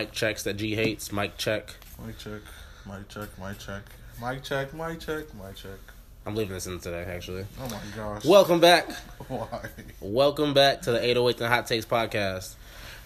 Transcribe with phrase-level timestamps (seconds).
[0.00, 1.12] Mic checks that G hates.
[1.12, 1.76] Mic check.
[2.02, 2.40] Mic check.
[2.86, 3.28] Mic check.
[3.38, 3.82] Mic check.
[4.18, 4.72] Mic check.
[4.72, 5.34] Mic check.
[5.34, 5.78] Mic check.
[6.24, 7.44] I'm leaving this in today, actually.
[7.60, 8.24] Oh my gosh.
[8.24, 8.90] Welcome back.
[9.28, 9.60] Why?
[10.00, 12.54] Welcome back to the 808 and Hot Takes podcast.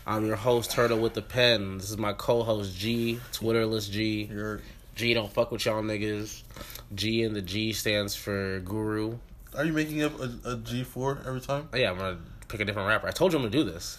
[0.06, 1.78] I'm your host, Turtle with the Pen.
[1.78, 4.28] This is my co-host, G, Twitterless G.
[4.30, 4.60] You're.
[4.94, 6.44] G don't fuck with y'all niggas.
[6.94, 9.18] G and the G stands for Guru.
[9.56, 11.68] Are you making up a, a G4 every time?
[11.72, 13.08] Oh, yeah, I'm gonna pick a different rapper.
[13.08, 13.98] I told you I'm gonna do this.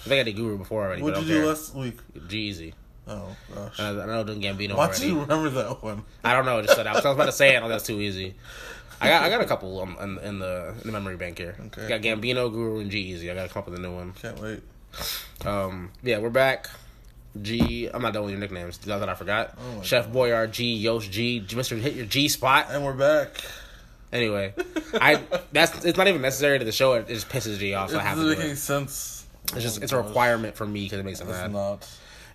[0.00, 1.02] I think I did Guru before already.
[1.02, 1.46] What did you care.
[1.46, 1.98] last week?
[2.28, 2.74] G-Eazy.
[3.06, 3.78] Oh gosh.
[3.78, 5.00] And I, I know doing Gambino Why already.
[5.00, 6.04] do you remember that one?
[6.24, 6.58] I don't know.
[6.58, 7.62] I just said I was, I was about to say it.
[7.62, 8.34] Oh, that's too easy.
[9.00, 11.56] I got I got a couple um, in, in the in the memory bank here.
[11.66, 11.88] Okay.
[11.88, 13.30] Got Gambino, Guru, and G-Eazy.
[13.30, 14.12] I got a couple of the new one.
[14.12, 14.62] Can't wait.
[15.44, 16.68] Um, yeah, we're back.
[17.40, 18.84] G, I'm not done with your nicknames.
[18.86, 22.66] Now that I forgot, Oh Chef Boyard G, Yost G, Mister Hit Your G spot.
[22.70, 23.40] And we're back.
[24.12, 24.52] Anyway,
[24.94, 26.94] I that's it's not even necessary to the show.
[26.94, 27.90] It just pisses G off.
[27.90, 29.19] It So I have doesn't make any sense.
[29.54, 31.52] It's just it's a requirement for me because it makes me mad.
[31.52, 31.88] not.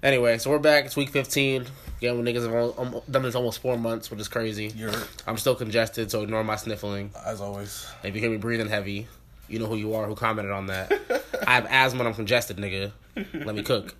[0.03, 0.85] Anyway, so we're back.
[0.85, 1.65] It's week 15.
[1.97, 4.71] Again, when niggas have al- um, done this almost four months, which is crazy.
[4.75, 4.91] You're,
[5.25, 7.11] I'm still congested, so ignore my sniffling.
[7.25, 7.87] as always.
[8.03, 9.07] If you hear me breathing heavy,
[9.47, 10.91] you know who you are who commented on that.
[11.47, 12.91] I have asthma and I'm congested, nigga.
[13.33, 13.95] Let me cook.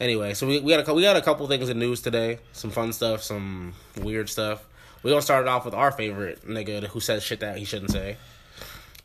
[0.00, 2.38] Anyway, so we, we got a cou- we got a couple things in news today.
[2.52, 4.66] Some fun stuff, some weird stuff.
[5.02, 7.90] We're gonna start it off with our favorite nigga who says shit that he shouldn't
[7.90, 8.16] say.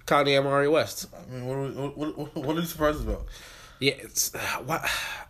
[0.07, 1.07] Kanye Omari West.
[1.13, 3.25] I mean, what are, we, what, what, what are you surprised about?
[3.79, 4.33] Yeah, it's
[4.65, 4.89] what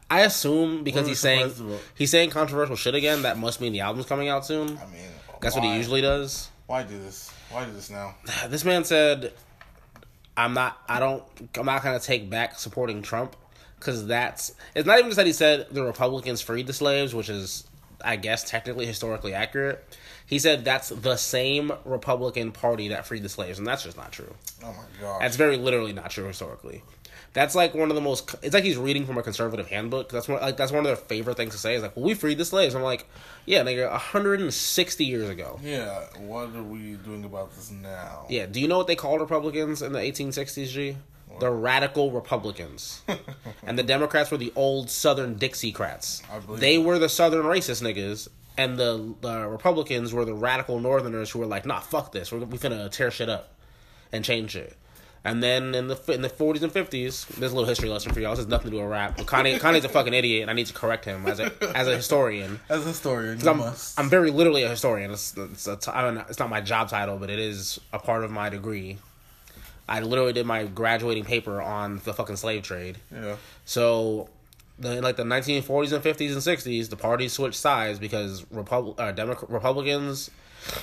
[0.09, 1.81] I assume because he's saying about?
[1.95, 3.23] he's saying controversial shit again.
[3.23, 4.69] That must mean the album's coming out soon.
[4.77, 5.01] I mean,
[5.41, 6.49] That's what he usually does.
[6.67, 7.33] Why do this?
[7.51, 8.15] Why do this now?
[8.47, 9.33] this man said
[10.37, 11.23] i'm not i don't
[11.57, 13.35] i'm not gonna take back supporting trump
[13.79, 17.27] because that's it's not even just that he said the republicans freed the slaves which
[17.27, 17.65] is
[18.05, 19.83] i guess technically historically accurate
[20.27, 24.11] he said that's the same republican party that freed the slaves and that's just not
[24.11, 25.21] true Oh my gosh.
[25.21, 26.83] that's very literally not true historically
[27.33, 30.27] that's like one of the most it's like he's reading from a conservative handbook that's
[30.27, 32.37] one like that's one of their favorite things to say is like well we freed
[32.37, 33.07] the slaves i'm like
[33.45, 38.25] yeah nigga 160 years ago yeah, what are we doing about this now?
[38.29, 40.97] yeah, do you know what they called Republicans in the 1860s, G?
[41.39, 43.01] The radical Republicans.
[43.65, 46.23] and the Democrats were the old Southern Dixiecrats.
[46.31, 46.83] I believe They that.
[46.83, 51.45] were the Southern racist niggas, and the, the Republicans were the radical Northerners who were
[51.45, 52.31] like, nah, fuck this.
[52.31, 53.53] We're, we finna tear shit up
[54.11, 54.75] and change shit.
[55.23, 58.21] And then in the in the 40s and 50s, there's a little history lesson for
[58.21, 58.31] y'all.
[58.31, 59.17] This has nothing to do with rap.
[59.17, 61.87] But Kanye, Kanye's a fucking idiot, and I need to correct him as a as
[61.87, 62.61] a historian.
[62.69, 63.99] As a historian, I'm, must.
[63.99, 65.11] I'm very literally a historian.
[65.11, 67.77] It's, it's, a t- I don't know, it's not my job title, but it is
[67.91, 68.99] a part of my degree.
[69.89, 72.97] I literally did my graduating paper on the fucking slave trade.
[73.11, 73.35] yeah.
[73.65, 74.29] So,
[74.79, 78.99] the, in like the 1940s and 50s and 60s, the parties switched sides because Repub-
[78.99, 80.29] uh, Demo- Republicans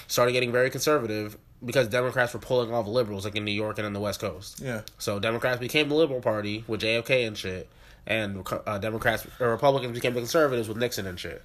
[0.06, 3.86] started getting very conservative because Democrats were pulling off liberals, like in New York and
[3.86, 4.60] in the West Coast.
[4.60, 4.82] Yeah.
[4.98, 7.68] So Democrats became the Liberal Party with JFK and shit,
[8.06, 11.42] and uh, Democrats or Republicans became the conservatives with Nixon and shit.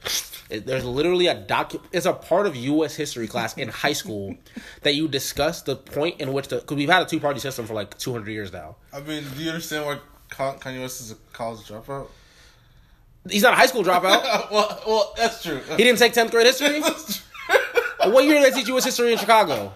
[0.50, 1.80] It, there's literally a docu.
[1.92, 2.96] It's a part of U.S.
[2.96, 4.36] history class in high school
[4.82, 7.66] that you discuss the point in which the because we've had a two party system
[7.66, 8.76] for like 200 years now.
[8.92, 10.00] I mean, do you understand why
[10.30, 12.08] Ka- Kanye West is a college dropout?
[13.28, 14.52] He's not a high school dropout.
[14.52, 15.60] well, well, that's true.
[15.78, 16.82] He didn't take 10th grade history.
[18.12, 18.86] what year did they teach U.S.
[18.86, 19.74] history in Chicago?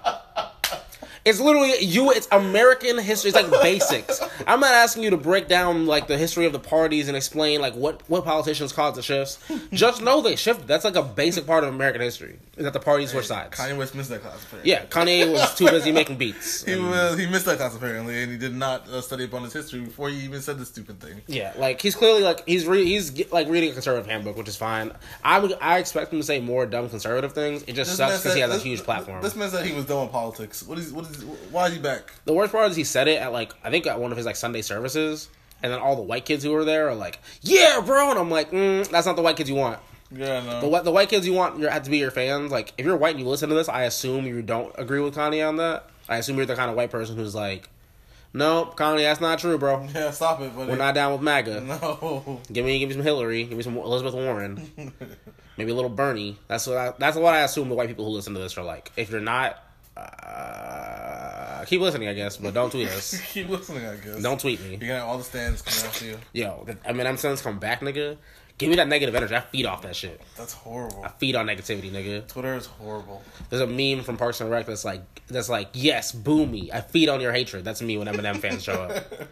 [1.26, 2.12] It's literally you.
[2.12, 3.30] It's American history.
[3.32, 4.22] It's like basics.
[4.46, 7.62] I'm not asking you to break down like the history of the parties and explain
[7.62, 9.40] like what what politicians caused the shifts.
[9.74, 10.68] Just know they shifted.
[10.68, 12.40] That's like a basic part of American history.
[12.58, 13.58] Is that the parties switched sides?
[13.58, 14.44] Kanye West missed that class.
[14.44, 14.70] Apparently.
[14.72, 16.64] Yeah, Kanye was too busy making beats.
[16.64, 19.44] He was, he missed that class apparently, and he did not uh, study up on
[19.44, 21.22] his history before he even said the stupid thing.
[21.28, 24.58] Yeah, like he's clearly like he's re- he's like reading a conservative handbook, which is
[24.58, 24.92] fine.
[25.24, 27.64] I would I expect him to say more dumb conservative things.
[27.64, 29.22] It just This sucks because he has a huge platform.
[29.22, 30.64] This man said he was done with politics.
[30.64, 31.13] What is what is
[31.52, 32.12] why is he back?
[32.26, 34.26] The worst part is he said it at like I think at one of his
[34.26, 35.30] like Sunday services,
[35.62, 38.30] and then all the white kids who were there are like, "Yeah, bro," and I'm
[38.30, 39.80] like, mm, "That's not the white kids you want.
[40.12, 40.62] Yeah, no.
[40.62, 42.52] The white the white kids you want your, have to be your fans.
[42.52, 45.16] Like if you're white and you listen to this, I assume you don't agree with
[45.16, 45.90] Kanye on that.
[46.08, 47.70] I assume you're the kind of white person who's like,
[48.34, 49.88] "No, Kanye, that's not true, bro.
[49.94, 50.70] yeah, stop it, buddy.
[50.70, 51.62] We're not down with MAGA.
[51.82, 52.42] No.
[52.52, 54.70] Give me give me some Hillary, give me some Elizabeth Warren,
[55.58, 56.38] maybe a little Bernie.
[56.48, 58.64] That's what I, that's what I assume the white people who listen to this are
[58.64, 58.92] like.
[58.98, 59.63] If you're not,
[59.96, 63.20] uh, keep listening, I guess, but don't tweet us.
[63.34, 64.22] Keep listening, I guess.
[64.22, 64.72] Don't tweet me.
[64.72, 66.18] You're gonna have all the stands coming after you.
[66.34, 68.18] Yo, the Eminem sons come back, nigga.
[68.58, 69.36] Give me that negative energy.
[69.36, 70.22] I feed off that shit.
[70.38, 71.04] That's horrible.
[71.04, 72.28] I feed on negativity, nigga.
[72.28, 73.24] Twitter is horrible.
[73.50, 76.72] There's a meme from Parks and Rec that's like that's like, yes, boo me.
[76.72, 77.66] I feed on your hatred.
[77.66, 79.06] That's me when Eminem fans show up.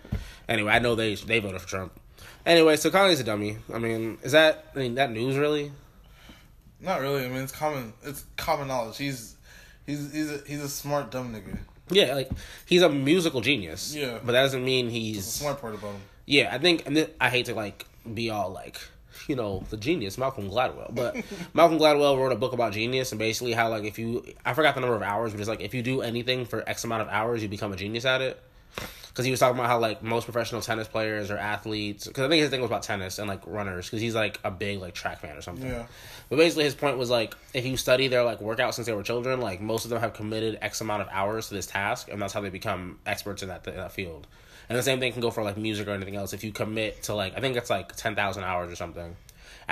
[0.50, 1.98] Anyway, I know they they voted for Trump.
[2.46, 3.58] Anyway, so Kanye's a dummy.
[3.74, 5.72] I mean, is that I mean that news really?
[6.82, 7.24] Not really.
[7.24, 7.94] I mean, it's common.
[8.04, 8.98] It's common knowledge.
[8.98, 9.38] He's
[9.92, 11.58] he's he's a, he's a smart dumb nigga.
[11.90, 12.30] Yeah, like
[12.66, 13.94] he's a musical genius.
[13.96, 14.20] Yeah.
[14.24, 16.02] but that doesn't mean The he's smart part about him.
[16.26, 18.80] Yeah, I think, and I hate to like be all like,
[19.28, 20.96] you know, the genius Malcolm Gladwell.
[20.96, 21.18] But
[21.54, 24.76] Malcolm Gladwell wrote a book about genius and basically how like if you I forgot
[24.76, 27.10] the number of hours, but it's like if you do anything for X amount of
[27.10, 28.42] hours, you become a genius at it.
[29.12, 32.08] Because he was talking about how like most professional tennis players or athletes.
[32.08, 33.86] Because I think his thing was about tennis and like runners.
[33.86, 35.70] Because he's like a big like track fan or something.
[35.70, 35.86] Yeah.
[36.30, 39.04] But basically, his point was like, if you study their like workout since they were
[39.04, 42.22] children, like most of them have committed X amount of hours to this task, and
[42.22, 44.28] that's how they become experts in that in that field.
[44.70, 46.32] And the same thing can go for like music or anything else.
[46.32, 49.18] If you commit to like, I think it's like ten thousand hours or something,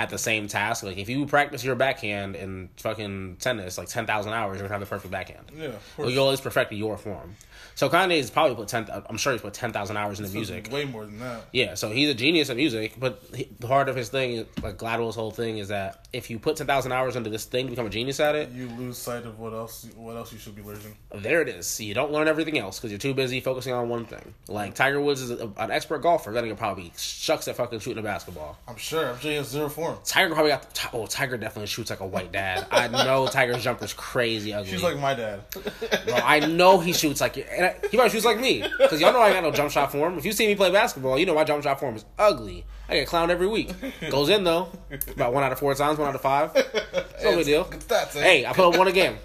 [0.00, 0.82] at the same task.
[0.82, 4.78] Like if you practice your backhand in fucking tennis like ten thousand hours, you're gonna
[4.78, 5.50] have the perfect backhand.
[5.54, 6.12] Yeah, of Well, course.
[6.12, 7.36] you always perfect your form.
[7.74, 8.86] So Kanye's probably put ten.
[9.08, 10.70] I'm sure he's put ten thousand hours into music.
[10.72, 11.42] Way more than that.
[11.52, 15.16] Yeah, so he's a genius at music, but he, part of his thing, like Gladwell's
[15.16, 17.86] whole thing, is that if you put ten thousand hours into this thing to become
[17.86, 20.62] a genius at it, You lose sight of what else what else you should be
[20.62, 20.96] learning.
[21.14, 21.80] there it is.
[21.80, 24.34] You don't learn everything else because you're too busy focusing on one thing.
[24.48, 27.98] Like Tiger Woods is a, an expert golfer, then he probably shucks at fucking shooting
[27.98, 28.58] a basketball.
[28.66, 29.10] I'm sure.
[29.10, 29.98] I'm sure he has zero form.
[30.04, 30.74] Tiger probably got.
[30.74, 32.66] The, oh, Tiger definitely shoots like a white dad.
[32.70, 34.72] I know Tiger's jumper's crazy ugly.
[34.72, 35.42] She's like my dad.
[35.52, 39.12] Bro, I know he shoots like and I, he probably shoots like me because y'all
[39.12, 40.18] know I got no jump shot form.
[40.18, 42.64] If you see me play basketball, you know my jump shot form is ugly.
[42.90, 43.72] I get clowned every week.
[44.10, 44.68] Goes in though,
[45.14, 46.50] about one out of four times, one out of five.
[46.54, 47.64] It's no big deal.
[47.66, 48.16] Stats.
[48.16, 48.22] Eh?
[48.22, 49.16] Hey, I put up one a game.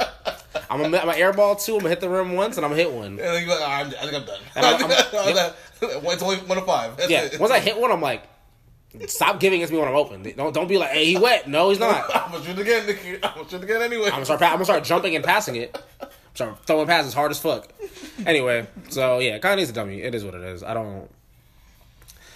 [0.69, 1.73] I'm gonna I'm gonna airball two.
[1.73, 3.17] I'm gonna hit the rim once, and I'm gonna hit one.
[3.17, 4.39] You're like, oh, I'm, I think I'm done.
[4.56, 6.95] And I'm- I'm- it's only one of five.
[6.97, 7.39] That's Yeah, it.
[7.39, 8.23] once I hit one, I'm like,
[9.07, 10.23] stop giving it to me when I'm open.
[10.38, 11.47] Don't don't be like, hey, he wet.
[11.50, 12.06] No, he's not.
[12.15, 13.15] I'm gonna shoot again, Nicky.
[13.23, 14.06] I'm gonna shoot again anyway.
[14.06, 14.41] I'm gonna start.
[14.44, 15.77] I'm gonna start jumping and passing it.
[16.33, 17.67] Start throwing passes hard as fuck.
[18.25, 20.01] Anyway, so yeah, Kanye's a dummy.
[20.01, 20.63] It is what it is.
[20.63, 21.09] I don't.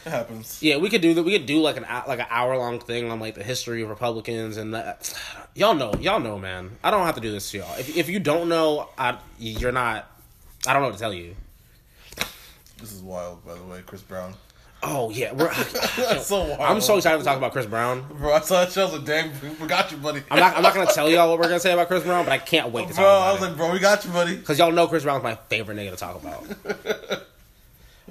[0.06, 0.62] It happens.
[0.62, 1.24] Yeah, we could do that.
[1.24, 3.90] We could do like an like an hour long thing on like the history of
[3.90, 5.14] Republicans and that.
[5.56, 6.78] Y'all know, y'all know, man.
[6.84, 7.76] I don't have to do this to y'all.
[7.78, 10.10] If if you don't know, I you're not.
[10.66, 11.36] I don't know what to tell you.
[12.80, 14.34] This is wild, by the way, Chris Brown.
[14.82, 15.54] Oh yeah, we're.
[15.98, 16.62] That's so wild.
[16.62, 18.06] I'm so excited to talk about Chris Brown.
[18.18, 18.84] Bro, I saw that show.
[18.84, 20.22] I was like, dang, we got you, buddy.
[20.32, 20.56] I'm not.
[20.56, 22.72] I'm not gonna tell y'all what we're gonna say about Chris Brown, but I can't
[22.72, 23.46] wait to talk Bro, I was it.
[23.48, 24.38] like, bro, we got you, buddy.
[24.38, 27.26] Because y'all know Chris Brown's my favorite nigga to talk about.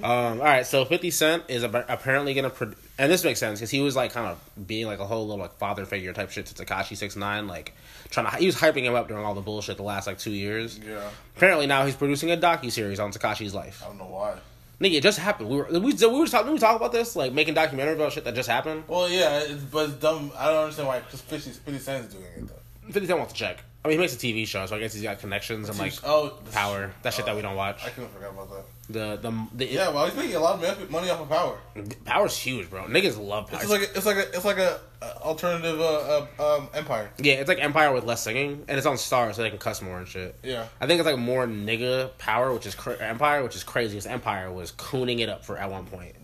[0.03, 2.49] um, all right, so 50 Cent is apparently to.
[2.49, 5.27] Pro- and this makes sense because he was like kind of being like a whole
[5.27, 7.73] little like father figure type shit to Tekashi Six Nine, like
[8.09, 8.37] trying to.
[8.37, 10.79] He was hyping him up during all the bullshit the last like two years.
[10.79, 13.81] Yeah, Apparently now he's producing a docu series on Tekashi's life.
[13.83, 14.35] I don't know why.
[14.81, 15.49] Nigga, it just happened.
[15.49, 16.45] We were we, we were talking.
[16.45, 18.83] Didn't we talk about this like making documentary about shit that just happened.
[18.87, 20.31] Well, yeah, it's, but it's dumb.
[20.37, 22.91] I don't understand why Chris 50, 50 Cent is doing it though.
[22.91, 23.63] 50 Cent wants to check.
[23.83, 25.93] I mean, he makes a TV show, so I guess he's got connections and like
[26.03, 26.91] oh, power.
[27.03, 27.85] That shit that we don't watch.
[27.85, 28.63] I couldn't forget about that.
[28.89, 31.59] The the the Yeah, well, he's making a lot of money off of power.
[32.05, 32.85] power's huge, bro.
[32.85, 33.59] Niggas love power.
[33.61, 37.11] It's like a, it's like a it's like a, uh alternative uh, uh, um, empire.
[37.19, 39.83] Yeah, it's like Empire with less singing, and it's on Starz, so they can cuss
[39.83, 40.35] more and shit.
[40.43, 40.65] Yeah.
[40.81, 43.93] I think it's like more nigga power, which is cra- Empire, which is crazy.
[43.93, 46.15] Because Empire was cooning it up for at one point.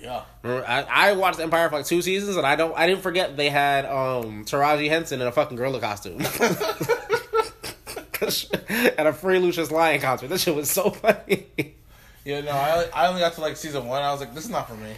[0.00, 0.22] Yeah.
[0.42, 3.36] Remember, I, I watched Empire for like two seasons, and I don't, I didn't forget
[3.36, 6.22] they had um Taraji Henson in a fucking gorilla costume.
[8.98, 11.46] At a free Lucious Lyon concert, that shit was so funny.
[12.24, 14.02] Yeah, no, I I only got to like season one.
[14.02, 14.92] I was like, this is not for me.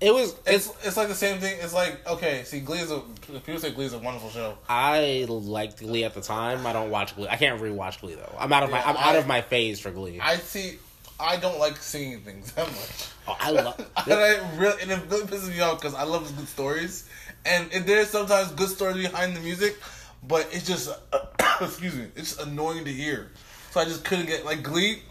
[0.00, 0.34] It was.
[0.46, 0.86] It's It's.
[0.86, 1.58] it's like the same thing.
[1.60, 4.56] It's like okay, see, Glee is a people say Glee is a wonderful show.
[4.68, 6.66] I liked Glee at the time.
[6.66, 7.28] I don't watch Glee.
[7.28, 8.34] I can't rewatch Glee though.
[8.38, 8.80] I'm out of my.
[8.82, 10.20] I'm out of my phase for Glee.
[10.20, 10.78] I see.
[11.20, 13.08] I don't like singing things that much.
[13.26, 13.76] oh, I love.
[14.06, 17.08] and I really and it really pisses me off because I love good stories,
[17.44, 19.76] and, and there's sometimes good stories behind the music,
[20.22, 20.90] but it's just
[21.60, 23.32] excuse me, it's annoying to hear.
[23.72, 25.02] So I just couldn't get like Glee.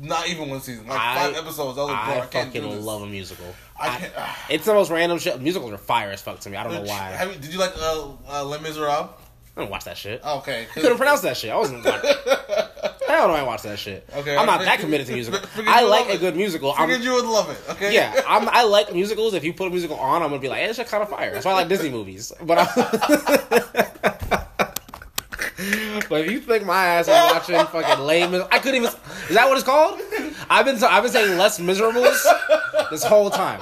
[0.00, 1.78] Not even one season, like I- five episodes.
[1.78, 3.46] I was like, bro, I, I can't do fucking love a musical.
[3.78, 4.12] I I- can't.
[4.50, 5.40] it's the most random shit.
[5.40, 6.56] Musicals are fire as fuck to me.
[6.56, 7.10] I don't know why.
[7.12, 9.10] Have you, did you like uh, uh, Les Miserables?
[9.56, 10.24] I don't watch that shit.
[10.24, 11.50] Okay, I couldn't pronounce that shit.
[11.50, 11.84] I wasn't.
[11.84, 12.10] Watching.
[13.08, 14.08] Hell no, I watch that shit.
[14.14, 15.44] Okay, I'm not that committed to musicals.
[15.66, 16.72] I like a good musical.
[16.72, 17.58] I'm, Figured you would love it.
[17.72, 17.92] Okay.
[17.92, 19.34] yeah, I'm, I like musicals.
[19.34, 21.08] If you put a musical on, I'm gonna be like, hey, this shit kind of
[21.08, 21.32] fire.
[21.32, 22.32] That's why I like Disney movies.
[22.40, 24.39] But I,
[26.08, 28.88] but if you think my ass is watching fucking lame, I couldn't even.
[29.28, 30.00] Is that what it's called?
[30.48, 32.26] I've been I've been saying less miserables
[32.90, 33.60] this whole time.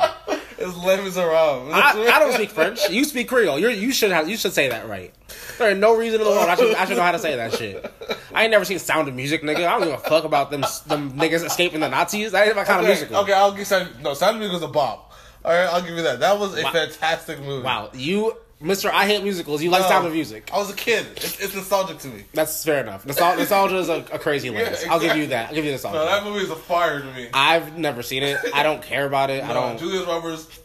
[0.60, 1.72] It's Les Miserables.
[1.72, 2.90] I, I don't speak French.
[2.90, 3.58] You speak Creole.
[3.58, 5.14] You you should have you should say that right.
[5.58, 7.36] There ain't no reason in the world I should I should know how to say
[7.36, 7.92] that shit.
[8.34, 9.66] I ain't never seen Sound of Music, nigga.
[9.66, 12.32] I don't give a fuck about them them niggas escaping the Nazis.
[12.32, 13.16] That ain't my kind okay, of musical.
[13.22, 14.02] Okay, I'll give Sound.
[14.02, 15.12] No, Sound of Music was a bop.
[15.44, 16.20] All right, I'll give you that.
[16.20, 16.72] That was a Wow.
[16.72, 17.64] fantastic movie.
[17.64, 19.62] Wow, you, Mister, I hate musicals.
[19.62, 20.50] You like No, Sound of Music.
[20.52, 21.06] I was a kid.
[21.16, 22.24] It's, it's nostalgic to me.
[22.34, 23.04] That's fair enough.
[23.04, 24.82] Nostal- nostalgia is a, a crazy lens.
[24.84, 25.50] Yeah, I'll give you that.
[25.50, 25.98] I'll give you No, nostalgia.
[26.00, 27.28] that movie is a fire to me.
[27.32, 28.36] I've never seen it.
[28.52, 29.44] I don't care about it.
[29.44, 29.78] I don't.
[29.78, 30.60] Julius Roberts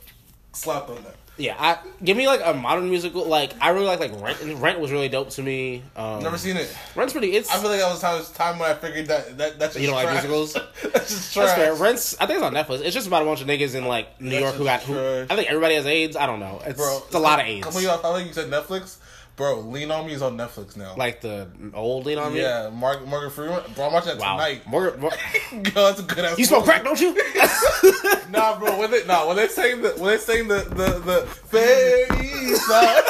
[0.53, 1.15] slapped on that.
[1.35, 3.25] Yeah, I give me like a modern musical.
[3.25, 4.37] Like I really like like Rent.
[4.59, 5.81] Rent was really dope to me.
[5.95, 6.75] Um, Never seen it.
[6.95, 7.31] Rent's pretty.
[7.35, 9.81] It's I feel like that was time, time when I figured that, that that's just
[9.81, 10.53] You don't like musicals?
[10.53, 11.47] that's just trash.
[11.47, 11.73] that's fair.
[11.73, 12.15] Rent's.
[12.21, 12.81] I think it's on Netflix.
[12.81, 14.83] It's just about a bunch of niggas in like New That's York who got.
[14.83, 15.25] Who.
[15.27, 16.15] I think everybody has AIDS.
[16.15, 16.61] I don't know.
[16.65, 17.65] It's, Bro, it's a lot of AIDS.
[17.65, 18.97] Come on, I think you said Netflix.
[19.35, 20.95] Bro, Lean on Me is on Netflix now.
[20.95, 22.41] Like the old lean on me.
[22.41, 23.63] yeah, Mark, Morgan Freeman.
[23.73, 24.33] Bro, I'm watching that Wow.
[24.37, 24.67] tonight.
[24.67, 25.11] Morgan, Mor-
[25.51, 26.37] it's a good ass.
[26.37, 27.15] you smoke crack, don't you?
[28.29, 28.79] Nah, bro.
[28.79, 33.03] When they nah, when they saying the when they saying the the the fairy side,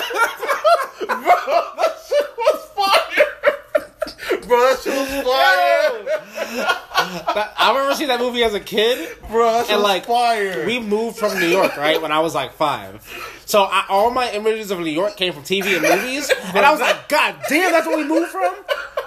[1.07, 4.42] bro, that shit was fire.
[4.53, 6.05] Bro, that shit was fire.
[7.33, 9.17] That- I remember seeing that movie as a kid.
[9.29, 10.63] Bro, that shit And, was like, fire.
[10.65, 13.01] We moved from New York, right, when I was like five.
[13.45, 16.71] So I, all my images of New York came from TV and movies, and I
[16.71, 18.53] was like, God damn, that's where we moved from.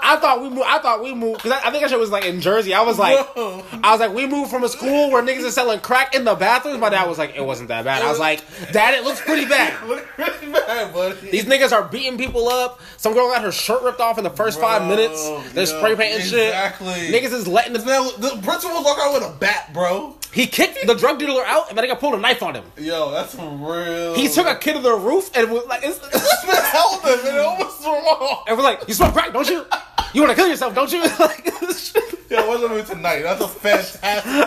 [0.06, 0.62] I thought we moved.
[0.66, 2.72] I thought we moved because I, I think that shit was like in Jersey.
[2.74, 3.64] I was like, Bro.
[3.82, 6.34] I was like, we moved from a school where niggas are selling crack in the
[6.34, 6.78] bathrooms.
[6.78, 8.02] My dad was like, it wasn't that bad.
[8.02, 9.74] I was like, Dad, it looks pretty bad.
[9.88, 11.30] Look really bad, buddy.
[11.30, 12.80] These niggas are beating people up.
[12.96, 15.28] Some girl got her shirt ripped off in the first five minutes.
[15.52, 16.94] They're yeah, spray painting exactly.
[16.94, 17.14] shit.
[17.14, 20.16] Niggas is letting the the principal walk out with a bat, bro.
[20.36, 22.64] He kicked the drug dealer out, and then he got pulled a knife on him.
[22.76, 24.14] Yo, that's real.
[24.14, 25.98] He took a kid to the roof and was like, it's,
[26.44, 28.44] held him and it almost off.
[28.46, 29.64] and was like, you smoke crack, don't you?
[30.12, 31.00] You want to kill yourself, don't you?
[31.18, 31.46] like,
[32.28, 33.22] Yo, what's the movie tonight?
[33.22, 34.00] That's a fantastic.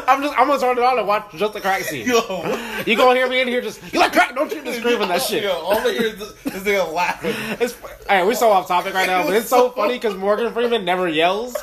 [0.08, 2.06] I'm just, I'm gonna turn it on and watch just the crack scene.
[2.06, 2.22] Yo.
[2.86, 4.64] You gonna hear me in here just, you like crack, don't you?
[4.64, 5.44] Just screaming that shit.
[5.44, 7.34] Yo, all I hear is this, this nigga laughing.
[7.60, 10.54] It's, all right, we're so off topic right now, but it's so funny because Morgan
[10.54, 11.56] Freeman never yells.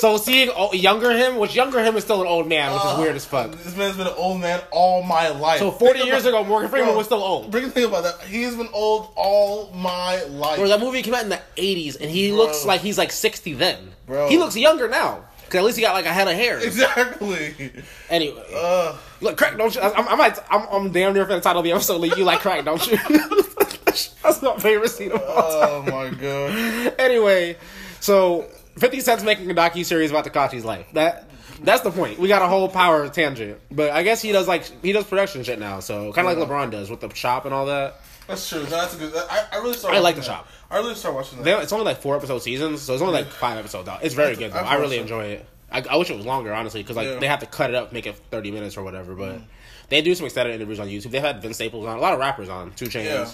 [0.00, 2.96] So seeing younger him, which younger him is still an old man, which is uh,
[2.98, 3.52] weird as fuck.
[3.70, 5.58] This man's been an old man all my life.
[5.60, 7.50] So 40 Think years about- ago, Morgan Freeman Bro, was still old.
[7.50, 8.20] Bring think about that.
[8.26, 10.58] He's been old all my life.
[10.58, 12.38] Bro, that movie came out in the 80s, and he Bro.
[12.38, 13.92] looks like he's like 60 then.
[14.06, 14.28] Bro.
[14.28, 15.24] He looks younger now.
[15.44, 16.58] Because at least he got like a head of hair.
[16.60, 17.72] Exactly.
[18.08, 18.42] Anyway.
[18.54, 19.80] Uh, Look, crack, don't you?
[19.80, 22.00] I'm, I might, I'm, I'm damn near for the title of the episode.
[22.00, 22.96] Like, you like crack, don't you?
[24.22, 25.68] That's my favorite scene of all time.
[25.70, 26.94] oh my god.
[26.98, 27.56] Anyway,
[28.00, 28.42] so
[28.78, 30.86] 50 Cent's making a docu series about Tekashi's life.
[30.92, 31.28] That
[31.62, 32.18] that's the point.
[32.18, 35.42] We got a whole power tangent, but I guess he does like he does production
[35.44, 35.80] shit now.
[35.80, 37.96] So kind of like LeBron does with the shop and all that.
[38.26, 38.64] That's true.
[38.64, 39.12] That's a good.
[39.14, 39.94] I, I really start.
[39.94, 40.26] I like The that.
[40.26, 40.48] Shop.
[40.70, 41.44] I really start watching that.
[41.44, 43.88] They, it's only like four episode seasons, so it's only like five episodes.
[43.88, 44.04] Out.
[44.04, 44.58] It's very good though.
[44.60, 45.46] I've I really enjoy it.
[45.72, 47.18] I, I wish it was longer, honestly, because like Yeah.
[47.18, 49.14] they have to cut it up, make it 30 minutes or whatever.
[49.14, 49.42] But Mm.
[49.88, 51.10] they do some extended interviews on YouTube.
[51.12, 53.04] They've had Vince Staples on, a lot of rappers on, Two Chainz.
[53.04, 53.30] Yeah.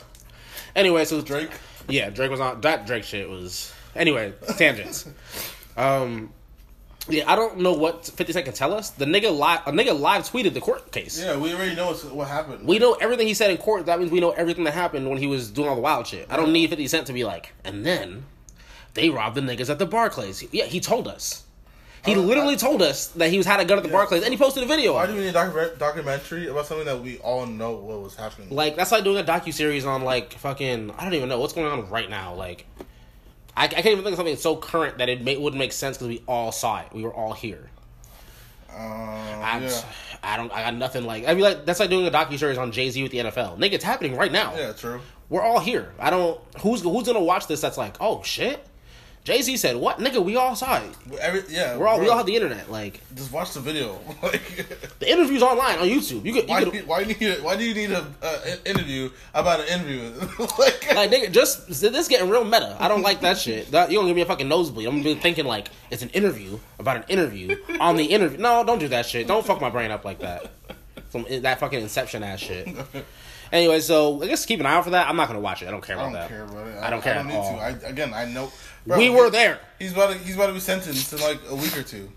[0.75, 1.50] Anyway, so Drake.
[1.88, 2.61] Yeah, Drake was on.
[2.62, 3.73] That Drake shit was.
[3.95, 5.09] Anyway, tangents.
[5.76, 6.30] um,
[7.08, 8.90] yeah, I don't know what Fifty Cent can tell us.
[8.90, 11.20] The nigga live, a nigga live tweeted the court case.
[11.20, 12.66] Yeah, we already know what happened.
[12.66, 13.86] We know everything he said in court.
[13.86, 16.26] That means we know everything that happened when he was doing all the wild shit.
[16.30, 18.25] I don't need Fifty Cent to be like, and then
[18.94, 20.44] they robbed the niggas at the Barclays.
[20.52, 21.42] Yeah, he told us.
[22.04, 24.22] He Uh, literally I- told us that he was had a gun at the Barclays,
[24.22, 24.94] and he posted a video.
[24.94, 28.14] Why do we need a docu- documentary about something that we all know what was
[28.14, 28.48] happening?
[28.50, 31.52] Like that's like doing a docu series on like fucking I don't even know what's
[31.52, 32.34] going on right now.
[32.34, 32.64] Like
[33.56, 35.96] I, I can't even think of something so current that it may, wouldn't make sense
[35.96, 36.88] because we all saw it.
[36.92, 37.70] We were all here.
[38.70, 39.82] Um, I, yeah.
[40.22, 40.52] I don't.
[40.52, 41.26] I got nothing like.
[41.26, 43.58] I mean, like that's like doing a docu series on Jay Z with the NFL.
[43.58, 44.54] Nigga, it's happening right now.
[44.54, 45.00] yeah, true.
[45.30, 45.92] We're all here.
[45.98, 46.38] I don't.
[46.60, 47.60] Who's who's gonna watch this?
[47.60, 48.66] That's like, oh shit.
[49.26, 49.99] Jay Z said what?
[49.99, 50.85] Nigga, we all saw it.
[51.21, 52.71] Every, yeah, We're all we all have the internet.
[52.71, 53.99] Like just watch the video.
[54.23, 54.40] like,
[55.00, 56.25] the interview's online on YouTube.
[56.25, 56.49] You could.
[56.49, 58.59] why, You do could you, why do you why do you need a uh, an
[58.64, 60.12] interview about an interview?
[60.38, 62.76] like, like nigga, just this getting real meta.
[62.78, 63.73] I don't like that shit.
[63.73, 64.87] That, you don't give me a fucking nosebleed.
[64.87, 68.38] I'm gonna be thinking like it's an interview about an interview on the interview.
[68.38, 69.26] No, don't do that shit.
[69.26, 70.52] Don't fuck my brain up like that.
[71.11, 72.68] Some that fucking Inception ass shit.
[73.52, 75.09] Anyway, so I guess keep an eye out for that.
[75.09, 75.68] I'm not gonna watch it.
[75.68, 76.28] I don't care I about don't that.
[76.28, 76.83] care about it.
[76.83, 77.56] I don't care I don't at need all.
[77.56, 77.62] to.
[77.87, 78.52] I, again, I know.
[78.87, 79.59] We were there.
[79.78, 82.11] He's about to, he's about to be sentenced in like a week or two.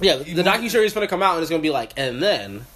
[0.00, 2.22] Yeah, the Even- docu series is gonna come out and it's gonna be like, and
[2.22, 2.66] then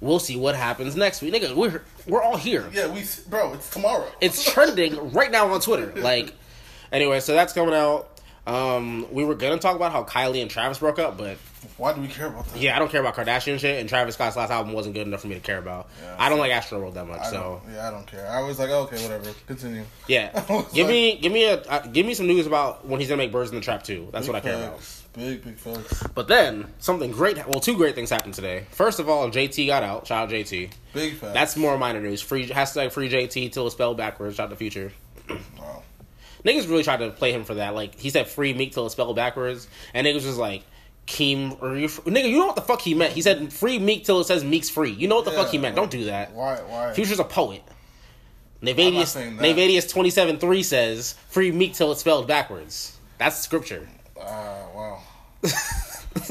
[0.00, 1.34] we'll see what happens next week.
[1.34, 2.68] Nigga, we're we're all here.
[2.72, 4.06] Yeah, we bro, it's tomorrow.
[4.20, 5.92] It's trending right now on Twitter.
[6.00, 6.34] Like,
[6.92, 8.15] anyway, so that's coming out.
[8.46, 11.36] Um, we were gonna talk about how Kylie and Travis broke up, but
[11.78, 12.60] Why do we care about that?
[12.60, 15.22] yeah, I don't care about Kardashian shit, and Travis Scott's last album wasn't good enough
[15.22, 15.88] for me to care about.
[16.00, 16.14] Yeah.
[16.18, 18.26] I don't like Astro World that much, I so yeah, I don't care.
[18.28, 19.32] I was like, okay, whatever.
[19.48, 19.82] Continue.
[20.06, 20.30] yeah.
[20.72, 23.18] Give like- me, give me a, uh, give me some news about when he's gonna
[23.22, 24.08] make Birds in the Trap too.
[24.12, 24.80] That's what I care about.
[25.14, 26.02] Big big facts.
[26.14, 28.66] But then something great, well, two great things happened today.
[28.70, 30.06] First of all, JT got out.
[30.06, 30.70] Shout out JT.
[30.92, 31.32] Big facts.
[31.32, 32.20] That's more minor news.
[32.20, 34.36] Free hashtag free JT till it's spelled backwards.
[34.36, 34.92] Shout out the future.
[35.58, 35.82] wow.
[36.46, 37.74] Niggas really tried to play him for that.
[37.74, 40.62] Like he said, free Meek till it's spelled backwards, and niggas was like,
[41.06, 43.12] Keem or you, nigga, you know what the fuck he meant?
[43.12, 44.92] He said free Meek till it says Meek's free.
[44.92, 45.76] You know what the fuck he Yeah, meant?
[45.76, 46.32] Don't do that.
[46.32, 46.56] Why?
[46.56, 46.92] Why?
[46.92, 47.62] Future's a poet.
[48.62, 49.36] Nayvadius.
[49.38, 52.96] Nayvadius twenty seven three says free Meek till it's spelled backwards.
[53.18, 53.88] That's scripture.
[54.20, 55.02] Ah, wow.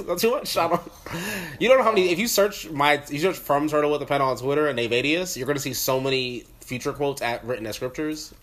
[0.08, 0.58] Not too much.
[0.58, 0.82] I don't.
[1.60, 2.10] You don't know how many.
[2.12, 5.38] If you search my, you search from Turtle with a pen on Twitter and Nayvadius,
[5.38, 8.34] you're gonna see so many future quotes at written as scriptures,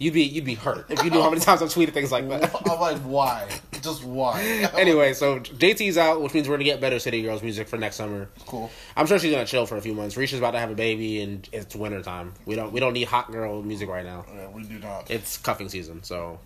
[0.00, 2.28] you'd be you'd be hurt if you knew how many times I've tweeted things like
[2.28, 2.52] that.
[2.68, 3.46] I'm like, why?
[3.80, 4.40] Just why?
[4.76, 7.94] anyway, so JT's out, which means we're gonna get better City Girls music for next
[7.96, 8.28] summer.
[8.46, 8.70] cool.
[8.96, 10.16] I'm sure she's gonna chill for a few months.
[10.16, 12.34] Risha's about to have a baby, and it's winter time.
[12.46, 14.24] We don't we don't need hot girl music right now.
[14.34, 15.08] Yeah, we do not.
[15.10, 16.02] It's cuffing season.
[16.02, 16.40] So,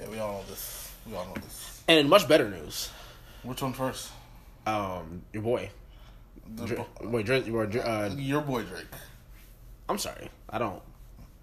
[0.00, 0.90] Yeah, we all know this.
[1.06, 1.82] We all know this.
[1.88, 2.90] and much better news,
[3.42, 4.10] Which one first?
[4.66, 5.70] um, your boy,
[6.56, 8.84] The, Dr- wait, Dr- or, Dr- uh, your boy Drake.
[9.88, 10.82] I'm sorry, I don't.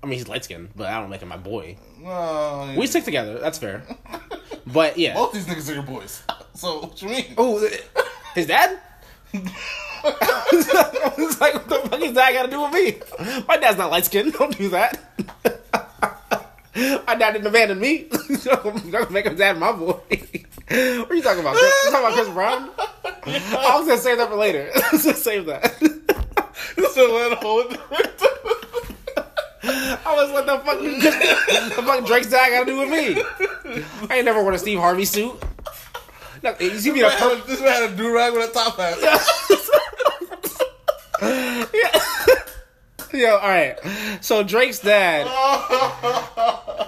[0.04, 1.78] I mean, he's light skinned, but I don't make him my boy.
[2.00, 3.40] No, We stick together.
[3.40, 3.84] That's fair.
[4.66, 5.14] But yeah.
[5.16, 6.24] Both these niggas are your boys.
[6.54, 7.26] So what you mean?
[7.38, 7.60] Oh,
[8.34, 8.80] his dad.
[9.32, 9.54] it's
[11.40, 13.44] like, what the fuck is that got to do with me?
[13.48, 14.34] My dad's not light skinned.
[14.34, 14.98] Don't do that.
[17.06, 18.08] My dad didn't abandon me.
[18.40, 20.00] so I'm not gonna make him dad my boy.
[20.08, 21.56] what are you talking about?
[21.58, 21.74] Chris?
[21.86, 22.70] You talking about Chris Brown?
[23.28, 24.72] I was gonna save that for later.
[24.76, 25.76] Let's just save that.
[26.94, 27.78] so let hold.
[30.06, 30.80] I was like, the fuck,
[31.76, 33.22] the fuck Drake's dad got to do with me?
[34.10, 35.36] I ain't never worn a Steve Harvey suit.
[36.44, 37.46] No, you see me the purple.
[37.48, 38.98] this man had a do rag with a top hat.
[41.74, 42.00] yeah.
[43.14, 43.78] Yo, all right.
[44.22, 45.26] So Drake's dad.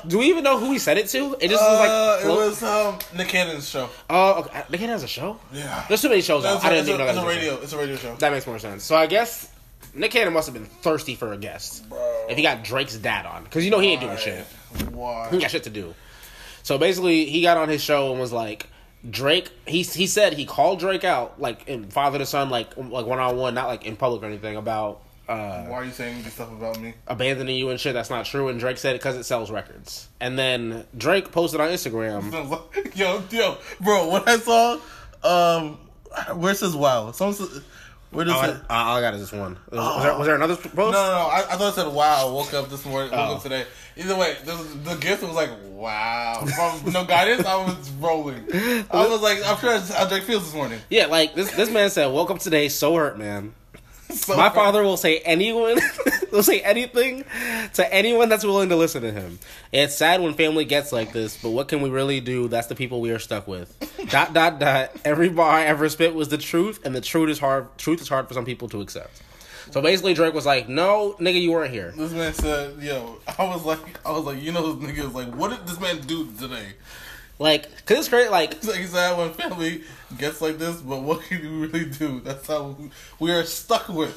[0.07, 1.35] Do we even know who he said it to?
[1.39, 1.89] It just was like.
[1.89, 3.89] Uh, it was um Nick Cannon's show.
[4.09, 4.63] Oh, okay.
[4.69, 5.39] Nick Cannon has a show.
[5.51, 5.85] Yeah.
[5.87, 6.43] There's too many shows.
[6.43, 7.27] No, I a, didn't it's, even know a, that it's a a show.
[7.27, 7.55] radio.
[7.61, 8.15] It's a radio show.
[8.17, 8.83] That makes more sense.
[8.83, 9.49] So I guess
[9.93, 12.25] Nick Cannon must have been thirsty for a guest Bro.
[12.29, 14.19] if he got Drake's dad on, because you know he ain't doing Why?
[14.19, 14.45] shit.
[14.91, 15.29] Why?
[15.31, 15.93] He got shit to do.
[16.63, 18.67] So basically, he got on his show and was like,
[19.09, 19.49] Drake.
[19.65, 23.19] He he said he called Drake out like in father to son, like like one
[23.19, 26.33] on one, not like in public or anything about uh, Why are you saying this
[26.33, 26.95] stuff about me?
[27.07, 27.93] abandoning you and shit.
[27.93, 28.49] That's not true.
[28.49, 30.09] And Drake said it because it sells records.
[30.19, 32.31] And then Drake posted on Instagram.
[32.95, 34.79] yo, yo, bro, what I saw,
[35.23, 35.77] um,
[36.35, 37.11] where it says wow.
[37.11, 37.37] Someone
[38.11, 38.61] where does Oh, it?
[38.69, 39.57] I, uh, all I got is this one.
[39.71, 40.17] Was, was there, oh.
[40.17, 40.75] was there another post?
[40.75, 41.27] No, no, no.
[41.27, 42.31] I, I thought it said wow.
[42.33, 43.11] Woke up this morning.
[43.11, 43.35] Woke Oh.
[43.35, 43.65] up today.
[43.97, 46.43] Either way, the, the gift was like wow.
[46.81, 48.45] From no guidance, I was rolling.
[48.53, 50.79] I was like, I'm sure that's how Drake feels this morning.
[50.89, 51.51] Yeah, like this.
[51.51, 53.53] This man said, "Woke up today so hurt, man.
[54.11, 55.77] So My father will say anyone,
[56.31, 57.25] will say anything
[57.73, 59.39] to anyone that's willing to listen to him.
[59.71, 62.47] It's sad when family gets like this, but what can we really do?
[62.47, 63.75] That's the people we are stuck with.
[64.09, 64.95] dot dot dot.
[65.05, 67.77] Every bar I ever spit was the truth, and the truth is hard.
[67.77, 69.21] Truth is hard for some people to accept.
[69.71, 73.43] So basically, Drake was like, "No, nigga, you weren't here." This man said, "Yo, I
[73.43, 75.99] was like, I was like, you know, this nigga was like, what did this man
[76.01, 76.73] do today?
[77.39, 78.29] Like, cause it's great.
[78.31, 79.81] Like, It's like said, when family
[80.17, 82.19] gets like this, but what can you really do?
[82.19, 84.13] That's how we, we are stuck with.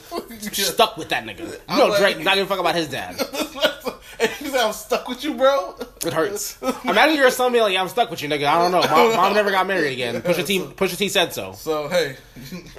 [0.52, 1.58] stuck with that nigga.
[1.70, 3.14] You know, like- Drake not a fuck about his dad.
[4.20, 5.76] and he said, I'm stuck with you, bro.
[6.04, 6.60] It hurts.
[6.84, 8.46] Imagine you're a son being like, yeah, I'm stuck with you, nigga.
[8.46, 8.80] I don't know.
[8.90, 10.20] Mom, mom never got married again.
[10.20, 11.52] Pusha T, Pusha T said so.
[11.52, 12.16] So hey,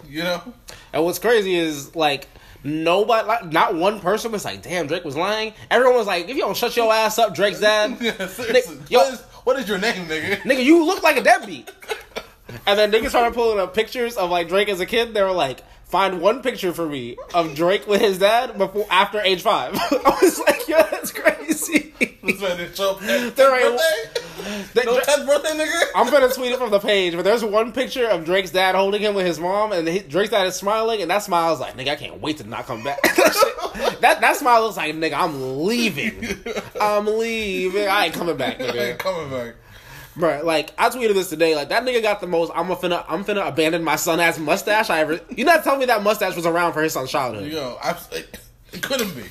[0.10, 0.42] you know,
[0.92, 2.28] And what's crazy is like
[2.66, 5.54] nobody, like, not one person was like, damn, Drake was lying.
[5.72, 8.78] Everyone was like, if you don't shut your ass up, Drake's dad, yeah, seriously.
[8.90, 10.38] yo- what, is, your name, nigga?
[10.42, 11.70] nigga, you look like a deadbeat.
[12.66, 15.14] And then niggas started pulling up pictures of like Drake as a kid.
[15.14, 19.22] They were like, find one picture for me of Drake with his dad before after
[19.22, 19.76] age five.
[19.78, 21.94] I was like, yo, that's crazy.
[22.24, 23.00] This man didn't show up.
[23.00, 24.82] They're like- birthday?
[24.86, 25.84] No tenth birthday, nigga.
[25.96, 29.04] I'm gonna tweet it from the page, but there's one picture of Drake's dad holding
[29.04, 31.78] him with his mom, and he, Drake's dad is smiling, and that smile is like,
[31.78, 33.00] nigga, I can't wait to not come back.
[33.04, 33.34] that,
[33.94, 36.38] shit- that that smile looks like, nigga, I'm leaving.
[36.82, 37.88] I'm leaving.
[37.88, 38.80] I ain't coming back, Nigga.
[38.80, 39.56] I ain't coming back.
[40.16, 41.56] Bro, like I tweeted this today.
[41.56, 42.52] Like that nigga got the most.
[42.54, 43.04] I'm finna.
[43.08, 45.20] I'm finna abandon my son ass mustache I ever.
[45.30, 47.52] You not telling me that mustache was around for his son's childhood.
[47.52, 48.40] Yo, I, it,
[48.72, 49.24] it couldn't be.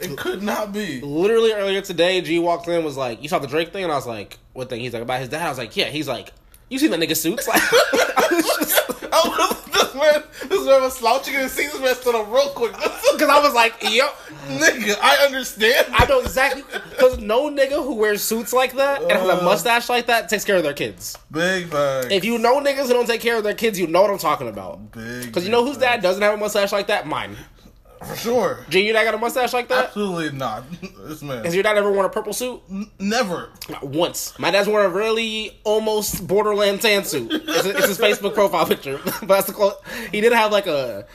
[0.00, 1.00] It could not be.
[1.00, 3.96] Literally earlier today, G walked in was like, "You saw the Drake thing?" And I
[3.96, 6.32] was like, "What thing?" He's like, "About his dad." I was like, "Yeah." He's like,
[6.72, 9.04] "You seen that nigga suits?" Like, I was just.
[9.12, 11.70] I was, this man, this man was slouching in the seat.
[11.70, 12.72] This man stood up real quick.
[13.12, 14.14] Because I was like, "Yep,
[14.48, 15.86] nigga, I understand.
[15.92, 16.62] I know exactly.
[16.90, 19.44] Because no nigga who wears suits like that and has a Uh.
[19.44, 21.18] mustache like that takes care of their kids.
[21.30, 22.06] Big facts.
[22.10, 24.16] If you know niggas who don't take care of their kids, you know what I'm
[24.18, 24.92] talking about.
[24.92, 25.26] Big.
[25.26, 27.06] Because you know wwhose dad doesn't have a mustache like that?
[27.06, 27.36] Mine.
[28.04, 28.66] For sure.
[28.68, 29.86] G, you dad got a mustache like that?
[29.86, 30.64] Absolutely not.
[31.02, 31.44] This man.
[31.44, 32.62] Has your dad ever worn a purple suit?
[32.70, 33.50] N- Never.
[33.68, 34.38] Not once.
[34.38, 37.30] My dad's wearing a really almost borderland tan suit.
[37.32, 39.00] It's, it's his Facebook profile picture.
[39.04, 39.74] but that's the close.
[40.12, 41.06] He did have like a.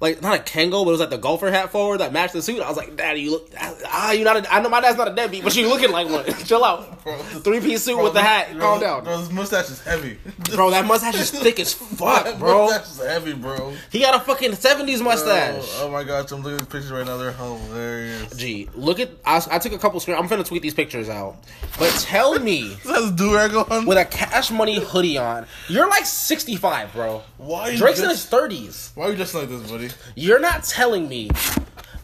[0.00, 2.42] Like not a Kangol, but it was like the golfer hat forward that matched the
[2.42, 2.60] suit.
[2.60, 3.50] I was like, "Daddy, you look
[3.86, 6.08] ah, you not a, I know my dad's not a deadbeat, but you looking like
[6.08, 6.24] one.
[6.44, 7.02] Chill out,
[7.42, 8.52] three piece suit bro, with the hat.
[8.52, 10.18] bro, Calm down, Bro, this mustache is heavy.
[10.54, 10.70] bro.
[10.70, 12.66] That mustache is thick as fuck, That bro.
[12.66, 13.72] mustache is heavy, bro.
[13.90, 15.64] He got a fucking seventies mustache.
[15.80, 17.16] Oh, my gosh, I'm looking at the pictures right now.
[17.16, 18.34] They're hilarious.
[18.36, 20.16] Gee, look at I, I took a couple screen.
[20.18, 21.36] I'm finna tweet these pictures out,
[21.78, 23.86] but tell me This has a do rag on.
[23.86, 27.22] with a Cash Money hoodie on, you're like 65, bro.
[27.38, 27.70] Why?
[27.70, 28.94] you Drake's in his 30s.
[28.94, 29.85] Why are you just like this, buddy?
[30.14, 31.30] You're not telling me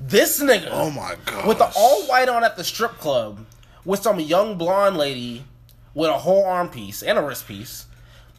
[0.00, 1.46] This nigga Oh my god.
[1.46, 3.44] with the all white on at the strip club
[3.84, 5.44] with some young blonde lady
[5.94, 7.86] with a whole arm piece and a wrist piece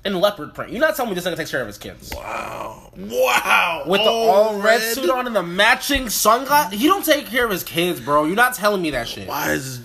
[0.05, 0.71] in leopard print.
[0.71, 2.11] You're not telling me this nigga takes care of his kids.
[2.13, 2.91] Wow.
[2.97, 3.83] Wow.
[3.87, 6.77] With the Oh, all red suit on and the matching sunglasses.
[6.79, 8.25] He don't take care of his kids, bro.
[8.25, 9.27] You're not telling me that shit.
[9.29, 9.79] Why is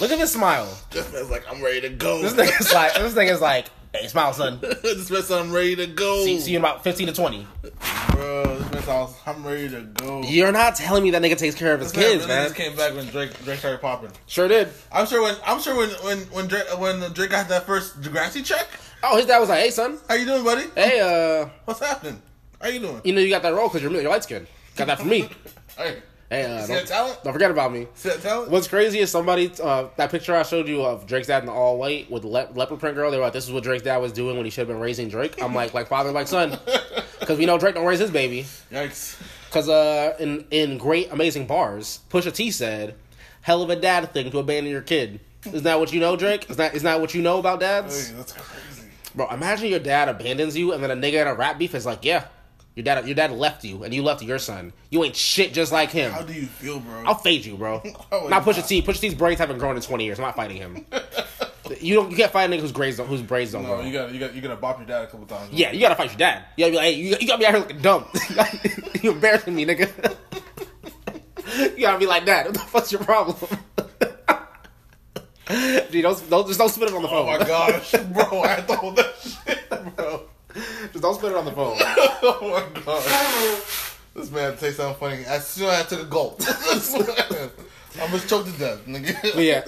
[0.00, 0.66] Look at this smile.
[0.90, 2.22] this man's like I'm ready to go.
[2.22, 4.58] This nigga's like, this nigga's like, hey, smile, son.
[4.82, 6.24] this man said I'm ready to go.
[6.24, 7.46] See, see you in about 15 to 20.
[8.12, 10.22] Bro, this man sounds I'm ready to go.
[10.22, 12.44] You're not telling me that nigga takes care of his This kids, man.
[12.44, 14.10] just came back when Drake Drake started popping.
[14.26, 14.68] Sure did.
[14.92, 18.44] I'm sure when I'm sure when when when Drake when Drake got that first Degrassi
[18.44, 18.66] check.
[19.02, 19.98] Oh, his dad was like, hey, son.
[20.08, 20.64] How you doing, buddy?
[20.76, 22.22] Hey, uh, What's happening?
[22.60, 23.00] How you doing?
[23.04, 24.46] you know you got that role because you're, you're light skinned.
[24.76, 25.28] Got that from me.
[25.76, 27.18] Hey, Hey, uh, see don't, talent?
[27.22, 27.88] don't forget about me.
[27.92, 28.50] See that talent?
[28.50, 31.52] What's crazy is somebody uh, that picture I showed you of Drake's dad in the
[31.52, 33.10] all white with le- leopard print girl.
[33.10, 34.80] They were like, "This is what Drake's dad was doing when he should have been
[34.80, 36.58] raising Drake." I'm like, like father, like son,
[37.20, 38.46] because we know Drake don't raise his baby.
[38.70, 39.20] Yikes!
[39.46, 42.94] Because uh, in in great amazing bars, Pusha T said,
[43.42, 46.48] "Hell of a dad thing to abandon your kid." Isn't that what you know, Drake?
[46.48, 48.88] Is that is that what you know about dads, Hey, that's crazy.
[49.14, 49.28] bro?
[49.28, 52.06] Imagine your dad abandons you, and then a nigga in a rap beef is like,
[52.06, 52.24] "Yeah,
[52.74, 54.72] your dad your dad left you, and you left your son.
[54.90, 57.04] You ain't shit just like him." How do you feel, bro?
[57.06, 57.82] I'll fade you, bro.
[58.12, 58.66] Oh, not Pusha nah.
[58.66, 58.82] T.
[58.82, 60.18] Pusha T's braids haven't grown in twenty years.
[60.18, 60.84] I'm not fighting him.
[61.80, 62.10] you don't.
[62.10, 63.80] You can't fight a nigga whose braids don't, whose braids don't no, grow.
[63.84, 65.52] you got you got you got to bop your dad a couple times.
[65.52, 66.44] yeah, you gotta fight your dad.
[66.56, 68.04] You gotta be like, hey, you, you gotta be out here looking dumb.
[69.02, 70.16] you embarrassing me, nigga.
[71.76, 72.46] you gotta be like that.
[72.46, 73.36] What the fuck's your problem?
[75.90, 77.28] Dude, don't, don't just don't spit it on the phone.
[77.28, 77.40] Oh phone.
[77.40, 78.42] my gosh, bro!
[78.42, 80.22] I had to hold that shit, bro.
[80.54, 81.78] Just don't spit it on the phone.
[82.24, 83.96] Oh my gosh.
[84.14, 85.24] This man say something funny.
[85.24, 87.50] As soon as I took a gulp, I
[88.00, 89.34] almost choked to death, nigga.
[89.34, 89.64] But yeah.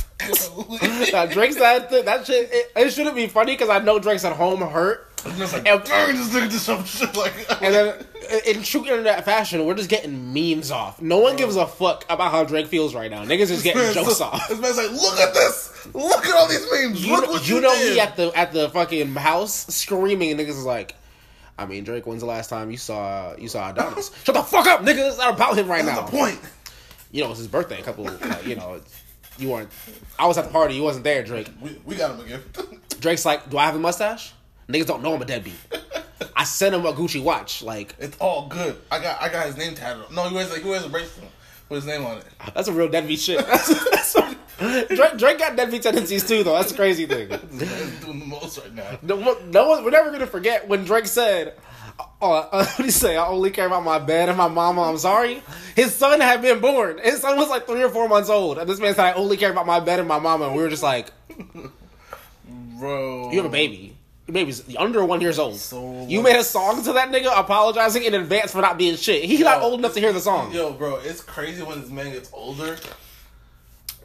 [0.20, 2.50] Nah, Drake's that that shit.
[2.52, 5.02] It, it shouldn't be funny because I know Drake's at home hurt.
[5.36, 7.34] Just like, And- "Dang, this nigga did some shit like.
[7.60, 8.06] And then,
[8.46, 11.00] in true internet fashion, we're just getting memes off.
[11.02, 11.70] No one gives a uh-huh.
[11.72, 13.24] fuck about how Drake feels right now.
[13.24, 14.48] Niggas is getting jokes so- off.
[14.48, 15.86] This man's like, look at this.
[15.94, 17.04] Look at all these memes.
[17.04, 17.94] You, look know, what you you, know did.
[17.94, 20.94] me at the at the fucking house screaming, and niggas is like,
[21.58, 24.10] I mean, Drake, when's the last time you saw you saw Adonis?
[24.24, 25.08] Shut the fuck up, nigga.
[25.08, 26.06] It's not about him right That's now.
[26.06, 26.40] the point.
[27.12, 27.80] You know, it's his birthday.
[27.80, 28.80] A couple, like, you know,
[29.38, 29.70] you weren't.
[30.18, 30.74] I was at the party.
[30.74, 31.48] You wasn't there, Drake.
[31.60, 32.42] We, we got him again.
[33.00, 34.32] Drake's like, do I have a mustache?
[34.68, 35.54] Niggas don't know I'm a deadbeat.
[36.36, 37.62] I sent him a Gucci watch.
[37.62, 38.76] Like, it's all good.
[38.90, 40.10] I got I got his name tattooed.
[40.10, 41.30] No, he wears like he wears a bracelet
[41.68, 42.24] with his name on it.
[42.40, 43.38] Ah, that's a real deadbeat shit.
[43.46, 44.36] That's, that's what-
[44.88, 46.54] Drake, Drake got deadbeat tendencies too, though.
[46.54, 47.28] That's the crazy thing.
[47.28, 48.98] Doing the most right now.
[49.02, 51.54] No, no one, we're never gonna forget when Drake said,
[51.98, 53.16] "Oh, uh, what do you say?
[53.16, 54.82] I only care about my bed and my mama.
[54.82, 55.42] I'm sorry."
[55.74, 56.98] His son had been born.
[56.98, 59.36] His son was like three or four months old, and this man said, "I only
[59.36, 61.10] care about my bed and my mama." And we were just like,
[62.78, 63.30] Bro.
[63.30, 65.54] "You have a baby." Your baby's under one years old.
[65.54, 69.22] So you made a song to that nigga apologizing in advance for not being shit.
[69.24, 70.52] He's not old enough to hear the song.
[70.52, 72.76] Yo, bro, it's crazy when this man gets older.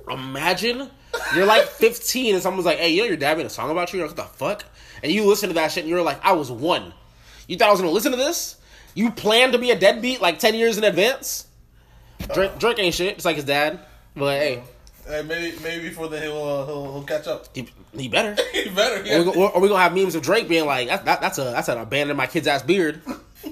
[0.07, 0.91] Imagine
[1.35, 3.91] you're like 15 and someone's like, "Hey, you know your dad made a song about
[3.93, 4.65] you." You're like, "What the fuck?"
[5.01, 6.93] And you listen to that shit and you're like, "I was one."
[7.51, 8.55] You thought I was gonna listen to this?
[8.95, 11.47] You planned to be a deadbeat like 10 years in advance?
[12.33, 13.15] Drake, Drake ain't shit.
[13.17, 13.81] It's like his dad,
[14.15, 14.63] but hey,
[15.05, 17.47] Hey, maybe maybe before then he'll uh, he'll, he'll catch up.
[17.53, 18.41] he, he better.
[18.53, 18.99] he better.
[19.01, 19.47] Or we, Yeah.
[19.47, 21.77] or we gonna have memes of Drake being like, that, that, "That's a that's an
[21.77, 23.01] abandon my kid's ass beard."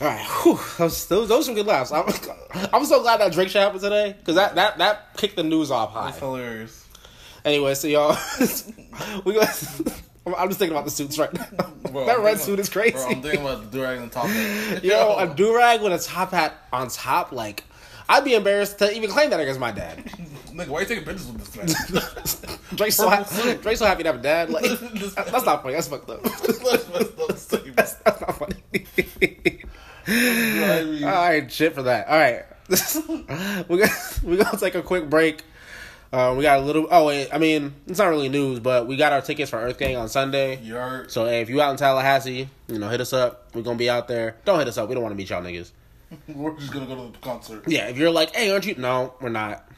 [0.00, 1.92] All right, whew, those, those those some good laughs.
[1.92, 2.04] I'm,
[2.72, 5.70] I'm so glad that Drake shit happened today because that, that that kicked the news
[5.70, 6.06] off high.
[6.06, 6.88] That's hilarious.
[7.44, 8.16] Anyway, so y'all,
[9.26, 9.50] we got.
[10.26, 11.46] I'm just thinking about the suits right now.
[11.92, 12.92] Bro, that I'm red suit is crazy.
[12.92, 14.84] Bro, I'm thinking about the durag on top it.
[14.84, 17.62] Yo, a do rag with a top hat on top, like
[18.08, 19.98] I'd be embarrassed to even claim that against my dad.
[20.54, 21.66] Nigga, why are you taking pictures with this man?
[22.74, 24.50] Drake's so, ha- Drake's so happy to have a dad.
[24.50, 25.74] Like that's not funny.
[25.74, 26.22] That's fucked up.
[26.22, 26.62] That's
[27.76, 28.04] messed.
[28.04, 28.56] That's not funny.
[30.06, 32.08] All right, shit for that.
[32.08, 32.44] All right,
[33.68, 35.42] we got we gonna take a quick break.
[36.14, 36.86] Uh, we got a little.
[36.92, 39.78] Oh wait, I mean it's not really news, but we got our tickets for Earth
[39.78, 40.60] Gang on Sunday.
[40.60, 41.10] Yard.
[41.10, 43.48] So hey, if you out in Tallahassee, you know, hit us up.
[43.52, 44.36] We're gonna be out there.
[44.44, 44.88] Don't hit us up.
[44.88, 45.72] We don't want to meet y'all niggas.
[46.28, 47.64] We're just gonna go to the concert.
[47.66, 48.76] Yeah, if you're like, hey, aren't you?
[48.76, 49.68] No, we're not.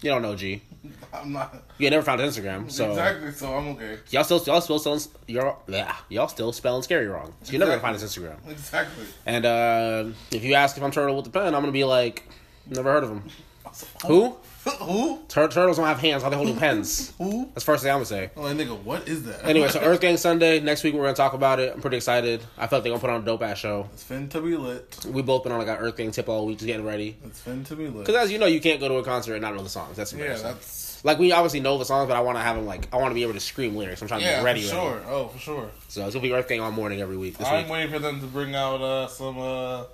[0.00, 0.62] You don't know G.
[1.12, 1.60] I'm not.
[1.78, 3.98] You ain't never found his Instagram, so Exactly, so I'm okay.
[4.10, 7.34] y'all still y'all still spelling y'all yeah, y'all still spelling scary wrong.
[7.42, 8.36] So you're never gonna find his Instagram.
[8.48, 9.06] Exactly.
[9.26, 12.28] And uh, if you ask if I'm turtle with the pen, I'm gonna be like,
[12.68, 13.24] never heard of him.
[14.06, 14.36] Who?
[14.80, 15.20] Who?
[15.28, 16.22] Tur- turtles don't have hands.
[16.22, 17.12] How they holding pens?
[17.18, 17.44] Who?
[17.46, 18.30] That's the first thing I'm gonna say.
[18.36, 19.44] I'm like, nigga, what is that?
[19.46, 21.72] Anyway, so Earth Gang Sunday next week we're gonna talk about it.
[21.74, 22.42] I'm pretty excited.
[22.58, 23.88] I feel like they're gonna put on a dope ass show.
[23.94, 25.06] It's fin to be lit.
[25.06, 27.16] We both been on like an Earth Gang tip all week, just getting ready.
[27.24, 28.06] It's fin to be lit.
[28.06, 29.96] Because as you know, you can't go to a concert and not know the songs.
[29.96, 31.02] That's Yeah, that's.
[31.04, 33.10] like we obviously know the songs, but I want to have them like I want
[33.12, 34.02] to be able to scream lyrics.
[34.02, 34.62] I'm trying to Yeah, get ready.
[34.62, 34.86] for ready.
[34.88, 35.02] sure.
[35.08, 35.70] Oh, for sure.
[35.88, 37.72] So it's gonna be Earth Gang all morning every week this I'm week.
[37.72, 39.84] waiting for them to bring out uh, some uh,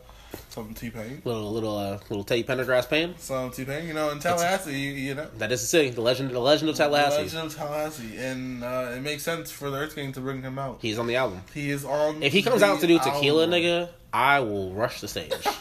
[0.51, 1.23] Some T Pain.
[1.25, 3.15] Little little uh, little Teddy Pendergrass Pain.
[3.19, 3.87] Some T Pain.
[3.87, 5.29] You know, in Tallahassee, you, you know.
[5.39, 7.23] That is the city, the legend, the legend of Tallahassee.
[7.23, 10.59] Legend of Tallahassee, and uh, it makes sense for the Earth Gang to bring him
[10.59, 10.79] out.
[10.83, 11.43] He's on the album.
[11.55, 12.23] He is on.
[12.23, 13.61] If he comes the out to do tequila, album.
[13.61, 15.33] nigga, I will rush the stage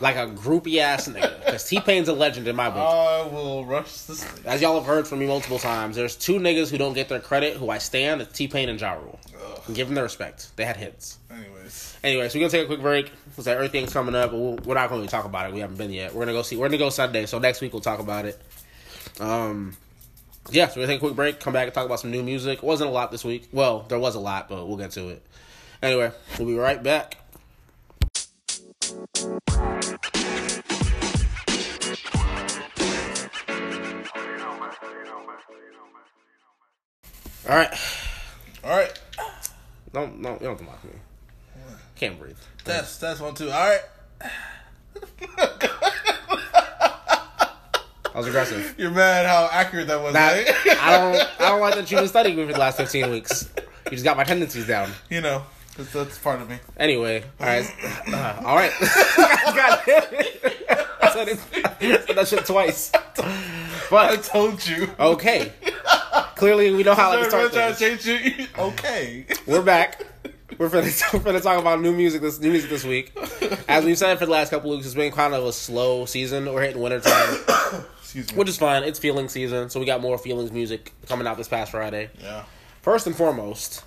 [0.00, 1.32] like a groupie ass nigga.
[1.44, 2.78] Because T Pain's a legend in my book.
[2.78, 4.44] I will rush the stage.
[4.44, 7.20] As y'all have heard from me multiple times, there's two niggas who don't get their
[7.20, 8.20] credit who I stand.
[8.22, 9.20] It's T Pain and Ja Rule.
[9.72, 10.50] Give them their respect.
[10.56, 11.18] They had hits.
[11.30, 13.12] Anyways, Anyways, so we're gonna take a quick break.
[13.34, 15.54] Because everything's coming up, but we're not going to talk about it.
[15.54, 16.14] We haven't been yet.
[16.14, 16.56] We're gonna go see.
[16.56, 17.26] We're gonna go Sunday.
[17.26, 18.40] So next week we'll talk about it.
[19.18, 19.76] Um,
[20.50, 20.68] yeah.
[20.68, 21.40] So we're gonna take a quick break.
[21.40, 22.62] Come back and talk about some new music.
[22.62, 23.48] Wasn't a lot this week.
[23.50, 25.26] Well, there was a lot, but we'll get to it.
[25.82, 27.16] Anyway, we'll be right back.
[37.46, 37.70] All right.
[38.64, 39.00] all right.
[39.92, 40.92] Don't no, you don't mock me.
[41.96, 42.36] Can't breathe.
[42.64, 43.50] That's that's one too.
[43.50, 43.80] All right.
[48.14, 48.74] I was aggressive.
[48.78, 50.12] You're mad how accurate that was.
[50.12, 50.52] That, eh?
[50.80, 51.40] I don't.
[51.40, 53.50] I don't like that you've been studying me for the last fifteen weeks.
[53.86, 54.90] You just got my tendencies down.
[55.10, 55.42] you know,
[55.76, 56.58] that's, that's part of me.
[56.76, 57.66] Anyway, all right,
[58.12, 58.72] uh, all right.
[59.16, 60.56] God damn it!
[61.02, 62.92] I said, it, I said that shit twice.
[63.90, 64.88] But I told you.
[64.98, 65.52] okay,
[66.36, 68.04] clearly we know how like to start things.
[68.04, 68.46] change you.
[68.56, 69.26] Okay.
[69.46, 70.02] We're back.
[70.58, 73.12] We're finna, we're finna talk about new music this new music this week.
[73.68, 76.52] As we've said for the last couple weeks, it's been kind of a slow season.
[76.52, 77.38] We're hitting winter time,
[78.00, 78.38] Excuse me.
[78.38, 78.82] which is fine.
[78.84, 82.10] It's feeling season, so we got more feelings music coming out this past Friday.
[82.20, 82.44] yeah.
[82.82, 83.82] First and foremost,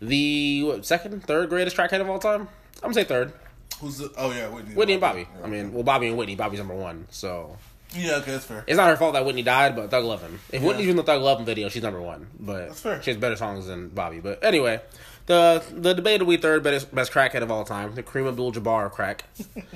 [0.00, 2.42] the what, second, third greatest trackhead of all time.
[2.76, 3.32] I'm gonna say third.
[3.80, 4.10] Who's the?
[4.16, 4.74] Oh yeah, Whitney.
[4.74, 5.28] Whitney and Bobby.
[5.38, 6.36] Yeah, I mean, well, Bobby and Whitney.
[6.36, 7.56] Bobby's number one, so
[7.94, 8.64] Yeah, okay, that's fair.
[8.66, 9.76] it's not her fault that Whitney died.
[9.76, 10.38] But Thug Lovin'.
[10.50, 10.68] If Yeah.
[10.68, 12.28] Whitney's in the Thug Lovin' video, she's number one.
[12.38, 13.02] But That's fair.
[13.02, 14.20] she has better songs than Bobby.
[14.20, 14.80] But anyway,
[15.30, 19.24] the the debatably third best, best crackhead of all time, the Kareem Abdul-Jabbar crack,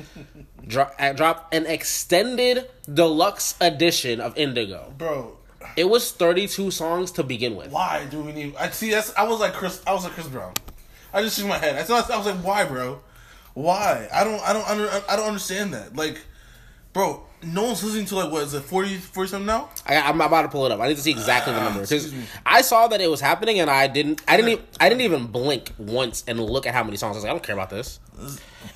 [0.67, 4.93] dro- uh, dropped an extended deluxe edition of Indigo.
[4.99, 5.37] Bro,
[5.77, 7.71] It was 32 songs to begin with.
[7.71, 8.55] why do we need?
[8.57, 8.91] I see.
[8.91, 9.15] That's.
[9.17, 9.81] I was like Chris.
[9.87, 10.55] I was like Chris Brown.
[11.13, 11.77] I just shook my head.
[11.77, 13.01] I thought I was like, why, bro?
[13.55, 14.09] Why?
[14.13, 14.41] I don't.
[14.43, 14.69] I don't.
[14.69, 15.95] Under, I don't understand that.
[15.95, 16.21] Like,
[16.93, 19.71] bro, no one's listening to like what is it 40, 40 something now?
[19.87, 20.81] I, I'm about to pull it up.
[20.81, 22.13] I need to see exactly the ah, number because.
[22.45, 24.23] I saw that it was happening and I didn't.
[24.29, 24.53] I didn't.
[24.53, 27.17] Even, I didn't even blink once and look at how many songs.
[27.17, 28.01] I was like, I don't care about this.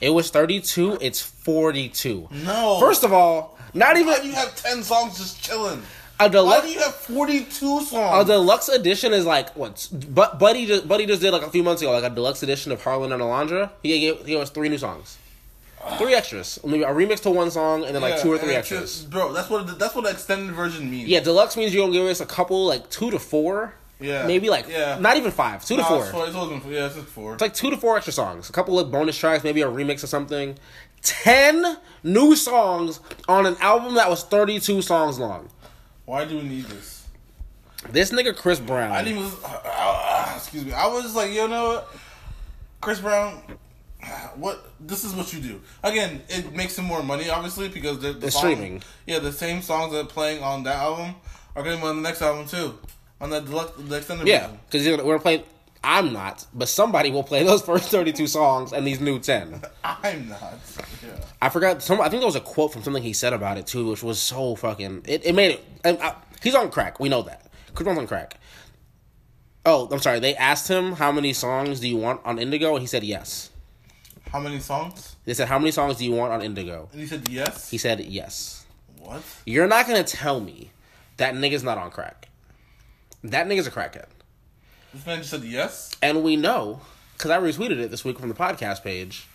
[0.01, 0.99] It was 32.
[1.01, 2.29] It's 42.
[2.45, 2.79] No.
[2.81, 5.83] First of all, not even why do you have ten songs just chilling?
[6.21, 8.23] a Why do you have forty two songs?
[8.23, 9.89] A deluxe edition is like what?
[10.11, 12.73] But Buddy just Buddy just did like a few months ago, like a deluxe edition
[12.73, 13.71] of Harlan and Alondra.
[13.83, 15.18] He gave, he gave us three new songs,
[15.99, 18.55] three extras, maybe a remix to one song, and then like Yeah, two or three
[18.55, 18.81] extras.
[19.01, 19.33] just- bro.
[19.33, 21.09] That's what that's what the extended version means.
[21.09, 23.75] Yeah, deluxe means you're gonna give us a couple, like two to four.
[24.01, 24.27] Yeah.
[24.27, 24.97] Maybe like Yeah.
[25.01, 26.03] not even five, two to four.
[26.03, 26.27] It's, four.
[26.27, 26.71] it's always been four.
[26.73, 27.33] Yeah, it's just four.
[27.35, 30.05] It's like two to four extra songs, a couple of bonus tracks, maybe a remix
[30.05, 30.57] or something.
[31.03, 35.49] Ten new songs on an album that was thirty-two songs long.
[36.05, 37.05] Why do we need this?
[37.91, 38.91] This nigga Chris Brown.
[38.93, 39.33] I didn't even.
[39.45, 40.73] Uh, uh, excuse me.
[40.73, 41.89] I was like, you know what,
[42.81, 43.41] Chris Brown.
[44.37, 45.61] What this is what you do.
[45.83, 48.83] Again, it makes him more money, obviously, because the, the song- streaming.
[49.07, 51.17] Yeah, the same songs that are playing on that album
[51.57, 52.79] are going to be on the next album too,
[53.21, 55.43] on that deluxe, the extended yeah, because we're playing.
[55.83, 59.63] I'm not, but somebody will play those first thirty-two songs and these new ten.
[59.85, 60.59] I'm not.
[61.05, 61.11] Yeah.
[61.41, 61.83] I forgot.
[61.83, 64.03] Some I think there was a quote from something he said about it too, which
[64.03, 65.03] was so fucking.
[65.07, 65.65] It, it made it.
[65.85, 67.01] And I, he's on crack.
[67.01, 67.51] We know that.
[67.75, 68.39] Brown's on crack.
[69.65, 70.19] Oh, I'm sorry.
[70.19, 73.51] They asked him how many songs do you want on Indigo, and he said yes.
[74.33, 75.17] How many songs?
[75.25, 76.89] They said how many songs do you want on Indigo?
[76.93, 77.71] And he said yes.
[77.71, 78.67] He said yes.
[78.99, 79.23] what?
[79.47, 80.71] You're not gonna tell me
[81.17, 82.29] that nigga's not on crack.
[83.25, 84.07] That nigga's a crackhead,
[84.95, 85.91] This man just said yes.
[86.03, 86.81] and we know
[87.15, 89.27] because I retweeted it this week from the podcast page,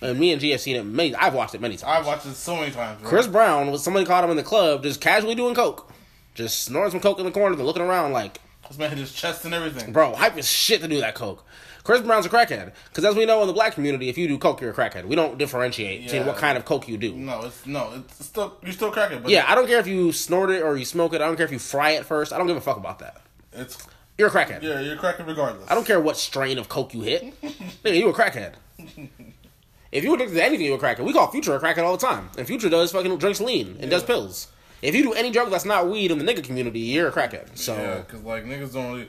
[0.00, 1.14] and me and G have seen it many.
[1.14, 1.98] I've watched it many times.
[2.00, 3.00] I've watched it so many times.
[3.00, 3.08] Bro.
[3.10, 5.92] Chris Brown was somebody caught him in the club just casually doing coke,
[6.34, 9.12] just snorting some coke in the corner, and looking around like, This man hit his
[9.12, 9.92] chest and everything.
[9.92, 11.44] bro, hype as shit to do that coke.
[11.88, 14.36] Chris Brown's a crackhead because as we know in the black community, if you do
[14.36, 15.06] coke, you're a crackhead.
[15.06, 16.26] We don't differentiate Yeah.
[16.26, 17.14] what kind of coke you do.
[17.14, 20.12] No, it's no, it's still you're still cracking, but Yeah, I don't care if you
[20.12, 21.22] snort it or you smoke it.
[21.22, 22.34] I don't care if you fry it first.
[22.34, 23.22] I don't give a fuck about that.
[23.54, 23.78] it's
[24.18, 24.62] You're a crackhead.
[24.62, 25.64] yeah, you're a crackhead regardless.
[25.70, 27.40] I don't care what strain of coke you hit.
[27.42, 28.52] Nigga, you a crackhead.
[29.90, 31.06] If you addicted to anything, you a crackhead.
[31.06, 32.28] We call Future a crackhead all the time.
[32.36, 34.48] And Future does fucking drinks lean and does pills.
[34.82, 37.56] If you do any drug that's not weed in the nigga community, you're a crackhead.
[37.56, 39.08] So Yeah, because like niggas don't really.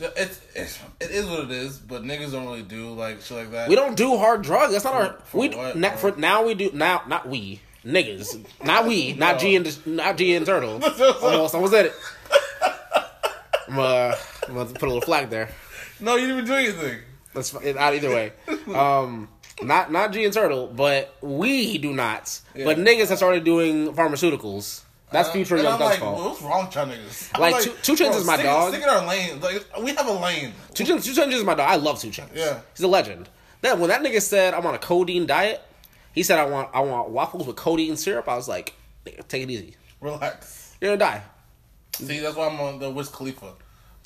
[0.00, 3.50] It's, it's it is what it is, but niggas don't really do like shit like
[3.52, 3.68] that.
[3.68, 4.72] we don't do hard drugs.
[4.72, 5.18] That's not our.
[5.24, 5.90] For we what, bro?
[5.96, 10.34] for now we do now not we niggas not we not G and not G
[10.34, 10.82] and Turtle.
[11.22, 11.94] Almost almost did it.
[13.68, 14.14] I'm uh,
[14.48, 15.50] I'm gonna put a little flag there.
[16.00, 17.00] No, you didn't even do anything.
[17.34, 18.32] That's not either way.
[18.74, 19.28] Um,
[19.62, 22.40] not not G and Turtle, but we do not.
[22.54, 24.82] But niggas have started doing pharmaceuticals.
[25.12, 26.24] That's Uh, future Young Thug's like, fault.
[26.24, 27.30] what's wrong with y'all niggas?
[27.34, 28.72] I'm Like, Two- Two Chainz is my stick, dog.
[28.72, 29.40] Stick in our lane.
[29.40, 30.52] Like we have a lane.
[30.74, 31.68] Two Chainz, Two Chainz is my dog.
[31.68, 32.28] I love Two Chainz.
[32.34, 32.60] Yeah.
[32.74, 33.28] he's a legend.
[33.60, 35.60] Then when that nigga said I'm on a codeine diet,
[36.12, 38.28] he said I want I want waffles with codeine syrup.
[38.28, 38.74] I was like,
[39.28, 39.76] take it easy.
[40.00, 40.74] Relax.
[40.80, 41.22] You're gonna die.
[41.94, 43.52] See, that's why I'm on the Wiz Khalifa.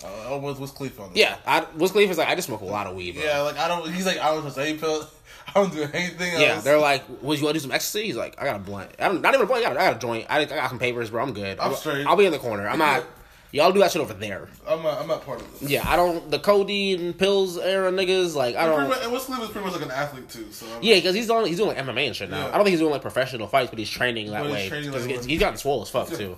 [0.05, 1.19] Uh, I'm with Wiz Khalifa on this.
[1.19, 3.15] Yeah, I, Wiz Khalifa's like I just smoke a lot of weed.
[3.15, 3.25] Bro.
[3.25, 3.91] Yeah, like I don't.
[3.93, 5.09] He's like I don't just any pill.
[5.49, 6.41] I don't do anything else.
[6.41, 8.59] Yeah, they're like, "Would you want to do some ecstasy?" He's like, "I got a
[8.59, 8.91] blunt.
[8.99, 9.65] I don't, not even a blunt.
[9.65, 10.27] I got, I got a joint.
[10.29, 11.23] I, I got some papers, bro.
[11.23, 11.59] I'm good.
[11.59, 12.07] I'm I'll, straight.
[12.07, 12.69] I'll be in the corner.
[12.69, 13.05] I'm not.
[13.53, 14.49] Y'all do that shit over there.
[14.67, 15.71] I'm not, I'm not part of this.
[15.71, 16.29] Yeah, I don't.
[16.29, 18.89] The codeine pills era niggas like I don't.
[18.89, 20.51] much, and Wiz Khalifa's pretty much like an athlete too.
[20.51, 21.47] So I'm, Yeah, because he's on.
[21.47, 22.39] He's doing like MMA and shit now.
[22.39, 22.49] Yeah.
[22.49, 24.69] I don't think he's doing like professional fights, but he's training that he's way.
[24.69, 26.37] training that he's, he's gotten swole as fuck too.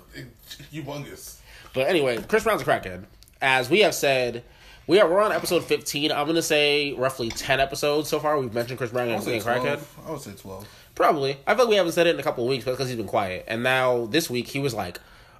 [0.70, 1.38] humongous.
[1.72, 3.05] But anyway, Chris Brown's a crackhead.
[3.46, 4.42] As we have said,
[4.88, 6.11] we are we're on episode 15.
[6.11, 8.37] I'm gonna say roughly 10 episodes so far.
[8.40, 9.78] We've mentioned Chris Brown I say crackhead.
[9.78, 9.98] 12.
[10.04, 10.68] I would say twelve.
[10.96, 11.38] Probably.
[11.46, 12.96] I feel like we haven't said it in a couple of weeks, but because he's
[12.96, 13.44] been quiet.
[13.46, 14.98] And now this week he was like,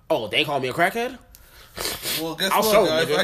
[0.09, 1.19] "Oh, they call me a crackhead."
[2.23, 3.11] Well, guess I'll what, show guys?
[3.11, 3.23] I,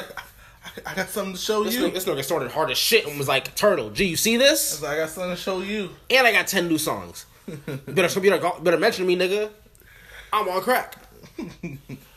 [0.88, 1.82] I, I got something to show This you.
[1.84, 4.82] nigga, this nigga started hard as shit and was like, "Turtle, G, you see this?"
[4.82, 5.90] I got something to show you.
[6.10, 7.26] And I got 10 new songs.
[7.86, 9.48] better, better, better mention me, nigga.
[10.32, 10.96] I'm on crack.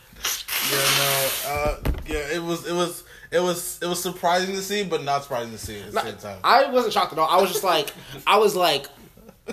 [0.72, 1.30] Yeah, no.
[1.48, 5.24] Uh, yeah, it was, it was, it was, it was surprising to see, but not
[5.24, 6.40] surprising to see at the same time.
[6.44, 7.30] I wasn't shocked at all.
[7.30, 7.92] I was just like,
[8.26, 8.88] I was like,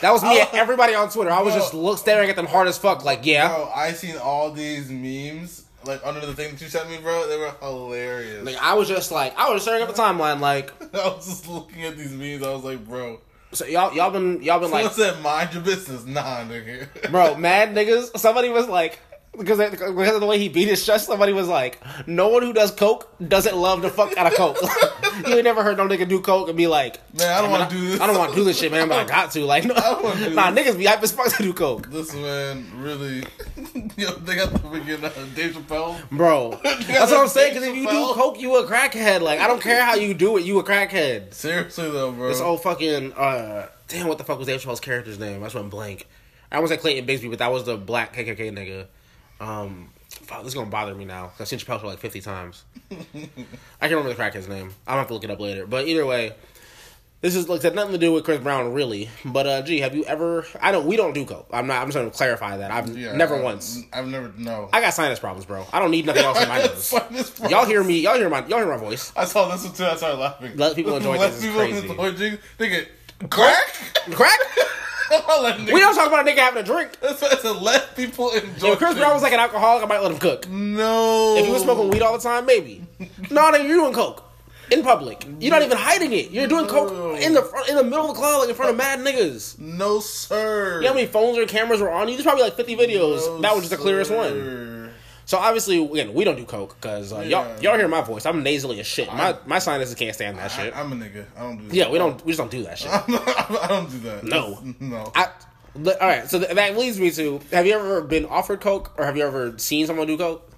[0.00, 0.40] that was me.
[0.40, 1.30] and everybody on Twitter.
[1.30, 3.04] I was just look staring at them hard as fuck.
[3.04, 6.88] Like, yeah, Bro, I seen all these memes like under the thing that you sent
[6.90, 7.28] me, bro.
[7.28, 8.44] They were hilarious.
[8.44, 10.40] like I was just like, I was staring at the timeline.
[10.40, 12.42] Like, I was just looking at these memes.
[12.42, 13.20] I was like, bro.
[13.52, 17.10] so y'all, y'all been, y'all been Someone like, said, "Mind your business." Nah, nigga.
[17.10, 18.16] bro, mad niggas.
[18.18, 18.98] Somebody was like.
[19.36, 22.52] Because, because of the way he beat his chest, somebody was like, "No one who
[22.52, 24.58] does coke doesn't love the fuck out of coke."
[25.26, 27.70] you ain't never heard no nigga do coke and be like, Man, I don't want
[27.70, 28.00] to do this.
[28.00, 30.02] I don't want to do this shit, man, but I got to." Like, no, don't
[30.02, 30.66] wanna do nah, this.
[30.66, 33.18] niggas be hype as fuck to do coke, This man really,
[33.96, 36.10] yo, they got the freaking uh, Dave Chappelle.
[36.10, 36.58] bro.
[36.62, 37.54] That's what I'm saying.
[37.54, 39.20] Because if you do coke, you a crackhead.
[39.20, 41.32] Like, I don't care how you do it, you a crackhead.
[41.34, 42.28] Seriously though, bro.
[42.28, 45.42] This old fucking uh, damn, what the fuck was Dave Chappelle's character's name?
[45.42, 46.08] I just went blank.
[46.52, 48.86] I was like Clayton Bigsby, but that was the black KKK nigga.
[49.40, 51.32] Um, fuck, this is gonna bother me now.
[51.40, 52.64] I've seen Chappelle for like fifty times.
[52.90, 52.96] I
[53.88, 54.72] can't remember the crackhead's name.
[54.86, 55.66] I'll have to look it up later.
[55.66, 56.34] But either way,
[57.22, 59.08] this is like had nothing to do with Chris Brown, really.
[59.24, 60.46] But uh, gee, have you ever?
[60.60, 60.86] I don't.
[60.86, 61.48] We don't do coke.
[61.52, 61.80] I'm not.
[61.80, 62.70] I'm just gonna clarify that.
[62.70, 63.82] I've Yeah, never I- once.
[63.92, 64.68] I've never no.
[64.72, 65.66] I got sinus problems, bro.
[65.72, 66.92] I don't need nothing else in my nose.
[67.50, 68.00] Y'all hear me?
[68.00, 68.40] Y'all hear my?
[68.46, 69.12] Y'all hear my voice?
[69.16, 69.84] I saw this one too.
[69.84, 70.56] I started laughing.
[70.56, 71.36] Let people enjoy Let this.
[71.36, 71.88] It's people crazy.
[71.88, 72.38] enjoy things.
[72.58, 73.66] Nigga, crack.
[74.12, 74.38] Crack?
[75.10, 76.98] We don't talk about a nigga having a drink.
[77.00, 77.50] That's what I.
[77.50, 78.72] Let people enjoy.
[78.72, 80.48] If Chris Brown was like an alcoholic, I might let him cook.
[80.48, 81.36] no.
[81.36, 82.82] If he was smoking weed all the time, maybe.
[83.30, 84.24] no, nigga, you're doing coke
[84.70, 85.26] in public.
[85.40, 86.30] You're not even hiding it.
[86.30, 88.70] You're doing coke in the front, in the middle of the club, like in front
[88.70, 89.58] of mad niggas.
[89.58, 90.76] no sir.
[90.76, 92.14] You know how many phones or cameras were on you?
[92.14, 93.26] There's probably like 50 videos.
[93.26, 94.79] No, that was just the clearest one.
[95.30, 97.46] So obviously, again, we don't do coke because uh, Yeah.
[97.46, 98.26] y'all y'all hear my voice.
[98.26, 99.06] I'm nasally as shit.
[99.06, 100.74] My my sinuses can't stand that shit.
[100.76, 101.24] I, am a nigga.
[101.36, 101.68] I don't do.
[101.68, 101.74] That.
[101.76, 102.90] yeah, we don't we just don't do that shit.
[102.92, 104.24] I don't do that.
[104.24, 104.58] No.
[104.80, 105.12] no.
[105.14, 105.28] I,
[105.76, 109.04] all right, so th- that leads me to: Have you ever been offered coke, or
[109.04, 110.50] have you ever seen someone do coke?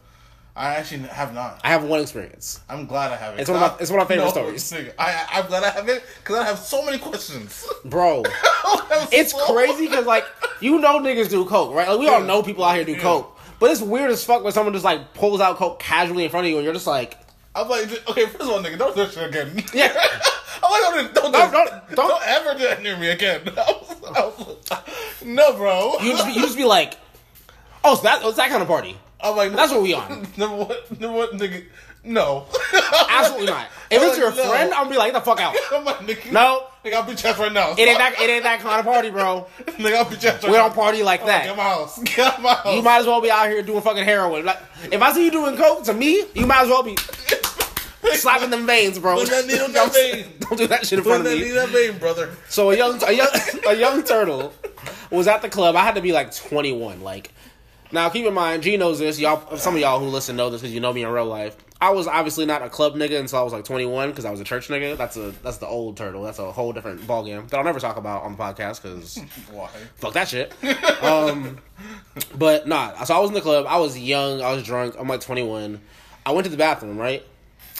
[0.56, 1.60] I actually have not.
[1.62, 2.60] I have one experience.
[2.66, 3.40] I'm glad I have it.
[3.42, 4.72] It's one of my- it's one of my favorite No, stories.
[4.72, 7.68] nigga, I, I'm glad I have it because I have so many questions.
[7.84, 8.22] Bro,
[9.12, 10.24] it's So- crazy because like
[10.62, 11.90] you know niggas do coke, right?
[11.90, 13.00] Like we all know people out here do Yeah.
[13.00, 16.30] coke, but it's weird as fuck when someone just like pulls out coke casually in
[16.30, 17.16] front of you, and you're just like,
[17.54, 19.64] I'm like, okay, first of all, nigga, don't do that shit again.
[19.72, 19.94] Yeah.
[20.64, 23.42] I'm like, don't, don't, Don't- don't, don't- don't, don't- ever do that near me again.
[23.46, 25.94] I was- I was- no, bro.
[26.00, 26.94] you just be, you just be like,
[27.84, 28.96] oh, so that it's that kind of party.
[29.20, 30.26] I'm like, That's what we on.
[30.36, 31.64] Number one, number one, nigga,
[32.04, 32.46] no.
[33.08, 33.66] Absolutely not.
[33.90, 34.48] If it's your no.
[34.48, 35.54] friend, I'm gonna be like, get the fuck out.
[35.72, 36.66] I'm like, nigga, No.
[36.84, 37.72] nigga, I'll your ass right now.
[37.72, 39.46] It ain't that it ain't that kind of party, bro.
[39.66, 41.56] nigga, I'll beat your ass right We don't party like I'm Get that.
[41.56, 42.02] my house.
[42.02, 42.74] Get my house.
[42.74, 44.44] You might as well be out here doing fucking heroin.
[44.44, 44.58] Like,
[44.90, 46.96] if I see you doing coke, to me, you might as well be
[48.14, 49.16] slapping them veins, bro.
[49.16, 50.24] Put that needle in that vein.
[50.40, 51.50] Don't do that shit in Put front of me that me.
[51.50, 52.30] in that vein, brother.
[52.48, 53.28] So a young, a young,
[53.68, 54.52] a young turtle
[55.10, 55.76] was at the club.
[55.76, 57.02] I had to be like 21.
[57.02, 57.30] Like,
[57.92, 59.20] now keep in mind, G knows this.
[59.20, 61.56] Y'all, some of y'all who listen know this because you know me in real life.
[61.82, 64.38] I was obviously not a club nigga until I was like 21 because I was
[64.38, 64.96] a church nigga.
[64.96, 66.22] That's a that's the old turtle.
[66.22, 69.18] That's a whole different ball game that I'll never talk about on the podcast because
[69.96, 70.54] fuck that shit.
[71.02, 71.58] Um,
[72.38, 73.02] but nah.
[73.02, 73.66] So I was in the club.
[73.68, 74.40] I was young.
[74.40, 74.94] I was drunk.
[74.96, 75.80] I'm like 21.
[76.24, 76.98] I went to the bathroom.
[76.98, 77.26] Right.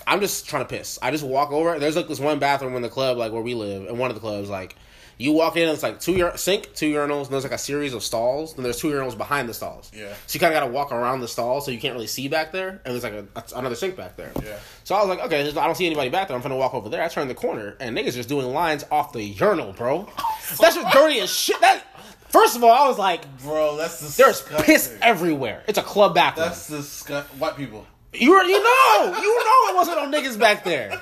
[0.05, 0.99] I'm just trying to piss.
[1.01, 1.79] I just walk over.
[1.79, 4.17] There's like this one bathroom in the club, like where we live, and one of
[4.17, 4.75] the clubs, like
[5.23, 7.59] You walk in, and it's like two ur- sink, two urinals, and there's like a
[7.59, 8.57] series of stalls.
[8.57, 9.91] and there's two urinals behind the stalls.
[9.95, 10.13] Yeah.
[10.27, 12.29] So you kind of got to walk around the stall, so you can't really see
[12.29, 12.81] back there.
[12.85, 14.33] And there's like a, a- another sink back there.
[14.45, 14.59] Yeah.
[14.85, 16.37] So I was like, okay, I don't see anybody back there.
[16.37, 17.03] I'm gonna walk over there.
[17.03, 20.09] I turn the corner, and niggas just doing lines off the urinal, bro.
[20.61, 21.61] That's just dirty as shit.
[21.61, 21.83] That
[22.29, 24.65] first of all, I was like, Bro, that's the there's disgusting.
[24.67, 25.63] piss everywhere.
[25.69, 26.49] It's a club bathroom.
[26.49, 27.39] That's disgusting.
[27.39, 27.87] White people.
[28.15, 29.19] You already know.
[29.21, 31.01] You know it wasn't no niggas back there.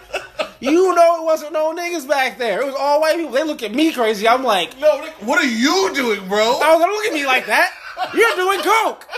[0.61, 2.62] You know it wasn't no niggas back there.
[2.62, 3.32] It was all white people.
[3.32, 4.28] They look at me crazy.
[4.28, 6.61] I'm like, No, what are you doing, bro?
[6.62, 7.72] I was like, look at me like that.
[8.14, 9.08] You're doing coke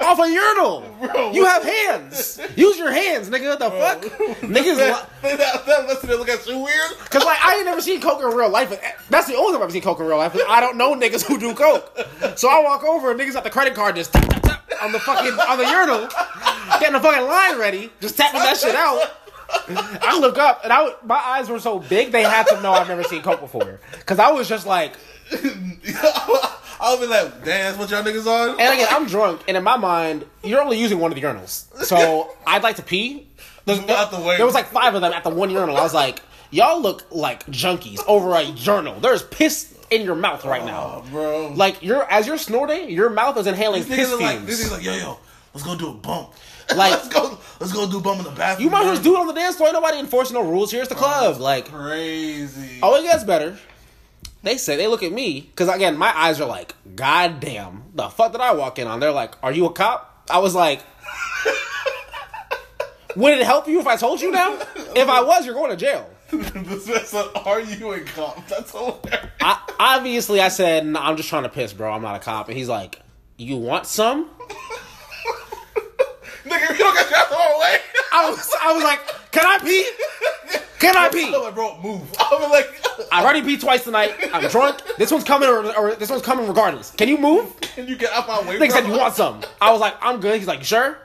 [0.00, 0.80] off a urinal.
[1.00, 2.40] Bro, you have hands.
[2.56, 3.48] Use your hands, nigga.
[3.48, 4.02] What the fuck?
[4.40, 4.76] Niggas.
[4.76, 6.90] that, that, that, look at you weird.
[7.10, 8.70] Cause like I ain't never seen coke in real life.
[9.10, 10.36] That's the only time I've seen coke in real life.
[10.48, 11.96] I don't know niggas who do coke.
[12.36, 14.43] So I walk over and niggas got the credit card just tap tap tap
[14.82, 16.08] on the fucking on the urinal,
[16.80, 19.00] getting the fucking line ready, just tapping that shit out.
[19.68, 22.88] I look up and I my eyes were so big they had to know I've
[22.88, 23.80] never seen coke before.
[24.06, 24.92] Cause I was just like,
[26.80, 28.60] I'll be like, damn, that's what y'all niggas on.
[28.60, 31.66] and again I'm drunk, and in my mind you're only using one of the urinals.
[31.84, 33.28] So I'd like to pee.
[33.66, 34.36] There's, out the way.
[34.36, 35.76] there was like five of them at the one urinal.
[35.76, 36.20] I was like,
[36.50, 39.00] y'all look like junkies over a urinal.
[39.00, 41.02] There's piss in your mouth right now.
[41.04, 41.52] Oh, bro.
[41.54, 44.46] Like you're as you're snorting, your mouth is inhaling these piss are like, fumes.
[44.46, 45.18] these niggas like, yo, yo,
[45.52, 46.32] let's go do a bump.
[46.74, 48.64] Like- let's go, let's go do a bump in the bathroom.
[48.64, 49.68] you might as well just do it on the dance floor.
[49.68, 50.70] Ain't Nobody enforcing no rules.
[50.72, 51.38] Here's the club.
[51.38, 52.78] Like, crazy.
[52.82, 53.58] oh, it gets better.
[54.42, 58.08] They say they look at me because again, my eyes are like, God damn, the
[58.08, 58.98] fuck did I walk in on?
[59.00, 60.24] They're like, Are you a cop?
[60.30, 60.80] I was like,
[63.16, 64.58] Would it help you if I told you now?
[64.96, 66.10] If I was, you're going to jail.
[66.42, 69.30] This "Are you a cop?" That's hilarious.
[69.40, 71.92] I, obviously, I said, nah, I'm just trying to piss, bro.
[71.92, 72.48] I'm not a cop.
[72.48, 73.00] And he's like,
[73.36, 74.30] You want some?
[76.44, 77.76] Nigga, you don't got your whole way.
[78.12, 79.00] I was, I was like,
[79.32, 79.86] Can I pee?
[80.84, 81.34] Can I pee?
[81.34, 82.02] I'm like, bro, move.
[82.20, 82.68] I'm like,
[83.12, 84.14] I've already peed twice tonight.
[84.34, 84.82] I'm drunk.
[84.98, 86.90] This one's coming, or, or this one's coming regardless.
[86.90, 87.58] Can you move?
[87.60, 89.40] can you get out my way, Nigga said you want some.
[89.60, 90.38] I was like, I'm good.
[90.38, 90.98] He's like, sure?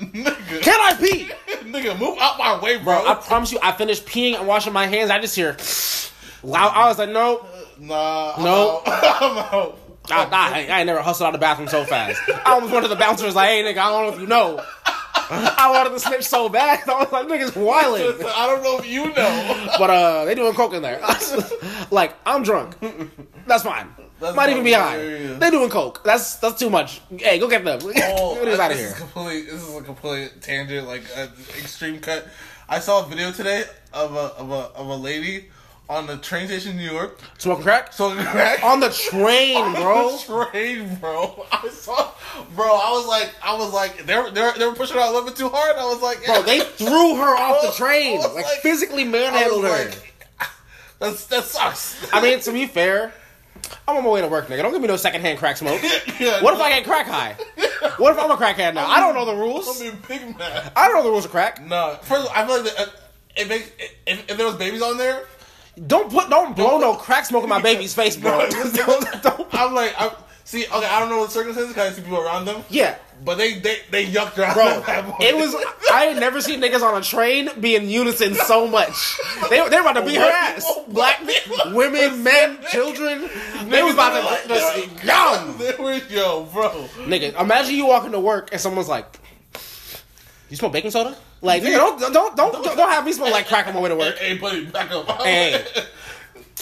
[0.00, 1.30] Nigga, Can I pee?
[1.70, 3.04] nigga, move out my way, bro.
[3.06, 5.10] I promise you, I finished peeing and washing my hands.
[5.10, 5.56] I just hear
[6.42, 6.72] loud.
[6.74, 7.46] I was like, nope.
[7.78, 8.78] nah, I'm No.
[8.78, 8.82] out.
[9.22, 9.78] I'm out.
[10.10, 12.20] I, I, I ain't never hustled out of the bathroom so fast.
[12.28, 14.64] I almost went to the bouncers like, hey, nigga, I don't know if you know.
[15.30, 16.82] I wanted to snitch so bad.
[16.88, 18.24] I was like, niggas wildin'.
[18.24, 19.68] I don't know if you know.
[19.78, 21.00] But uh, they doing coke in there.
[21.90, 22.76] like I'm drunk.
[23.46, 23.88] That's fine.
[24.18, 24.98] That's Might even be high.
[24.98, 26.02] They doing coke.
[26.04, 27.00] That's that's too much.
[27.16, 27.80] Hey, go get them.
[27.82, 28.88] Oh, get these out of this here.
[28.88, 32.26] Is complete, this is a complete tangent, like an extreme cut.
[32.68, 33.64] I saw a video today
[33.94, 35.48] of a of a of a lady
[35.90, 37.18] on the train station in New York.
[37.38, 40.16] Smoking crack So crack on the train, bro.
[40.16, 41.44] The train, bro.
[41.50, 42.12] I saw,
[42.54, 42.66] bro.
[42.66, 45.08] I was like, I was like, they were they were, they were pushing her out
[45.10, 45.76] a little bit too hard.
[45.76, 48.20] I was like, Bro, they threw her off the train.
[48.20, 49.70] Like, like- physically manhandled her.
[49.70, 49.98] like,
[51.00, 51.96] that's that sucks.
[52.12, 53.12] I mean, to be fair,
[53.88, 54.62] I'm on my way to work, nigga.
[54.62, 55.80] Don't give me no secondhand crack smoke.
[56.20, 57.34] Yeah, What if I get crack high?
[57.96, 58.86] What if I'm a crackhead now?
[58.86, 59.80] I don't know the I'm rules.
[59.80, 60.20] being big.
[60.76, 61.62] I don't know the rules of crack.
[61.64, 62.86] No, first of all, I feel like the, uh,
[63.36, 63.70] it makes
[64.06, 65.24] if, if there was babies on there,
[65.86, 68.46] Don't put, don't blow no crack smoke in my baby's face, bro.
[68.50, 70.10] don't, don't- I'm like, I'm,
[70.44, 72.62] see, okay, I don't know the circumstances because I see people around them.
[72.68, 74.54] yeah, But they they they yucked her out.
[74.54, 74.64] bro.
[74.80, 75.20] that.
[75.22, 75.54] It was.
[75.92, 79.18] I had never seen niggas on a train be in unison so much.
[79.48, 80.70] They they were about to beat her ass.
[80.88, 81.20] Black
[81.72, 83.28] women, men, children.
[83.68, 85.58] They was about to just yum.
[85.82, 86.70] Were yo, bro.
[87.06, 89.06] Nigga, imagine you walking to work and someone's like,
[90.50, 93.48] "You smoke baking soda?" Like, nigga, don't don't don't don't, don't have me smell like
[93.48, 94.18] crack on my way to work.
[94.18, 95.08] Hey, buddy, back up.
[95.24, 95.64] Hey.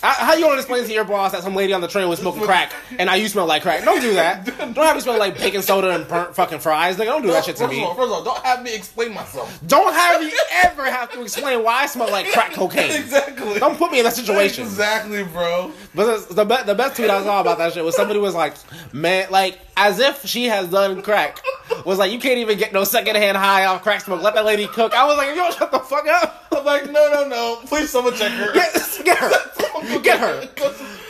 [0.03, 2.09] How, how you want to explain to your boss that some lady on the train
[2.09, 3.85] was smoking crack and now you smell like crack?
[3.85, 4.47] Don't do that.
[4.47, 6.97] Don't have me smell like baking soda and burnt fucking fries.
[6.97, 7.83] Nigga, don't do that shit to first me.
[7.83, 9.59] Of all, first of all, don't have me explain myself.
[9.67, 10.33] Don't have me
[10.65, 12.93] ever have to explain why I smell like crack cocaine.
[12.93, 13.59] Exactly.
[13.59, 14.65] Don't put me in that situation.
[14.65, 15.73] Exactly, bro.
[15.97, 18.55] But the, the, the best tweet I saw about that shit was somebody was like,
[18.93, 21.41] man, like, as if she has done crack.
[21.87, 24.21] Was like, you can't even get no secondhand high off crack smoke.
[24.23, 24.93] Let that lady cook.
[24.93, 26.47] I was like, yo, shut the fuck up.
[26.53, 27.61] I'm like, no, no, no.
[27.67, 28.53] Please, someone check her.
[28.53, 28.75] Get,
[29.05, 30.01] get her.
[30.01, 30.49] Get her.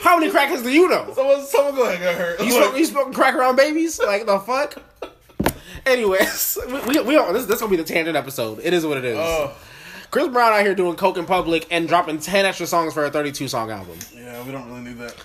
[0.01, 1.11] How many crackheads do you know?
[1.13, 2.45] Someone, someone go ahead and get her.
[2.45, 3.99] You, smoke, you smoking crack around babies?
[3.99, 4.81] Like, the fuck?
[5.85, 8.59] Anyways, we, we, we don't, this, this gonna be the tangent episode.
[8.63, 9.17] It is what it is.
[9.17, 9.55] Oh,
[10.11, 13.11] Chris Brown out here doing coke in public and dropping 10 extra songs for a
[13.11, 13.97] 32 song album.
[14.15, 15.15] yeah, we don't really need that.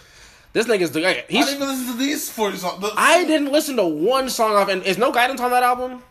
[0.55, 1.05] This nigga's doing.
[1.05, 2.85] I He's, didn't even listen to these 40 songs.
[2.97, 6.03] I didn't listen to one song off, and is no guidance on that album?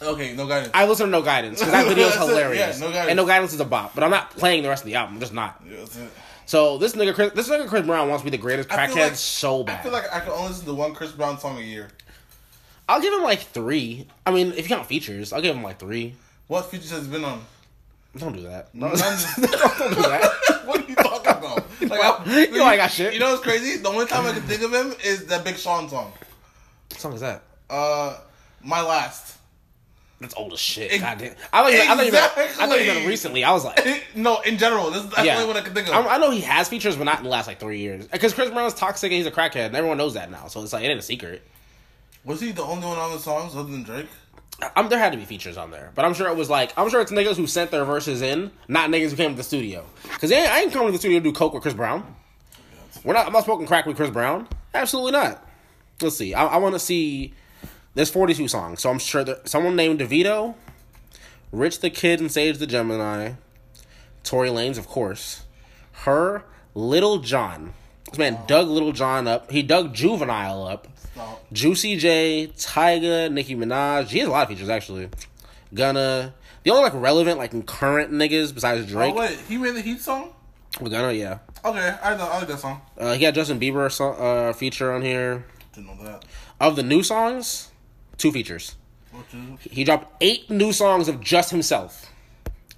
[0.00, 0.70] Okay, no guidance.
[0.72, 2.78] I listened to no guidance because that video is hilarious.
[2.78, 3.10] yeah, No Guidance.
[3.10, 5.14] And no guidance is a bop, but I'm not playing the rest of the album.
[5.16, 5.60] I'm just not.
[5.68, 5.84] yeah.
[6.46, 9.14] So this nigga, Chris, this nigga Chris Brown wants to be the greatest crackhead like-
[9.16, 9.80] so bad.
[9.80, 11.88] I feel like I can only listen to one Chris Brown song a year.
[12.88, 14.06] I'll give him like three.
[14.24, 16.14] I mean, if you count features, I'll give him like three.
[16.46, 17.44] What features has he been on?
[18.16, 18.74] Don't do that.
[18.74, 18.90] None.
[18.96, 20.62] Don't do that.
[20.64, 21.64] what are you talking about?
[21.90, 23.14] Like, I- you know I got shit.
[23.14, 23.76] You know what's crazy?
[23.78, 26.12] The only time I can think of him is that Big Sean song.
[26.90, 27.42] what song is that?
[27.70, 28.18] Uh,
[28.62, 29.36] My Last.
[30.20, 30.90] That's old as shit.
[30.92, 31.34] Ex- God damn.
[31.52, 33.44] I thought you meant, I thought you meant, I thought you meant recently.
[33.44, 35.34] I was like, no, in general, this, that's the yeah.
[35.36, 35.94] only one I can think of.
[35.94, 38.08] I, I know he has features, but not in the last like three years.
[38.08, 40.48] Because Chris Brown's toxic and he's a crackhead, and everyone knows that now.
[40.48, 41.42] So it's like it ain't a secret.
[42.24, 44.08] Was he the only one on the songs other than Drake?
[44.74, 46.88] I'm, there had to be features on there, but I'm sure it was like I'm
[46.90, 49.84] sure it's niggas who sent their verses in, not niggas who came to the studio.
[50.02, 52.16] Because I ain't coming to the studio to do coke with Chris Brown.
[53.04, 53.26] We're not.
[53.26, 54.48] I'm not smoking crack with Chris Brown.
[54.74, 55.44] Absolutely not.
[56.00, 56.34] Let's see.
[56.34, 57.34] I, I want to see.
[57.94, 60.54] There's 42 songs, so I'm sure that someone named Davido,
[61.50, 63.32] Rich the Kid and Sage the Gemini,
[64.22, 65.42] Tory Lanez, of course,
[66.04, 66.44] her,
[66.74, 67.74] Lil Jon.
[68.10, 69.50] This man dug Lil Jon up.
[69.50, 70.88] He dug Juvenile up.
[71.12, 71.44] Stop.
[71.52, 74.08] Juicy J, Tyga, Nicki Minaj.
[74.08, 75.08] He has a lot of features actually.
[75.74, 76.34] Gunna.
[76.64, 79.14] The only like relevant like current niggas besides Drake.
[79.14, 80.32] Oh wait, he made the Heat song.
[80.80, 81.38] With Gunna, yeah.
[81.64, 82.80] Okay, I know, I like that song.
[82.96, 85.44] Uh, he got Justin Bieber so- uh, feature on here.
[85.74, 86.24] Didn't know that.
[86.60, 87.70] Of the new songs,
[88.16, 88.76] two features.
[89.60, 92.12] He dropped eight new songs of just himself.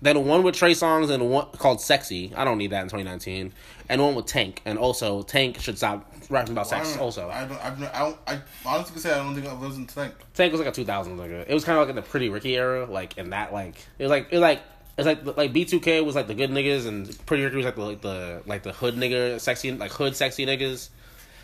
[0.03, 3.53] Then one with Trey Songz and one called "Sexy." I don't need that in 2019.
[3.89, 4.63] And one with Tank.
[4.65, 6.93] And also, Tank should stop rapping about I sex.
[6.93, 7.63] don't- Also, I don't.
[7.65, 8.17] I've, ne- I don't.
[8.27, 10.15] I honestly can say I don't think I've listened to Tank.
[10.35, 11.45] Tank was like a 2000s nigga.
[11.49, 14.05] It was kind of like in the Pretty Ricky era, like in that like it
[14.05, 14.63] was like it was like
[14.97, 17.83] it's like like B2K was like the good niggas and Pretty Ricky was like the
[17.85, 20.89] like the like the hood nigga sexy like hood sexy niggas,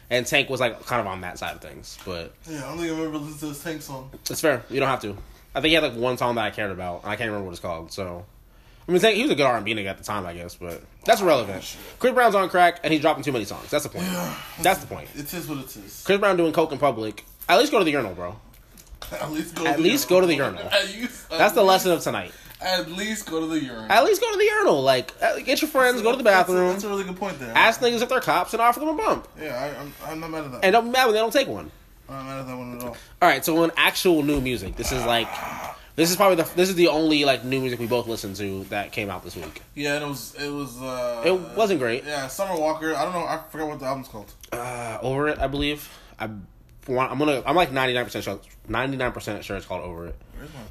[0.08, 1.98] and Tank was like kind of on that side of things.
[2.06, 4.10] But Yeah, I don't think I've ever listened to this Tank song.
[4.30, 4.62] it's fair.
[4.70, 5.10] You don't have to.
[5.54, 7.02] I think he had like one song that I cared about.
[7.02, 7.92] and I can't remember what it's called.
[7.92, 8.24] So.
[8.88, 10.54] I mean, he was a good R and B nigga at the time, I guess,
[10.54, 11.76] but that's irrelevant.
[11.98, 13.68] Chris Brown's on crack, and he's dropping too many songs.
[13.70, 14.04] That's the point.
[14.04, 14.34] Yeah.
[14.62, 15.08] That's the point.
[15.16, 16.02] It is what it is.
[16.06, 17.24] Chris Brown doing coke in public.
[17.48, 18.36] At least go to the urinal, bro.
[19.12, 19.66] At least go.
[19.66, 20.62] At to least the go to the urinal.
[20.86, 22.32] Least, That's the lesson of tonight.
[22.60, 23.90] At least go to the urinal.
[23.92, 24.82] At least go to the urinal.
[24.82, 27.16] Like, uh, get your friends, go to the That's a- bathroom, That's a, really good
[27.16, 27.52] point there.
[27.54, 29.28] ask niggas if they're cops, and offer them a bump.
[29.40, 30.64] Yeah, I, I'm, I'm not mad at that.
[30.64, 31.70] And don't be mad when they don't take one.
[32.08, 32.88] I'm not mad at that one at all.
[33.22, 35.28] All right, so on actual new music, this is like,
[35.96, 38.64] this is probably the this is the only like new music we both listened to
[38.64, 39.62] that came out this week.
[39.74, 40.80] Yeah, and it was it was.
[40.80, 42.04] uh It wasn't great.
[42.04, 42.94] Yeah, Summer Walker.
[42.94, 43.26] I don't know.
[43.26, 44.32] I forgot what the album's called.
[44.52, 45.88] Uh, over it, I believe.
[46.18, 46.28] I
[46.86, 47.10] want.
[47.10, 47.42] I'm gonna.
[47.44, 48.40] I'm like 99 percent sure.
[48.68, 50.16] 99 percent sure it's called over it.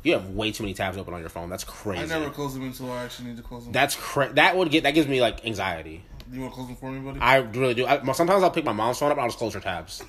[0.03, 1.49] You have way too many tabs open on your phone.
[1.49, 2.03] That's crazy.
[2.03, 3.73] I never close them until I actually need to close them.
[3.73, 4.84] That's cra- That would get.
[4.84, 6.03] That gives me like anxiety.
[6.30, 7.19] Do you want to close them for me, buddy?
[7.19, 7.86] I really do.
[7.86, 10.03] I, sometimes I'll pick my mom's phone up and I'll just close her tabs.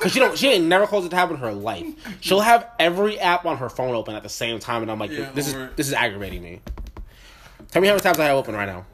[0.00, 1.84] Cause she don't, she ain't never closed a tab in her life.
[2.20, 5.10] She'll have every app on her phone open at the same time, and I'm like,
[5.10, 6.60] Yeah, this is this is aggravating me.
[7.70, 8.86] Tell me how many tabs I have open right now,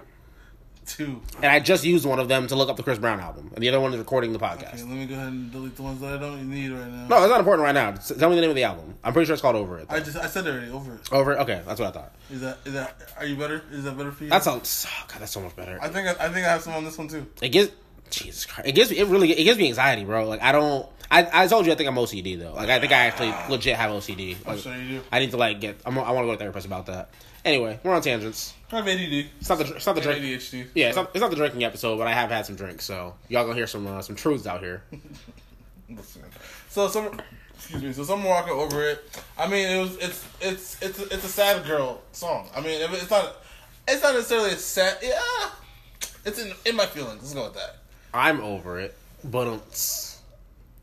[0.85, 1.21] Two.
[1.37, 3.63] and I just used one of them to look up the Chris Brown album, and
[3.63, 4.79] the other one is recording the Okay, podcast.
[4.81, 7.07] let me go ahead and delete the ones that I don't need right now.
[7.09, 7.93] No, it's not important right now.
[7.93, 8.95] Just tell me the name of the album.
[9.03, 9.87] I'm pretty sure it's called Over It.
[9.89, 10.71] I just I said it already.
[10.71, 11.13] Over it.
[11.13, 11.39] Over It.
[11.39, 12.13] Okay, that's what I thought.
[12.31, 13.01] Is that is that?
[13.17, 13.63] Are you better?
[13.71, 14.31] Is that better for you?
[14.31, 14.87] That sounds.
[14.89, 15.79] Oh, God, that's so much better.
[15.81, 17.27] I think I, I think I have some on this one too.
[17.41, 17.71] It gives
[18.11, 18.69] Jesus Christ.
[18.69, 20.29] It gives me it really it gives me anxiety, bro.
[20.29, 22.53] Like I don't I, I told you I think I'm OCD though.
[22.53, 24.45] Like I think I actually legit have OCD.
[24.47, 25.03] Like, sure you do.
[25.13, 27.11] I need to like get I'm, I want to go to therapist about that.
[27.45, 28.55] Anyway, we're on tangents.
[28.73, 29.27] I have ADD.
[29.39, 30.21] It's not the it's not the drink.
[30.21, 30.67] ADHD.
[30.75, 33.15] Yeah, it's not, it's not the drinking episode, but I have had some drinks, so
[33.29, 34.83] y'all gonna hear some uh, some truths out here.
[35.89, 36.23] Listen.
[36.69, 37.21] So some,
[37.55, 37.93] excuse me.
[37.93, 39.23] So Summer Walker over it.
[39.39, 42.49] I mean, it was it's it's it's it's a sad girl song.
[42.55, 43.37] I mean, it's not
[43.87, 44.99] it's not necessarily a sad.
[45.01, 45.51] Yeah,
[46.25, 47.23] it's in in my feelings.
[47.23, 47.77] Let's go with that.
[48.13, 49.63] I'm over it, but um,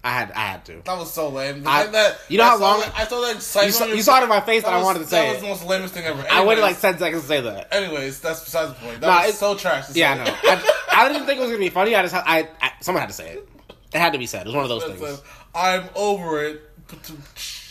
[0.05, 0.81] I had I had to.
[0.83, 1.63] That was so lame.
[1.65, 4.19] I- that you know I how long- that- I saw that You saw, you saw
[4.19, 5.93] it in my face that, I was- wanted to say That was the most lamest
[5.93, 6.25] thing ever.
[6.29, 7.69] I waited like ten seconds to say that.
[7.73, 8.99] Anyways, that's besides the point.
[9.01, 9.87] That Nah, was it's- so trash.
[9.87, 10.35] to Yeah, I know.
[10.43, 10.73] I,
[11.05, 11.95] I didn't think it was gonna be funny.
[11.95, 13.47] I just had, I, I someone had to say it.
[13.93, 14.41] It had to be said.
[14.41, 15.21] It was one of those That's things.
[15.55, 16.61] I'm over it.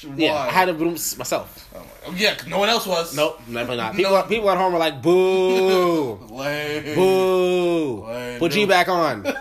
[0.04, 0.14] Why?
[0.16, 1.68] Yeah, I had to boom myself.
[1.76, 3.14] Oh my- yeah, no one else was.
[3.14, 3.94] Nope, definitely not.
[3.94, 4.22] People, No.
[4.22, 6.94] people at home were like, boo, Lame.
[6.94, 8.04] boo.
[8.08, 8.38] Lame.
[8.40, 9.22] Put G back on.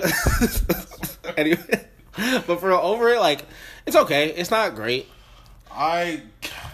[1.36, 1.86] anyway,
[2.46, 3.44] but for over it, like,
[3.86, 4.30] it's okay.
[4.30, 5.06] It's not great.
[5.72, 6.22] I,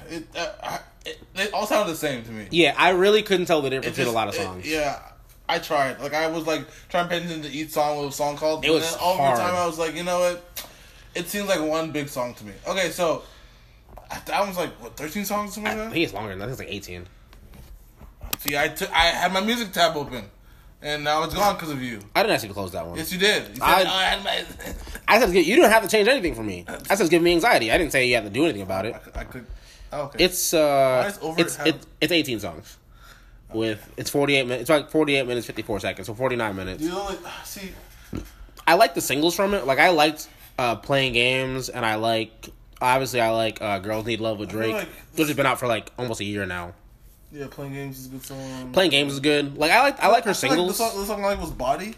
[0.09, 2.47] it, uh, I, it, they all sound the same to me.
[2.51, 4.67] Yeah, I really couldn't tell the difference It between a lot of it- songs.
[4.71, 5.01] yeah,
[5.49, 6.01] I tried.
[6.01, 7.97] Like I was like trying to pay attention to each song.
[7.97, 8.65] What was song called?
[8.65, 9.37] It was then all hard.
[9.39, 10.69] the time I was like, you know what?
[11.15, 12.53] It seems like one big song to me.
[12.67, 13.23] Okay, so
[14.27, 16.49] that was like what thirteen songs or something I like think it's longer than that.
[16.49, 17.07] I think it's like 18.
[18.41, 20.25] See, I took I had my music tab open,
[20.83, 22.01] and now it's gone because of you.
[22.15, 22.97] I didn't ask you to close that one.
[22.99, 23.49] Yes, you did.
[23.49, 24.45] You said, I- "Oh, I had my.
[25.09, 26.65] I said, you didn't have to change anything for me.
[26.91, 27.71] I said, give me anxiety.
[27.71, 28.95] I didn't say you had to do anything about it.
[28.95, 29.17] I could.
[29.17, 29.47] I could
[29.93, 30.25] oh, okay.
[30.25, 32.77] It's uh, Over it's It it, it's 18 songs.
[33.53, 34.63] With it's 48 minutes.
[34.63, 36.07] It's like 48 minutes 54 seconds.
[36.09, 36.83] So 49 minutes.
[36.83, 37.71] you only see.
[38.67, 39.65] I like the singles from it.
[39.67, 42.49] Like I liked uh, playing games, and I like
[42.81, 45.69] obviously I like uh, Girls Need Love with Drake, like which has been out for
[45.69, 46.75] like almost a year now.
[47.33, 48.73] Yeah, playing games is a good song.
[48.73, 49.57] Playing games is good.
[49.59, 50.79] Like I like I like her I feel like singles.
[50.79, 51.95] the, song, the song I like was Body.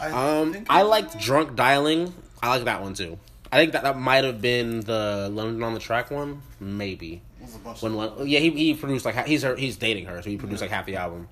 [0.00, 2.12] I Um, I liked Drunk Dialing.
[2.42, 3.18] I like that one too.
[3.50, 7.22] I think that that might have been the London On Da Track one, maybe.
[7.80, 10.60] When of- yeah, he, he produced like he's her, he's dating her, so he produced
[10.60, 11.28] like half the album.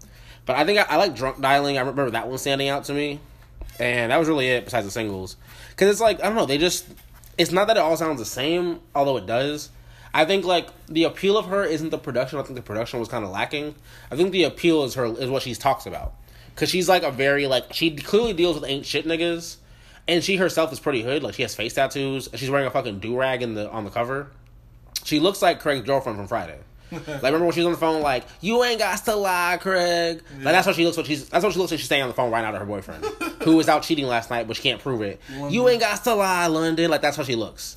[0.46, 1.76] But I think I, I like Drunk Dialing.
[1.76, 3.20] I remember that one standing out to me,
[3.78, 4.64] and that was really it.
[4.64, 5.36] Besides the singles,
[5.70, 6.86] because it's like I don't know, they just
[7.36, 9.70] it's not that it all sounds the same, although it does.
[10.16, 12.38] I think like the appeal of her isn't the production.
[12.38, 13.74] I think the production was kind of lacking.
[14.10, 16.14] I think the appeal is her is what she talks about,
[16.54, 19.56] because she's like a very like she clearly deals with ain't shit niggas,
[20.08, 21.22] and she herself is pretty hood.
[21.22, 23.84] Like she has face tattoos, and she's wearing a fucking do rag in the on
[23.84, 24.30] the cover.
[25.04, 26.60] She looks like Craig's girlfriend from Friday.
[26.92, 30.22] like remember when she was on the phone like you ain't got to lie, Craig.
[30.36, 30.96] Like that's what she looks.
[30.96, 31.78] What she's that's what she looks like.
[31.78, 33.04] She's staying on the phone right now to her boyfriend,
[33.42, 35.20] who was out cheating last night, but she can't prove it.
[35.50, 36.90] You ain't got to lie, London.
[36.90, 37.76] Like that's how she looks.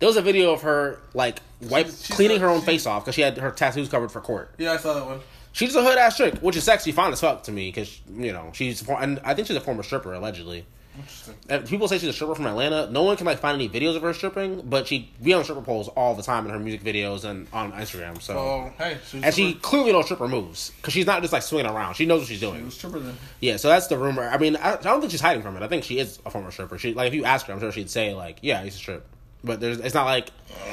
[0.00, 2.86] There was a video of her like wipe She's- she's cleaning her own she- face
[2.86, 4.50] off because she had her tattoos covered for court.
[4.58, 5.20] Yeah, I saw that one.
[5.52, 8.32] She's a hood ass chick, which is sexy, fine as fuck to me because you
[8.32, 10.66] know she's and I think she's a former stripper allegedly.
[10.96, 11.34] Interesting.
[11.48, 12.88] And people say she's a stripper from Atlanta.
[12.88, 15.60] No one can like find any videos of her stripping, but she be on stripper
[15.62, 18.20] poles all the time in her music videos and on Instagram.
[18.22, 21.42] So Oh, hey, she and she clearly knows stripper moves because she's not just like
[21.42, 21.94] swinging around.
[21.94, 22.64] She knows what she's She doing.
[22.64, 23.16] was stripper then.
[23.40, 24.22] Yeah, so that's the rumor.
[24.28, 25.62] I mean, I, I don't think she's hiding from it.
[25.64, 26.78] I think she is a former stripper.
[26.78, 28.82] She like if you ask her, I'm sure she'd say like, yeah, I used to
[28.82, 29.04] strip.
[29.44, 30.30] But there's it's not like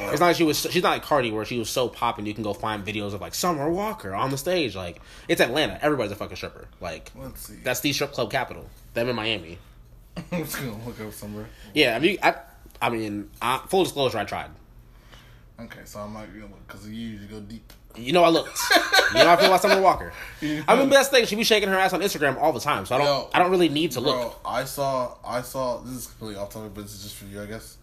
[0.09, 2.33] it's not like she was she's not like Cardi where she was so popping you
[2.33, 4.75] can go find videos of like Summer Walker on the stage.
[4.75, 5.77] Like it's Atlanta.
[5.81, 6.67] Everybody's a fucking stripper.
[6.79, 7.55] Like Let's see.
[7.63, 8.69] that's the strip club capital.
[8.93, 9.59] Them in Miami.
[10.31, 11.47] I'm just gonna look up somewhere.
[11.73, 12.35] Yeah, I mean, I,
[12.81, 14.51] I mean, I, full disclosure, I tried.
[15.59, 17.71] Okay, so I'm not gonna look because you usually go deep.
[17.95, 18.57] You know, I looked.
[19.13, 20.13] you know, I feel about Summer Walker.
[20.41, 22.85] You I mean, best thing, she be shaking her ass on Instagram all the time,
[22.85, 24.39] so I don't, Yo, I don't really need to look.
[24.43, 25.79] I saw, I saw.
[25.81, 27.77] This is completely off topic, but this is just for you, I guess.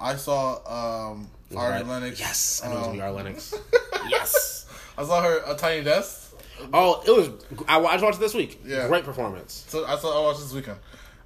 [0.00, 2.18] I saw um It Ari right- Lennox.
[2.20, 3.54] Yes, I know it was um, gonna be Ari Lennox.
[4.08, 4.66] yes.
[4.98, 6.34] I saw her a tiny desk.
[6.72, 7.64] Oh, it was.
[7.66, 8.60] I, I just watched this week.
[8.64, 8.86] Yeah.
[8.86, 9.64] Great performance.
[9.68, 10.78] So I saw I watched this weekend.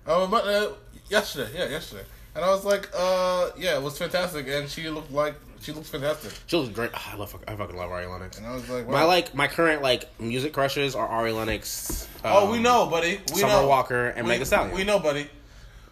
[0.07, 0.73] Um, but, uh,
[1.11, 2.03] yesterday, yeah, yesterday,
[2.35, 5.91] and I was like, uh, yeah, it was fantastic, and she looked like she looks
[5.91, 6.91] fantastic, She was great.
[6.95, 7.37] Oh, I love.
[7.47, 8.39] I fucking love Ari Lennox.
[8.39, 8.93] and I was like, wow.
[8.93, 12.09] My like my current like music crushes are Ari Lennox.
[12.25, 13.21] oh, um, we know, buddy.
[13.35, 13.69] We Summer know.
[13.69, 14.75] Walker and we, Megan Stallion.
[14.75, 15.29] We know, buddy.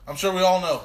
[0.08, 0.80] I'm sure we all know.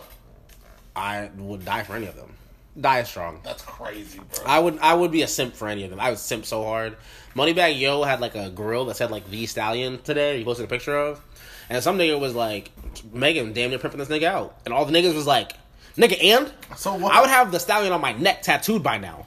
[0.96, 2.34] I would die for any of them.
[2.80, 3.42] Die strong.
[3.44, 4.46] That's crazy, bro.
[4.46, 6.00] I would I would be a simp for any of them.
[6.00, 6.96] I would simp so hard.
[7.36, 10.38] Moneybagg Yo had like a grill that said like the stallion today.
[10.38, 11.22] He posted a picture of,
[11.70, 12.72] and some nigga was like,
[13.12, 15.54] Megan damn near pimping this nigga out, and all the niggas was like,
[15.98, 17.14] nigga, and So what?
[17.14, 19.26] I would have the stallion on my neck tattooed by now.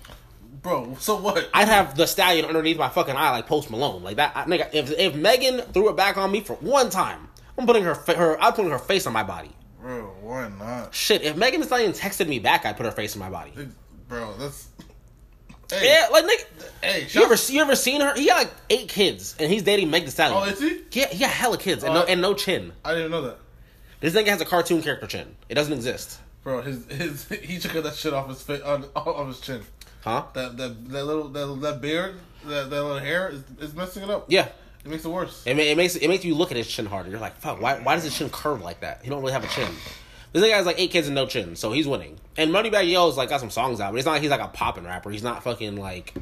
[0.62, 0.96] bro.
[0.98, 1.48] So what?
[1.52, 4.32] I'd have the stallion underneath my fucking eye like Post Malone, like that.
[4.34, 7.84] I, nigga, if if Megan threw it back on me for one time, I'm putting
[7.84, 9.50] her her I'm putting her face on my body.
[9.84, 10.94] Bro, why not?
[10.94, 13.52] Shit, if Megan Thee Stallion texted me back, I'd put her face in my body.
[14.08, 14.68] Bro, that's.
[15.70, 16.44] Hey, Yeah, like nigga.
[16.82, 18.14] hey, You ever you ever seen her?
[18.14, 20.42] He got like eight kids, and he's dating Meg Thee Stallion.
[20.42, 20.80] Oh, is he?
[20.98, 22.72] Yeah, he got hella kids and, no, Oh, and no chin.
[22.84, 23.38] I didn't know that,
[24.00, 25.36] This nigga has a cartoon character chin.
[25.48, 26.62] It doesn't exist, bro.
[26.62, 29.62] His his he took that shit off his face on off his chin.
[30.02, 30.24] huh?
[30.34, 34.10] That that that little that that beard that that little hair is, is messing it
[34.10, 34.26] up.
[34.28, 34.48] Yeah,
[34.84, 35.42] It makes it worse.
[35.46, 37.10] it, ma- it makes it makes you look at his chin harder.
[37.10, 39.00] You're like, fuck, why why does his chin curve like that?
[39.02, 39.70] He don't really have a chin.
[40.32, 42.18] This nigga has like eight kids and no chin, so he's winning.
[42.36, 44.48] And Moneybagg Yo's like got some songs out, but it's not like he's like a
[44.48, 45.10] poppin' rapper.
[45.10, 46.12] He's not fucking like.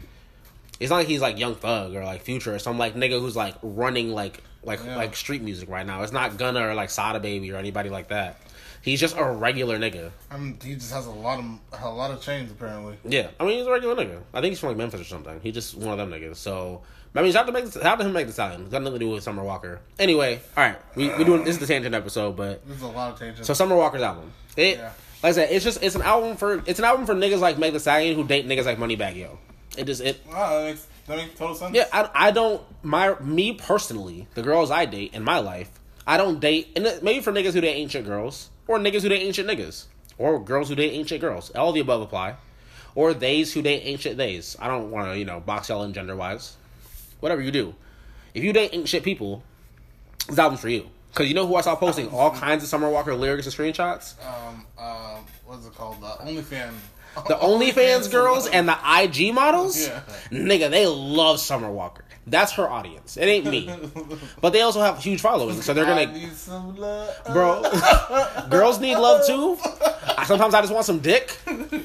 [0.80, 3.36] It's not like he's like Young Thug or like Future or some like nigga who's
[3.36, 4.96] like running like like Yeah.
[4.96, 6.02] like street music right now.
[6.02, 8.40] It's not Gunna or like Sada Baby or anybody like that.
[8.82, 10.10] He's just a regular nigga.
[10.30, 12.96] And he just has a lot of a lot of chains apparently.
[13.04, 14.20] Yeah, I mean he's a regular nigga.
[14.34, 15.40] I think he's from like Memphis or something.
[15.40, 16.36] He's just one of them niggas.
[16.36, 16.82] So
[17.14, 18.68] I mean, shout out to make shout out to him Meg Thee Stallion.
[18.70, 19.80] Got nothing to do with Summer Walker.
[19.98, 22.86] Anyway, all right, we we doing this is the tangent episode, but this is a
[22.88, 23.46] lot of tangents.
[23.46, 24.32] so Summer Walker's album.
[24.56, 24.92] It Yeah.
[25.22, 27.58] like I said, it's just it's an album for it's an album for niggas like
[27.58, 29.38] Meg Thee Stallion who date niggas like Moneybagg Yo.
[29.76, 31.74] It just it wow, that makes that makes total sense.
[31.74, 31.86] yeah.
[31.92, 35.70] I I don't my me personally the girls I date in my life
[36.06, 39.22] I don't date and maybe for niggas who date ancient girls or niggas who date
[39.22, 39.84] ancient niggas
[40.18, 41.50] or girls who date ancient girls.
[41.50, 42.36] All the above apply.
[42.94, 44.56] Or theys who date ancient theys.
[44.60, 46.56] I don't want to you know box y'all in gender wise.
[47.22, 47.72] Whatever you do,
[48.34, 49.44] if you date shit people,
[50.28, 50.90] this album's for you.
[51.14, 54.14] Cause you know who I saw posting all kinds of Summer Walker lyrics and screenshots.
[54.26, 54.66] Um.
[54.76, 55.24] Um.
[55.46, 56.00] What's it called?
[56.00, 56.72] The OnlyFans.
[57.28, 60.00] The OnlyFans girls and the IG models, Yeah.
[60.30, 62.04] nigga, they love Summer Walker.
[62.26, 63.18] That's her audience.
[63.18, 63.70] It ain't me.
[64.40, 67.14] But they also have huge followings, so they're gonna, need some love.
[67.30, 67.62] bro.
[68.48, 69.58] girls need love too.
[70.24, 71.38] Sometimes I just want some dick.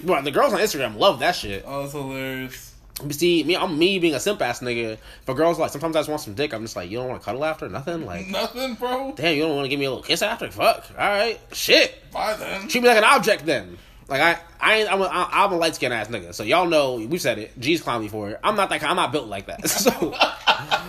[0.04, 1.66] Bro, the girls on Instagram love that shit.
[1.68, 2.67] Oh, that's hilarious.
[3.06, 4.98] You See, me, I'm me being a simp ass nigga.
[5.26, 6.54] For girls, like sometimes I just want some dick.
[6.54, 8.06] I'm just like, you don't want to cuddle after nothing.
[8.06, 9.14] Like, Nothing, bro.
[9.16, 10.50] damn, you don't want to give me a little kiss after?
[10.50, 10.86] Fuck.
[10.98, 12.12] All right, shit.
[12.12, 12.68] Bye then.
[12.68, 13.78] Treat me like an object then.
[14.10, 16.34] Like I, I ain't, I'm a, I'm a light skinned ass nigga.
[16.34, 17.60] So y'all know we've said it.
[17.60, 18.40] G's clown me for it.
[18.44, 18.82] I'm not that.
[18.84, 19.60] I'm not built like that.
[19.70, 19.92] So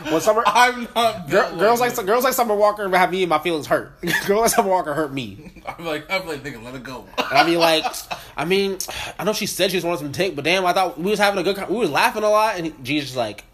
[0.04, 1.28] when summer I'm not.
[1.28, 4.00] girl, girls like girls like Summer Walker have me and my feelings hurt.
[4.26, 5.62] girls like Summer Walker hurt me.
[5.66, 7.04] I'm like, I'm like, nigga, let it go.
[7.18, 7.84] I mean, like,
[8.36, 8.78] I mean,
[9.18, 11.18] I know she said she just wanted some dick, but damn, I thought we was
[11.18, 11.68] having a good.
[11.68, 13.44] We was laughing a lot, and he, G's just like,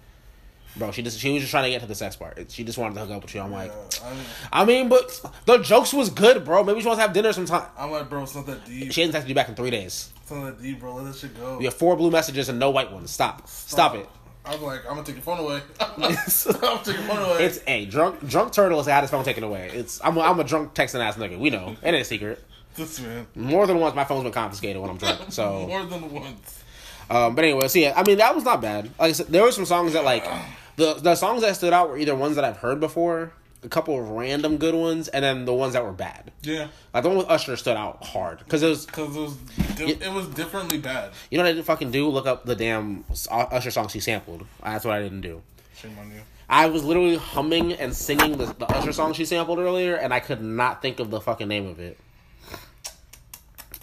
[0.77, 2.51] bro, she just she was just trying to get to the sex part.
[2.51, 3.41] She just wanted to hook up with you.
[3.41, 4.17] I'm like, Yeah, I'm,
[4.53, 6.63] I mean, but the jokes was good, bro.
[6.65, 7.69] Maybe she wants to have dinner sometime.
[7.77, 8.93] I'm like, bro, it's not that deep.
[8.93, 10.11] She hasn't texted you back in three days.
[10.23, 10.95] It's not that deep, bro.
[10.95, 11.59] Let that shit go.
[11.59, 13.11] We have four blue messages and no white ones.
[13.11, 13.49] Stop.
[13.49, 14.09] Stop, it.
[14.47, 15.61] I'm like, I'm gonna take your phone away.
[15.81, 17.45] I'm taking your phone away.
[17.45, 19.71] It's a drunk drunk turtle has had his phone taken away.
[19.73, 21.39] It's I'm a, I'm a drunk texting ass nigga.
[21.39, 21.77] We know.
[21.83, 22.45] It ain't a secret.
[22.75, 23.27] this man.
[23.35, 25.21] More than once, my phone's been confiscated when I'm drunk.
[25.31, 26.63] So More than once.
[27.11, 28.85] Um, but anyway, so yeah, I mean that was not bad.
[28.99, 30.25] Like I said, there were some songs that like
[30.77, 33.33] the the songs that stood out were either ones that I've heard before,
[33.63, 36.33] a couple of random good ones, and then the ones that were bad.
[36.43, 39.37] Yeah, Like the one with Usher stood out hard because it was because it was
[39.77, 41.13] di- it was differently bad.
[41.31, 44.47] you know what I didn't fucking do look up the damn Usher songs he sampled.
[44.63, 45.43] That's what I didn't do.
[45.77, 46.21] Shame on you.
[46.49, 50.21] I was literally humming and singing the, the Usher song she sampled earlier, and I
[50.21, 51.99] could not think of the fucking name of it.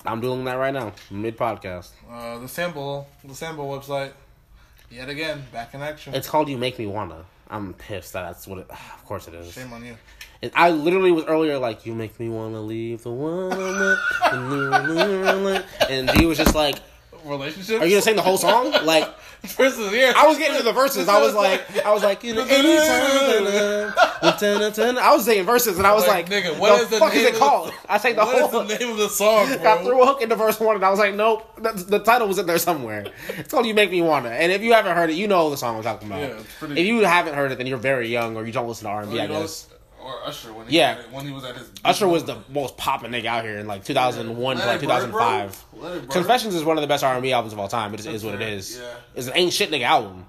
[0.06, 1.90] I'm doing that right now, mid podcast.
[2.10, 4.14] Uh, the sample, the sample website,
[4.90, 6.14] yet again back in action.
[6.16, 8.68] It's called "You Make Me Wanna." I'm pissed that that's what it.
[8.72, 9.52] Of course it is.
[9.54, 9.96] Shame on you.
[10.44, 13.52] And I literally was earlier like, "You make me wanna leave the one,"
[14.24, 16.78] I'm with," and G was just like,
[17.24, 17.80] Relationships.
[17.80, 19.08] "Are you gonna sing the whole song?" Like,
[19.44, 19.94] verses?
[19.94, 20.14] yeah.
[20.16, 21.08] I was getting to the verses.
[21.08, 23.94] I was like, I was like, you know, anytime.
[24.98, 27.14] I was saying verses, and I was like, Like, nigga, what the is the fuck
[27.16, 27.72] is it called?
[27.88, 28.64] I sang the What is whole.
[28.64, 29.58] the name of the song, bro?
[29.58, 31.48] Got threw a hook into verse one, and I was like, nope.
[31.62, 33.06] The, the title was in there somewhere.
[33.38, 35.58] It's called "You Make Me Wanna," and if you haven't heard it, you know the
[35.58, 36.22] song I'm talking about.
[36.22, 38.68] Yeah, it's pretty- If you haven't heard it, then you're very young, or you don't
[38.68, 39.20] listen to R and Or, B.
[39.20, 39.68] Oh, I guess.
[40.04, 40.98] Or Usher when he Yeah.
[40.98, 43.68] it- when he was at his Usher was the most popping nigga out here in
[43.68, 45.64] like 2001 to like 2005.
[45.72, 45.82] bro.
[45.82, 46.10] Let It Burn.
[46.10, 47.94] Confessions is one of the best R&B albums of all time.
[47.94, 48.94] It just is what it fair, yeah.
[49.16, 50.26] It's an ain't shit nigga album,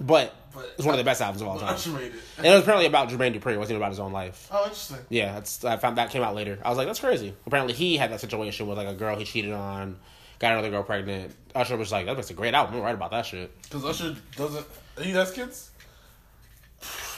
[0.00, 1.74] but, But- it's one of the best albums of all time.
[1.74, 2.12] Usher made it.
[2.38, 3.52] And it was apparently about Jermaine Dupri.
[3.54, 4.48] It wasn't about his own life.
[4.50, 4.98] Oh, interesting.
[5.08, 6.58] Yeah, that's I found that came out later.
[6.64, 7.34] I was like, that's crazy.
[7.46, 9.96] Apparently, he had that situation with like a girl he cheated on,
[10.38, 11.34] got another girl pregnant.
[11.54, 12.76] Usher was like, that's a great album.
[12.76, 13.50] I'm right about that shit.
[13.62, 14.66] Because Usher doesn't.
[15.00, 15.70] He has kids.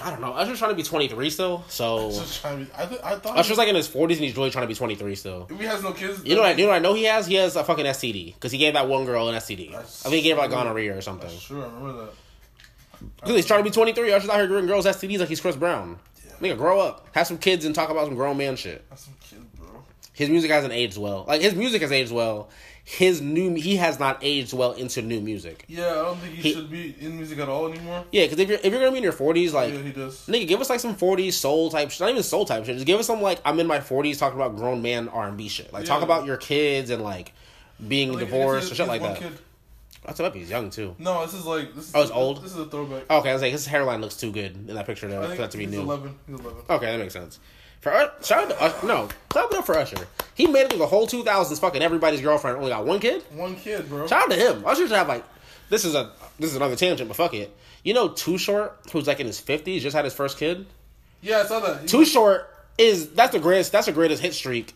[0.02, 0.32] I don't know.
[0.32, 3.36] Usher's trying to be 23 still, so Just trying to be, I, th- I thought.
[3.36, 5.46] Usher's like in his 40s and he's really trying to be 23 still.
[5.50, 6.50] If he has no kids, You know what?
[6.50, 7.26] I, you know what I know he has?
[7.26, 9.74] He has a fucking STD because he gave that one girl an STD.
[9.74, 11.30] I think he gave her like gonorrhea or something.
[11.36, 12.12] Sure, I remember that.
[13.16, 14.12] Because he's trying to be 23.
[14.12, 15.98] Usher's out here giving girls STDs like he's Chris Brown.
[16.40, 17.08] Nigga, grow up.
[17.16, 18.88] Have some kids and talk about some grown man shit.
[18.90, 19.66] That's some kid, bro.
[20.12, 21.24] His music hasn't aged well.
[21.26, 22.50] Like his music has aged well.
[22.91, 25.66] His new he has not aged well into new music.
[25.68, 28.03] Yeah, I don't think he, He- should be in music at all anymore.
[28.11, 30.26] Yeah, because if you're if you're gonna be in your 40s, like yeah, he does.
[30.26, 32.01] nigga, give us like some 40s soul type shit.
[32.01, 32.76] Not even soul type shit.
[32.76, 35.36] Just give us some like I'm in my 40s talking about grown man R and
[35.36, 35.70] B shit.
[35.70, 37.34] Like talk about your kids and like
[37.86, 39.20] being oh, Like, divorced or shit like one that.
[39.20, 39.39] Kid.
[40.07, 40.97] I thought he's young too.
[40.99, 41.89] No, this is like this.
[41.89, 42.43] Is, Oh, it's old?
[42.43, 43.11] This is a throwback.
[43.11, 45.36] Okay, I was like, his hairline looks too good in that picture I to, for
[45.43, 45.82] that to be he's new.
[45.82, 46.14] eleven.
[46.26, 46.62] He's eleven.
[46.70, 47.39] Okay, that makes sense.
[47.80, 47.90] For
[48.22, 48.86] shout out to Usher.
[48.86, 50.06] No, clap it up for Usher.
[50.34, 51.58] He made it through the whole 2000s.
[51.60, 53.22] Fucking everybody's girlfriend only got one kid.
[53.32, 54.06] One kid, bro.
[54.06, 54.64] Shout out to him.
[54.66, 55.24] Usher should have like.
[55.68, 57.54] This is a this is another tangent, but fuck it.
[57.84, 60.66] You know, Too Short, who's like in his 50s, just had his first kid.
[61.20, 61.86] Yeah, I saw that.
[61.86, 62.48] Too Short
[62.78, 63.72] is that's the greatest.
[63.72, 64.74] That's the greatest hit streak.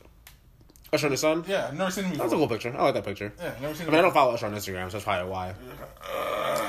[0.94, 1.42] Usher and his son.
[1.48, 2.24] Yeah, I've never seen him before.
[2.26, 2.74] That's a cool picture.
[2.76, 3.32] I like that picture.
[3.38, 3.90] Yeah, never seen I him.
[3.92, 5.54] mean, I don't follow Usher on Instagram, so that's probably why.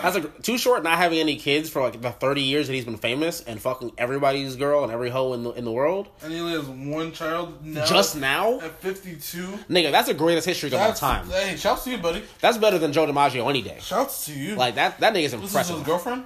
[0.01, 0.82] That's a too short.
[0.82, 3.91] Not having any kids for like the thirty years that he's been famous and fucking
[3.97, 6.07] everybody's girl and every hoe in the in the world.
[6.21, 7.86] And he only has one child now.
[7.86, 9.59] Just now, at fifty-two.
[9.69, 11.30] nigga, that's the greatest history of all That's time.
[11.30, 12.24] Hey, shouts to you, buddy.
[12.39, 13.80] That's better than Joe DiMaggio any day.
[13.82, 14.55] Shouts to you.
[14.55, 15.01] Like that.
[15.01, 15.78] That nigga's this is impressive.
[15.80, 16.24] his girlfriend.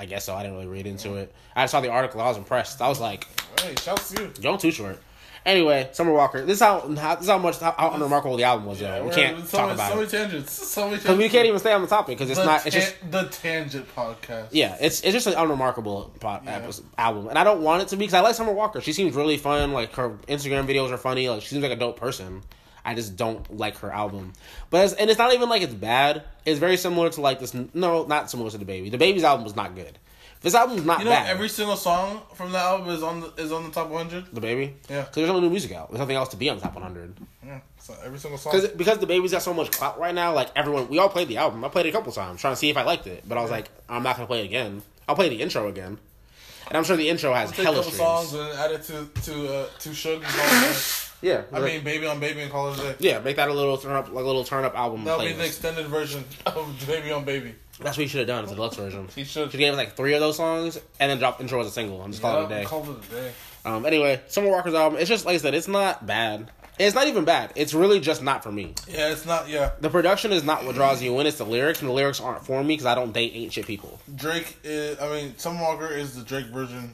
[0.00, 0.34] I guess so.
[0.34, 1.32] I didn't really read into it.
[1.54, 2.20] I saw the article.
[2.20, 2.80] I was impressed.
[2.82, 3.26] I was like,
[3.60, 4.28] Hey, shouts to you.
[4.40, 5.00] Joe too short.
[5.46, 6.44] Anyway, Summer Walker.
[6.44, 8.80] This is how, how this is how much how, how unremarkable the album was.
[8.80, 9.04] though.
[9.04, 10.52] we can't so talk many, about so it many tangents.
[10.68, 11.18] So many tangents.
[11.18, 12.66] we can't even stay on the topic because it's the not.
[12.66, 14.48] It's just the tangent podcast.
[14.52, 17.96] Yeah, it's it's just an unremarkable po- episode- album, and I don't want it to
[17.96, 18.80] be because I like Summer Walker.
[18.80, 19.72] She seems really fun.
[19.72, 21.28] Like her Instagram videos are funny.
[21.28, 22.42] Like she seems like a dope person.
[22.84, 24.32] I just don't like her album,
[24.70, 26.22] but it's, and it's not even like it's bad.
[26.46, 27.52] It's very similar to like this.
[27.52, 28.90] No, not similar to DaBaby.
[28.90, 29.98] The baby's album was not good.
[30.40, 31.28] This album's not You know, bad.
[31.30, 34.26] every single song from the album is on the is on the top 100.
[34.26, 35.00] DaBaby, Yeah.
[35.00, 35.90] because there's no new music out.
[35.90, 37.16] There's nothing else to be on the top 100.
[37.44, 38.52] Yeah, so every single song.
[38.52, 40.32] Because because DaBaby's got so much clout right now.
[40.34, 41.64] Like everyone, we all played the album.
[41.64, 43.42] I played it a couple times trying to see if I liked it, but I
[43.42, 44.82] was like, I'm not gonna play it again.
[45.08, 45.98] I'll play the intro again,
[46.68, 49.54] and I'm sure the intro has Take a couple songs and add it to to
[49.54, 50.78] uh, to Suge and call it a day.
[51.20, 52.94] Yeah, I mean, baby on baby and call it a day.
[53.00, 55.02] yeah, make that a little turn up, like a little turn up album.
[55.02, 57.56] That'll be the extended version of Baby on Baby.
[57.80, 58.42] That's what you should have done.
[58.44, 59.08] It's a deluxe version.
[59.14, 59.52] He should.
[59.52, 62.02] She gave us like three of those songs and then dropped intro as a single
[62.02, 62.64] I'm just calling it a day.
[62.64, 63.32] Call it a day.
[63.64, 64.98] Um, anyway, Summer Walker's album.
[64.98, 66.50] It's just like I said, it's not bad.
[66.78, 67.52] It's not even bad.
[67.56, 68.74] It's really just not for me.
[68.88, 69.48] Yeah, it's not.
[69.48, 71.26] Yeah, The production is not what draws you in.
[71.26, 73.66] It's the lyrics, and the lyrics aren't for me because I don't date ain't shit
[73.66, 73.98] people.
[74.14, 74.98] Drake is.
[75.00, 76.92] I mean, Summer Walker is the Drake version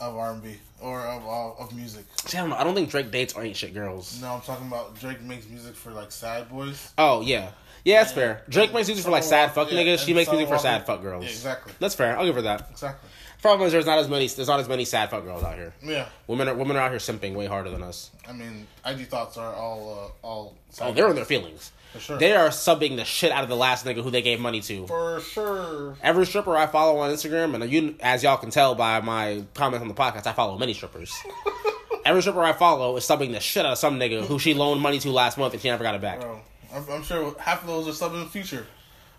[0.00, 2.06] of R and B or of uh, of music.
[2.24, 2.56] See, I don't know.
[2.56, 4.20] I don't think Drake dates ain't shit girls.
[4.22, 6.92] No, I'm talking about Drake makes music for like sad boys.
[6.96, 7.50] Oh yeah,
[7.84, 8.42] yeah, that's fair.
[8.48, 10.04] Drake makes music for like sad fuck Yeah, niggas.
[10.04, 11.24] She makes music for sad fuck girls.
[11.24, 11.72] Yeah, exactly.
[11.78, 12.18] That's fair.
[12.18, 12.68] I'll give her that.
[12.70, 13.08] Exactly.
[13.40, 14.26] Problem is, there's not as many.
[14.26, 15.72] There's not as many sad fuck girls out here.
[15.82, 16.08] Yeah.
[16.26, 18.10] Women are women are out here simping way harder than us.
[18.28, 20.56] I mean, IG thoughts are all uh, all.
[20.80, 21.70] Oh, they're in their feelings.
[21.92, 22.18] For sure.
[22.18, 24.86] They are subbing the shit out of the last nigga who they gave money to.
[24.86, 25.96] for sure.
[26.02, 29.80] Every stripper I follow on Instagram, and you, as y'all can tell by my comments
[29.82, 31.14] on the podcast, I follow many strippers.
[32.04, 34.80] Every stripper I follow is subbing the shit out of some nigga who she loaned
[34.80, 36.20] money to last month and she never got it back.
[36.20, 36.40] Bro,
[36.72, 38.66] I'm, I'm sure half of those are sub in the future.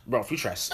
[0.07, 0.71] Bro, Future has.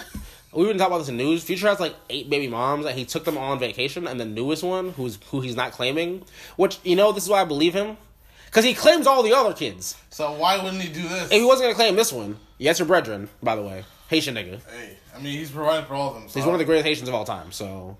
[0.53, 1.43] We even talk about this in news.
[1.43, 4.07] Future has like eight baby moms, and he took them all on vacation.
[4.07, 6.23] And the newest one, who's who he's not claiming,
[6.55, 7.97] which you know, this is why I believe him,
[8.45, 9.97] because he claims all the other kids.
[10.11, 11.25] So why wouldn't he do this?
[11.25, 14.61] If he wasn't gonna claim this one, yes, your brethren, by the way, Haitian nigga.
[14.71, 16.29] Hey, I mean, he's providing for all of them.
[16.29, 17.51] So He's one of the greatest Haitians of all time.
[17.51, 17.97] So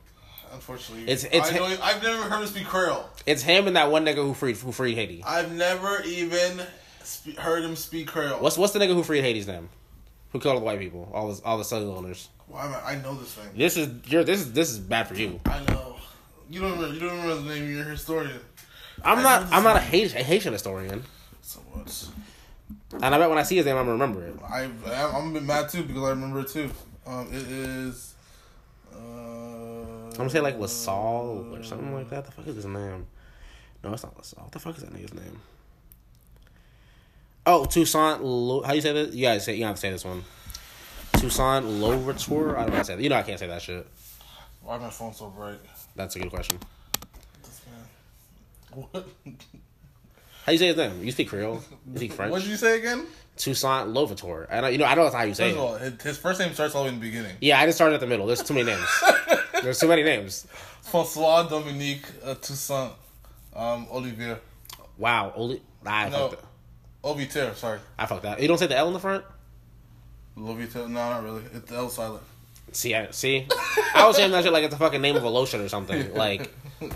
[0.54, 3.10] Unfortunately, It's- it's- I know, I've never heard him speak Creole.
[3.26, 5.22] it's him and that one nigga who freed who freed Haiti.
[5.28, 6.62] I've never even
[7.06, 8.40] spe- heard him speak Creole.
[8.40, 9.70] What's what's the nigga who freed Haiti's name?
[10.32, 11.10] Who killed all the white people?
[11.14, 12.30] All the all the slave owners.
[12.48, 12.92] Why am I?
[12.94, 13.50] I know this thing.
[13.58, 15.40] This is you're this is this is bad for you.
[15.46, 15.96] I know.
[16.50, 16.94] You don't remember.
[16.94, 17.72] You don't remember the name.
[17.72, 18.40] You're a historian.
[19.04, 19.80] I'm I not I'm not a.
[19.80, 21.04] Haitian, a Haitian historian,
[21.42, 22.04] So much.
[22.94, 24.36] and I bet when I see his name I'm gonna remember it.
[24.48, 24.70] I
[25.18, 26.70] I'm a bit mad too because I remember it too.
[27.06, 28.14] Um, it is.
[28.94, 32.26] Uh, I'm gonna say like Lasal or something like that.
[32.26, 33.06] The fuck is his name?
[33.84, 34.44] No, it's not Lasal.
[34.44, 35.40] What the fuck is that nigga's name?
[37.46, 38.24] Oh, Toussaint.
[38.24, 39.16] Lo- How you say this?
[39.16, 39.54] You gotta say.
[39.56, 40.24] You gotta say this one.
[41.14, 42.58] Toussaint Louverture.
[42.58, 43.02] I don't know how to say that.
[43.04, 43.88] You know I can't say that shit.
[44.64, 45.60] Why is my phone so bright?
[45.96, 46.58] That's a good question.
[47.44, 48.86] This man.
[48.92, 49.08] What?
[50.46, 51.04] How you say his name?
[51.04, 51.62] You speak Creole?
[51.92, 52.32] You speak French.
[52.32, 53.06] What did you say again?
[53.38, 54.48] Toussaint Louverture.
[54.52, 54.68] I know.
[54.68, 54.86] You know.
[54.86, 55.94] I don't know how you say First of it.
[55.94, 57.36] all, his- first name starts all the way in the beginning.
[57.42, 58.26] Yeah, I just started at the middle.
[58.26, 59.04] There's too many names.
[59.62, 60.48] There's too many names.
[60.82, 62.92] Francois Dominique uh, Toussaint
[63.56, 64.38] um, Olivier.
[64.98, 65.34] Wow.
[65.36, 66.34] Only I No.
[67.06, 67.80] Obiter, sorry.
[68.00, 68.42] I fucked that.
[68.42, 69.24] You don't say the L in the front.
[70.38, 71.44] Lovitel, no, not really.
[71.54, 72.24] It's L silent.
[72.72, 73.48] See, I, see,
[73.94, 76.14] I was saying that shit like it's the fucking name of a lotion or something.
[76.16, 76.52] Like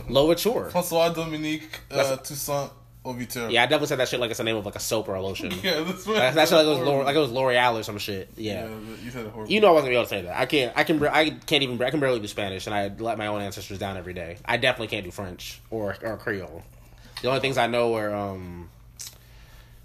[0.09, 0.69] Louverture.
[0.71, 2.71] Francois Dominique uh, That's- Toussaint
[3.05, 3.49] Obiter.
[3.49, 5.15] Yeah, I definitely said that shit like it's the name of like a soap or
[5.15, 5.51] a lotion.
[5.63, 6.15] Yeah, this man.
[6.15, 8.29] That, that shit like it was L'Oreal, like it was L'Oreal or some shit.
[8.35, 8.65] Yeah.
[8.67, 9.51] Yeah, you said it horrible.
[9.51, 10.37] You know I wasn't gonna be able to say that.
[10.37, 10.73] I can't.
[10.75, 11.07] I can.
[11.07, 11.81] I can't even.
[11.81, 14.37] I can barely do Spanish, and I let my own ancestors down every day.
[14.43, 16.61] I definitely can't do French or or Creole.
[17.21, 18.69] The only things I know are um.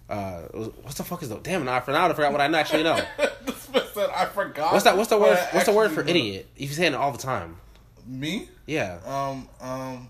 [0.09, 0.43] Uh,
[0.83, 1.69] what's the fuck is the damn?
[1.69, 2.11] I forgot.
[2.11, 3.01] I forgot what I actually know.
[3.95, 4.73] said I forgot.
[4.73, 4.97] What's that?
[4.97, 5.39] What's the word?
[5.53, 6.11] What's the word for know.
[6.11, 6.47] idiot?
[6.57, 7.57] You saying it all the time.
[8.07, 8.49] Me?
[8.67, 8.99] Yeah.
[9.07, 10.09] Um, um,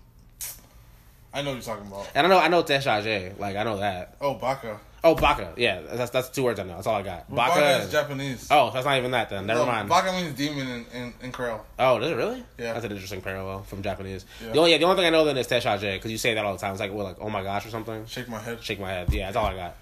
[1.33, 2.09] I know what you're talking about.
[2.15, 2.39] And I know.
[2.39, 3.39] I know Teshage.
[3.39, 4.17] Like I know that.
[4.19, 4.79] Oh, Baka.
[5.03, 5.53] Oh, Baka.
[5.55, 6.75] Yeah, that's that's two words I know.
[6.75, 7.29] That's all I got.
[7.33, 7.83] Baka, Baka.
[7.83, 8.47] is Japanese.
[8.49, 9.45] oh, that's not even that then.
[9.45, 9.87] Never No, mind.
[9.87, 11.63] Baka means demon in, in, in Creole.
[11.77, 12.43] Oh, does it really?
[12.57, 12.73] Yeah.
[12.73, 14.25] That's an interesting parallel from Japanese.
[14.43, 14.53] Yeah.
[14.53, 16.43] The only yeah, the only thing I know then is Teshage because you say that
[16.43, 16.71] all the time.
[16.71, 18.07] It's like what, like oh my gosh or something.
[18.07, 18.63] Shake my head.
[18.63, 19.13] Shake my head.
[19.13, 19.75] Yeah, that's all I got.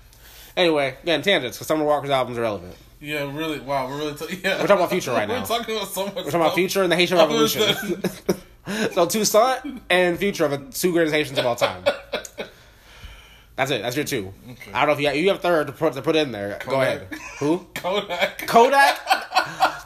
[0.55, 2.75] Anyway, again, tangents because Summer Walker's albums are relevant.
[3.01, 3.59] Yeah, really.
[3.59, 4.13] Wow, we're really.
[4.13, 4.61] T- yeah.
[4.61, 5.41] We're talking about Future right now.
[5.41, 6.15] We're talking about so much.
[6.15, 7.61] We're talking about Future and the Haitian Revolution.
[8.93, 11.83] so Toussaint and Future are the two greatest Haitians of all time.
[13.55, 13.81] That's it.
[13.83, 14.33] That's your two.
[14.73, 16.59] I don't know if you have, you have third to put to put in there.
[16.65, 17.07] Go ahead.
[17.39, 17.67] Who?
[17.75, 18.47] Kodak.
[18.47, 18.99] Kodak.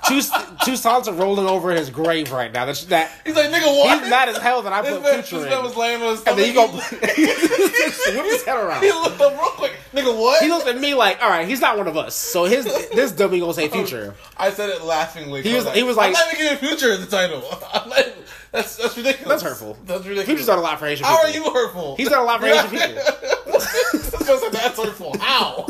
[0.07, 0.31] Tous-
[0.63, 2.65] Toussaint's are rolling over his grave right now.
[2.65, 3.11] That's that.
[3.25, 3.99] He's like, nigga, what?
[4.01, 5.63] He's mad as hell that I This put man, Future this man in.
[5.65, 8.83] was laying on his And then you go whip his head around.
[8.83, 9.73] He looked up real quick.
[9.93, 10.41] Nigga, what?
[10.41, 12.15] He looked at me like, all right, he's not one of us.
[12.15, 14.13] So his this dummy gonna say future.
[14.37, 15.41] I said it laughingly.
[15.41, 15.77] He was- Kodak.
[15.77, 17.43] he was like, I'm like- not even giving future the title.
[17.73, 18.05] I'm not,
[18.51, 19.41] that's that's ridiculous.
[19.41, 19.77] That's hurtful.
[19.85, 20.25] That's ridiculous.
[20.27, 21.09] Future's done a lot for How people.
[21.11, 21.95] are you hurtful?
[21.97, 22.87] He's done a lot for Asian people.
[22.95, 25.17] this man said that's hurtful.
[25.19, 25.67] How?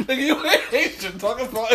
[0.00, 1.18] Nigga, you ain't Haitian.
[1.18, 1.70] Talking about.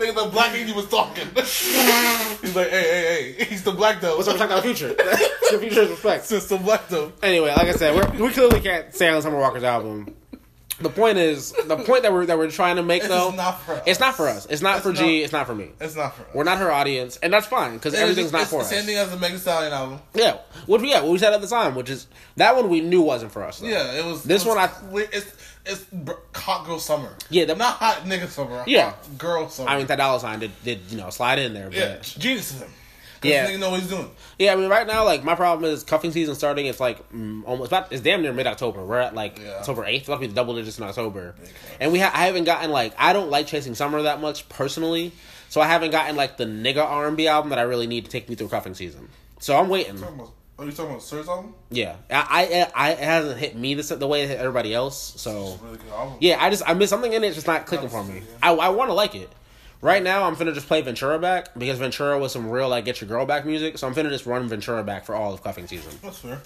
[0.00, 1.26] Nigga, the black lady was talking.
[1.34, 3.44] He's like, hey, hey, hey.
[3.44, 4.16] He's the black though.
[4.16, 4.88] What's up, talking about future?
[4.94, 6.24] the future's respect.
[6.24, 7.12] Since the black though.
[7.22, 10.14] Anyway, like I said, we're, we clearly can't say on the Summer Walker's album.
[10.80, 13.60] The point is, the point that we're that we're trying to make This though, not
[13.60, 13.82] for us.
[13.86, 14.46] it's not for us.
[14.48, 15.22] It's not It's for not- G.
[15.22, 15.68] It's not for me.
[15.78, 16.28] It's not for us.
[16.34, 18.70] We're not her audience, and that's fine because everything's not for us.
[18.70, 19.98] Same thing as the Megan Stallion album.
[20.14, 23.02] Yeah, which yeah, what we said at the time, which is that one we knew
[23.02, 23.58] wasn't for us.
[23.58, 23.66] Though.
[23.68, 24.22] Yeah, it was.
[24.24, 25.30] This it was one I- it's
[25.66, 27.14] it's br- hot girl summer.
[27.30, 28.64] Yeah, the- not hot nigga summer.
[28.66, 28.94] Yeah.
[29.18, 29.68] girl summer.
[29.70, 32.52] I mean, that dollar sign did, did you know slide in there, but yeah, genius
[32.52, 32.70] of him.
[33.22, 33.46] Yeah.
[33.50, 34.10] nigga know what he's doing.
[34.38, 36.64] Yeah, I mean, right now, like my problem is cuffing season starting.
[36.64, 37.92] It's like mm, almost about.
[37.92, 38.82] It's damn near mid October.
[38.82, 39.56] We're at like Yeah.
[39.58, 40.08] October eighth.
[40.08, 41.34] Luckily, the double digits in October,
[41.78, 45.12] and we ha- I haven't gotten like I don't like chasing summer that much personally,
[45.50, 48.06] so I haven't gotten like the nigga R and B album that I really need
[48.06, 49.10] to take me through cuffing season.
[49.38, 50.02] So I'm waiting.
[50.02, 51.54] Almost- Oh, you talking about Sir's album?
[51.70, 55.14] Yeah, I, I, I it hasn't hit me the the way it hit everybody else.
[55.16, 56.18] So It's a really good album.
[56.20, 57.28] yeah, I just I miss something in it.
[57.28, 58.22] It's just not clicking for me.
[58.42, 59.30] I I want to like it.
[59.80, 63.00] Right now, I'm finna just play Ventura back because Ventura was some real like get
[63.00, 63.78] your girl back music.
[63.78, 65.92] So I'm finna just run Ventura back for all of cuffing season.
[66.02, 66.42] That's fair.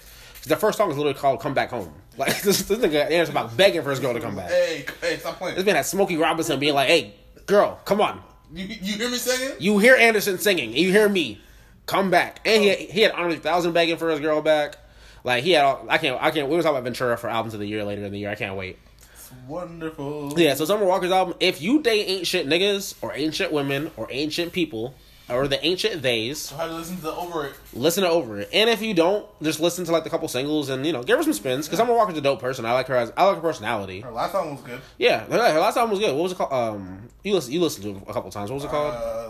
[0.47, 3.57] the first song is literally called "Come Back Home." Like this, this nigga is about
[3.57, 4.49] begging for his girl to come back.
[4.49, 5.57] Hey, hey, stop playing.
[5.57, 8.21] This man had Smokey Robinson being like, "Hey, girl, come on."
[8.53, 9.57] You, you hear me singing?
[9.59, 11.41] You hear Anderson singing, you hear me,
[11.85, 12.39] come back.
[12.45, 14.77] And he he had Andre 3000 begging for his girl back.
[15.23, 16.49] Like he had, all, I can't, I can't.
[16.49, 18.29] We were talking about Ventura for albums of the year later in the year.
[18.29, 18.77] I can't wait.
[19.13, 20.33] It's wonderful.
[20.39, 21.35] Yeah, so Summer Walker's album.
[21.39, 24.93] If you date ancient niggas or ancient women or ancient people
[25.27, 27.53] or the ancient theys, So how to listen to Over It?
[27.73, 28.49] listen to over it.
[28.53, 31.17] And if you don't, just listen to like the couple singles and you know give
[31.17, 31.65] her some spins.
[31.65, 32.63] Because Summer Walker's a dope person.
[32.63, 34.01] I like her as I like her personality.
[34.01, 34.79] Her last album was good.
[34.99, 36.13] Yeah, her, her last album was good.
[36.13, 36.53] What was it called?
[36.53, 38.51] Um, you listen, you listened to it a couple times.
[38.51, 38.93] What was it called?
[38.93, 39.29] Uh,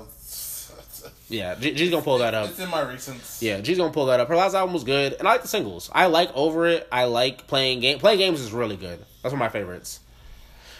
[1.29, 2.49] yeah, G- G's gonna pull that up.
[2.49, 3.41] It's in my recents.
[3.41, 4.27] Yeah, G's gonna pull that up.
[4.27, 5.89] Her last album was good, and I like the singles.
[5.93, 6.87] I like Over It.
[6.91, 7.99] I like playing game.
[7.99, 8.99] Playing games is really good.
[9.23, 9.99] That's one of my favorites.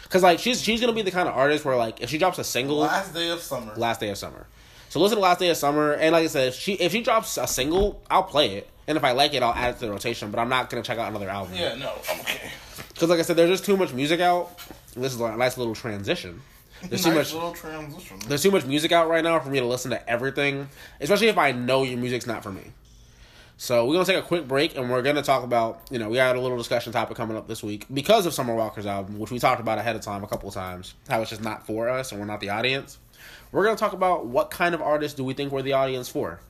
[0.10, 2.38] Cause like she's she's gonna be the kind of artist where like if she drops
[2.38, 3.74] a single, Last day of summer.
[3.76, 4.46] Last Day of Summer.
[4.90, 7.02] So listen to Last Day of Summer, and like I said, if she if she
[7.02, 9.88] drops a single, I'll play it, and if I like it, I'll add it to
[9.88, 10.32] the rotation.
[10.32, 11.56] But I'm not gonna check out another album.
[11.56, 12.52] Yeah, no, I'm okay.
[12.94, 14.58] Because like I said, there's just too much music out.
[14.96, 16.42] This is like a nice little transition.
[16.90, 17.42] There's too nice much.
[18.28, 20.70] There's too much music out right now for me to listen to everything,
[21.02, 22.72] especially if I know your music's not for me.
[23.58, 26.18] So we're gonna take a quick break, and we're gonna talk about you know we
[26.18, 29.32] had a little discussion topic coming up this week because of Summer Walker's album, which
[29.32, 31.88] we talked about ahead of time a couple of times, how it's just not for
[31.90, 32.98] us and we're not the audience.
[33.52, 36.42] We're gonna talk about what kind of artists do we think we're the audience for,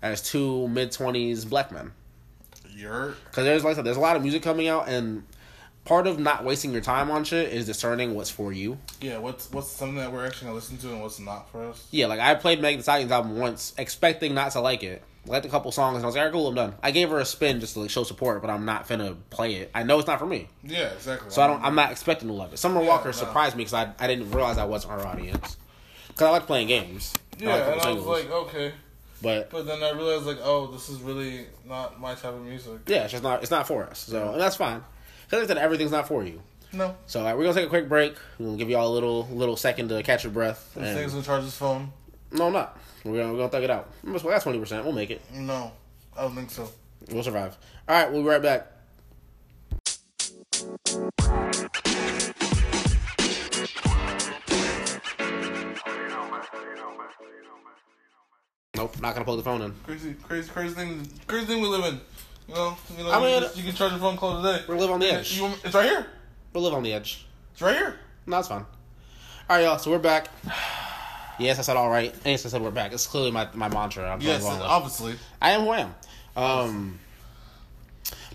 [0.00, 1.90] as two mid twenties black men.
[3.30, 5.24] Because there's like I said, there's a lot of music coming out, and
[5.84, 8.78] part of not wasting your time on shit is discerning what's for you.
[9.00, 9.18] yeah.
[9.18, 11.86] What's what's something that we're actually gonna listen to and what's not for us?
[11.90, 15.02] Yeah, like I played Megan Thee Stallion's album once, expecting not to like it.
[15.26, 17.18] Liked a couple songs, and I was like, "Alright, cool, I'm done." I gave her
[17.18, 19.70] a spin just to like show support, but I'm not finna play it.
[19.74, 21.30] I know it's not for me, Yeah, exactly.
[21.30, 21.62] so I don't.
[21.64, 22.58] I'm not expecting to love it.
[22.58, 23.12] Summer Yeah, Walker no.
[23.12, 25.56] surprised me because I I didn't realize I wasn't her audience.
[26.08, 27.14] Because I like playing games.
[27.40, 28.72] I Yeah, like a couple and I was like, okay,
[29.22, 32.80] but but then I realized like, oh, this is really not my type of music.
[32.86, 33.40] yeah, it's just not.
[33.40, 34.00] It's not for us.
[34.00, 34.82] So and that's fine.
[35.24, 36.40] Because I said everything's not for you.
[36.72, 38.16] No, So uh, we're gonna take a quick break.
[38.38, 40.72] We'll give y'all a little little second to catch your breath.
[40.74, 41.92] this and- thing's gonna charge his phone.
[42.32, 42.76] no, I'm not.
[43.04, 43.90] We're gonna, we're gonna thug it out.
[44.02, 44.84] We got twenty percent.
[44.84, 45.20] We'll make it.
[45.32, 45.70] No,
[46.16, 46.68] I don't think so.
[47.10, 47.56] We'll survive.
[47.88, 48.66] All right, we'll be right back.
[58.76, 59.72] Nope, not gonna plug the phone in.
[59.84, 62.00] Crazy, crazy, crazy thing, crazy thing we live in.
[62.48, 63.10] You know, you know.
[63.10, 64.64] I mean- can, you can charge your phone call today.
[64.68, 65.38] We live on the edge.
[65.38, 66.06] You it's right here.
[66.52, 67.26] We live on the edge.
[67.52, 67.98] It's right here.
[68.26, 68.64] No, it's fine.
[69.48, 69.78] All right, y'all.
[69.78, 70.28] So we're back.
[71.38, 72.14] Yes, I said all right.
[72.24, 72.92] Yes, I said we're back.
[72.92, 74.08] It's clearly my, my mantra.
[74.08, 75.16] I'm Yes, obviously.
[75.42, 75.94] I am who I am.
[76.36, 76.98] Um,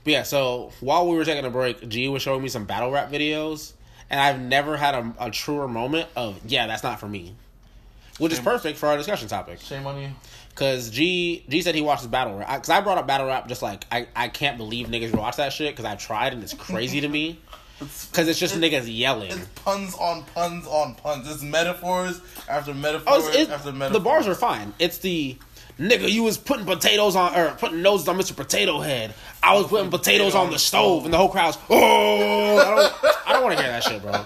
[0.03, 2.91] but yeah, so while we were taking a break, G was showing me some battle
[2.91, 3.74] rap videos,
[4.10, 7.36] and I've never had a, a truer moment of yeah, that's not for me,
[8.18, 9.60] which is perfect for our discussion topic.
[9.62, 10.10] Shame on you.
[10.60, 12.49] Cause G G said he watches battle rap.
[12.49, 15.53] Cause I brought up battle rap just like I, I can't believe niggas watch that
[15.53, 17.39] shit because I've tried and it's crazy to me.
[17.82, 19.32] It's, Cause it's just niggas yelling.
[19.32, 21.32] it's puns on puns on puns.
[21.32, 23.93] It's metaphors after Oh, metaphors it's, after metaphors.
[23.93, 24.74] the bars are fine.
[24.80, 25.38] It's the
[25.80, 28.36] nigga you was putting potatoes on or putting noses on Mr.
[28.36, 29.14] Potato Head.
[29.41, 32.57] I was putting potatoes on the stove, and the whole crowd's oh.
[32.57, 34.26] I don't, I don't want to hear that shit, bro.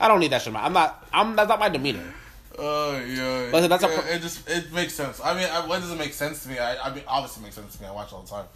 [0.00, 0.54] I don't need that shit.
[0.54, 1.06] I'm not.
[1.12, 1.36] I'm.
[1.36, 2.14] That's not my demeanor.
[2.58, 5.20] Oh yeah, But that's a pro- it just it makes sense.
[5.22, 6.58] I mean, I, what does it make sense to me?
[6.58, 7.88] I, I mean, obviously it makes sense to me.
[7.88, 8.46] I watch all the time.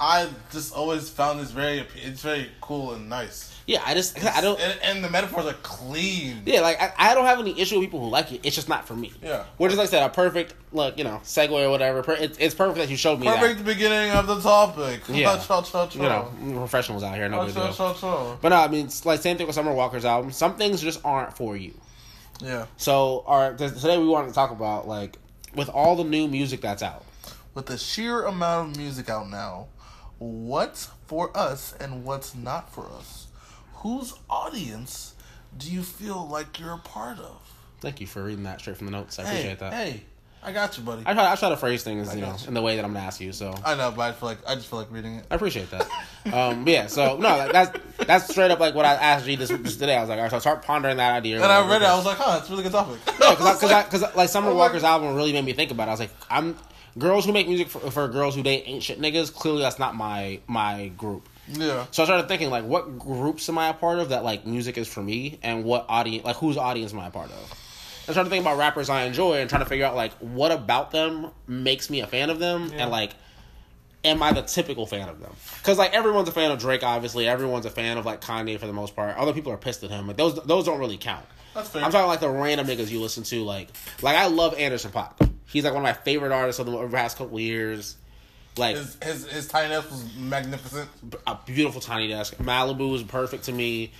[0.00, 3.52] I just always found this very it's very cool and nice.
[3.66, 4.22] Yeah, I just.
[4.24, 4.60] I don't.
[4.60, 6.42] and, and the metaphors are clean.
[6.44, 8.40] Yeah, like I, I don't have any issue with people who like it.
[8.42, 9.12] It's just not for me.
[9.22, 9.44] Yeah.
[9.58, 12.02] Which is like I said, a perfect look, you know, segue or whatever.
[12.02, 15.02] Per, it's, it's perfect that you showed me Perfect beginning of the topic.
[15.08, 15.36] Yeah.
[15.36, 15.88] Cha, cha, cha.
[15.94, 18.36] You know, professionals out here, no Cha, cha, cha.
[18.40, 20.32] But no, I mean, it's like same thing with Summer Walker's album.
[20.32, 21.74] Some things just aren't for you.
[22.42, 22.66] Yeah.
[22.76, 25.18] So, our today we wanted to talk about like
[25.54, 27.04] with all the new music that's out.
[27.54, 29.68] With the sheer amount of music out now,
[30.18, 33.26] what's for us and what's not for us?
[33.74, 35.14] Whose audience
[35.58, 37.40] do you feel like you're a part of?
[37.80, 39.18] Thank you for reading that straight from the notes.
[39.18, 39.72] I Hey, appreciate that.
[39.74, 40.02] hey,
[40.42, 41.02] I got you, buddy.
[41.04, 42.48] I try I try to phrase things, you know, you.
[42.48, 43.32] in the way that I'm gonna ask you.
[43.32, 45.26] So I know, but I feel like I just feel like reading it.
[45.30, 45.88] I appreciate that.
[46.32, 46.86] um, yeah.
[46.86, 49.96] So no, like, that's that's straight up like what I asked you this, this today.
[49.96, 51.36] I was like, all right, so start pondering that idea.
[51.36, 51.86] And I read it.
[51.86, 54.48] I was like, "Huh, it's a really good topic." Yeah, because because because like Summer
[54.48, 55.88] oh I'm Walker's album really made me think about it.
[55.88, 56.56] I was like, I'm
[56.98, 59.32] girls who make music for, for girls who date ain't shit niggas.
[59.34, 61.28] Clearly, that's not my my group.
[61.48, 64.46] yeah, So I started thinking like, what groups am I a part of that like
[64.46, 67.58] music is for me, and what audience like whose audience am I a part of?
[68.08, 70.90] I started thinking about rappers I enjoy and trying to figure out like what about
[70.90, 72.82] them makes me a fan of them, Yeah.
[72.82, 73.14] and like
[74.04, 75.32] am I the typical fan of them?
[75.58, 77.28] Because like everyone's a fan of Drake, obviously.
[77.28, 79.16] Everyone's a fan of like Kanye for the most part.
[79.16, 80.06] Other people are pissed at him.
[80.06, 81.24] Like those those don't really count.
[81.54, 81.82] That's fair.
[81.84, 83.42] I'm talking like the random niggas you listen to.
[83.44, 83.68] Like
[84.00, 85.30] like I love Anderson .Paak.
[85.46, 87.96] He's like one of my favorite artists of the over the past couple years.
[88.56, 90.88] Like His his his tiny desk was magnificent.
[91.26, 92.36] a beautiful tiny desk.
[92.36, 93.92] Malibu is perfect to me.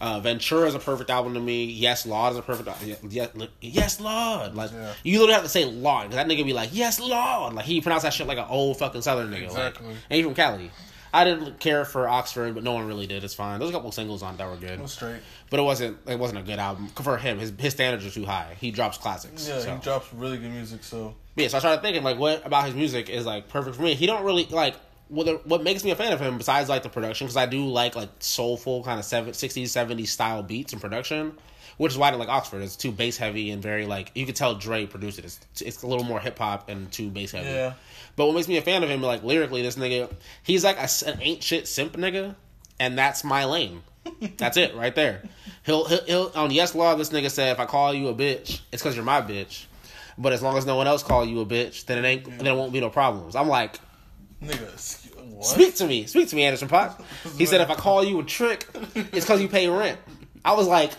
[0.00, 1.64] Uh, Ventura is a perfect album to me.
[1.64, 2.68] Yes, Lord is a perfect.
[3.10, 3.28] Yes,
[3.60, 4.54] yes Lord.
[4.54, 4.92] Like Yeah.
[5.02, 7.54] you literally have to say Lord because that nigga be like Yes, Lord.
[7.54, 9.42] Like he pronounced that shit like an old fucking Southern nigga.
[9.50, 9.88] like- Exactly.
[9.88, 10.70] and he from Cali.
[11.12, 13.24] I didn't care for Oxnard, but no one really did.
[13.24, 13.58] It's fine.
[13.58, 15.20] There's a couple singles on it that were good, It was straight.
[15.50, 15.98] but it wasn't.
[16.06, 17.38] It wasn't a good album for him.
[17.40, 18.56] His his standards are too high.
[18.60, 19.46] He drops classics.
[19.48, 19.74] Yeah, so.
[19.74, 20.84] he drops really good music.
[20.84, 23.82] So Yeah, so I started thinking like, what about his music is like perfect for
[23.82, 23.94] me?
[23.94, 24.76] He don't really like
[25.10, 27.66] what what makes me a fan of him besides like the production because I do
[27.66, 31.36] like like soulful kind of seven, 60s, 70s style beats and production,
[31.76, 32.62] which is why I like Oxnard.
[32.62, 35.24] It's too bass heavy and very like you could tell Dre produced it.
[35.24, 37.48] It's it's a little more hip hop and too bass heavy.
[37.48, 37.74] Yeah.
[38.16, 40.88] But what makes me a fan of him like lyrically, this nigga, he's like a,
[41.08, 42.36] an ain't shit simp nigga,
[42.78, 43.82] and that's my lane.
[44.38, 45.22] That's it right there.
[45.64, 46.98] He'll, he'll, he'll on Yes Lord.
[46.98, 49.66] This nigga said, if I call you a bitch, it's because you're my bitch.
[50.16, 52.24] But as long as no one else call you a bitch, then it ain't.
[52.24, 53.36] Then it won't be no problems.
[53.36, 53.78] I'm like,
[54.42, 55.44] nigga, what?
[55.44, 57.02] speak to me, speak to me, Anderson .Paak.
[57.38, 59.98] He said, if I call you a trick, it's because you pay rent.
[60.44, 60.92] I was like,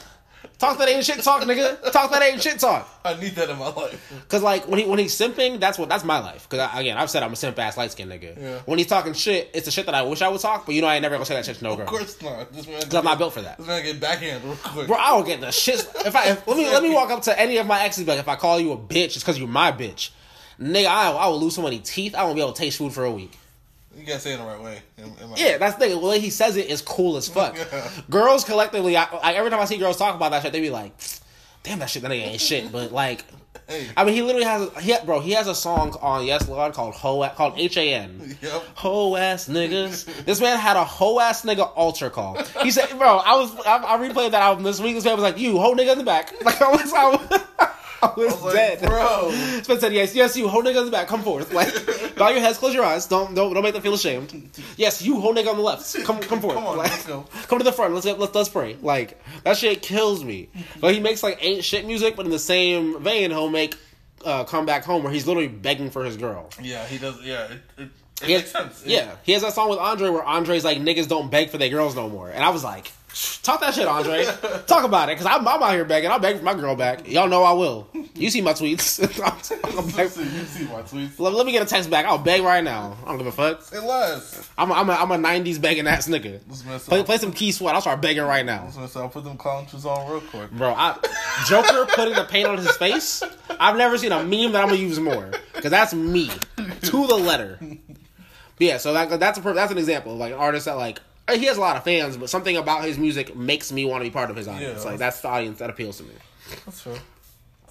[0.61, 1.91] talk that ain't shit talk, nigga.
[1.91, 2.87] Talk that ain't shit talk.
[3.05, 4.25] I need that in my life.
[4.27, 6.47] Cause like when he when he's simping, that's what that's my life.
[6.47, 8.39] Cause I, again, I've said I'm a simp ass light skinned nigga.
[8.39, 8.59] Yeah.
[8.65, 10.81] When he's talking shit, it's the shit that I wish I would talk, but you
[10.81, 11.85] know I ain't never gonna say that shit to no girl.
[11.85, 12.53] Of course not.
[12.53, 13.57] This man, Cause I'm not built for that.
[13.57, 14.87] This man get backhand real quick.
[14.87, 15.79] Bro, I don't get the shit.
[16.05, 18.05] If I if, let me let me walk up to any of my exes, and
[18.05, 20.11] be like if I call you a bitch, it's because you're my bitch.
[20.61, 22.13] Nigga, I, I will lose so many teeth.
[22.15, 23.37] I won't be able to taste food for a week.
[23.97, 24.79] You gotta say it in the right way.
[24.97, 25.99] In my- Yeah, that's the thing.
[25.99, 27.57] The way he says it is cool as fuck.
[28.09, 30.69] Girls collectively, I, I, every time I see girls talk about that shit, they be
[30.69, 30.93] like,
[31.63, 33.25] "Damn, that shit, that nigga ain't shit." But like,
[33.67, 33.87] Hey.
[33.97, 36.73] I mean, he literally has, a, he, bro, he has a song on Yes Lord
[36.73, 38.37] called Ho called H A N.
[38.41, 38.63] Yep.
[38.75, 40.25] Ho ass niggas.
[40.25, 42.41] This man had a ho ass nigga altar call.
[42.63, 44.95] He said, "Bro, I was I, I replayed that album this week.
[44.95, 47.41] This man was like, you ho nigga in the back." Like I was, I was,
[48.03, 49.31] I was, I was like, dead, bro.
[49.63, 51.07] Spencer said, "Yes, yes, you ho nigga in the back.
[51.07, 51.53] Come forth.
[51.61, 53.05] Like, bow your heads, close your eyes.
[53.07, 54.49] Don't don't don't make them feel ashamed.
[54.77, 55.95] Yes, you ho nigga on the left.
[56.03, 56.55] Come come forth.
[56.55, 57.25] Come on, Like, let's go.
[57.47, 57.93] Come to the front.
[57.93, 58.77] Let's get, let's let's pray.
[58.81, 60.49] Like that shit kills me.
[60.79, 63.75] But he makes like ain't shit music, but in the same vein, he'll make
[64.25, 66.49] uh, "Come Back Home" where he's literally begging for his girl.
[66.61, 67.21] Yeah, he does.
[67.23, 67.89] Yeah, it, it,
[68.21, 68.83] it He makes has- sense.
[68.85, 71.69] Yeah, he has that song with Andre where Andre's like niggas don't beg for their
[71.69, 72.91] girls no more, and I was like,
[73.43, 74.25] talk that shit, Andre.
[74.67, 76.11] talk about it, cause I'm, I'm out here begging.
[76.11, 77.07] I'll beg for my girl back.
[77.07, 77.87] Y'all know I will.
[78.15, 78.99] You see my tweets.
[79.23, 81.19] I'm You see, my tweets.
[81.19, 82.05] let, let me get a text back.
[82.05, 82.97] I'll beg right now.
[83.03, 83.61] I don't give a fuck.
[83.73, 84.49] It was.
[84.57, 86.39] I'm a, I'm a, I'm a '90s begging ass nigga.
[86.47, 87.75] This man said, Play, play some Keith Sweat.
[87.75, 88.65] I'll start begging right now.
[88.65, 90.51] this man said, I'll put them clown shoes on real quick.
[90.51, 90.97] Bro, I,
[91.47, 93.23] Joker putting the paint on his face.
[93.59, 97.15] I've never seen a meme that I'm gonna use more because that's me to the
[97.15, 97.57] letter.
[97.59, 100.99] But yeah, so that, that's a that's an example of like an artist that like
[101.39, 104.09] he has a lot of fans, but something about his music makes me want to
[104.09, 104.83] be part of his audience.
[104.83, 104.91] Yeah.
[104.91, 106.13] like that's the audience that appeals to me.
[106.65, 106.97] That's true.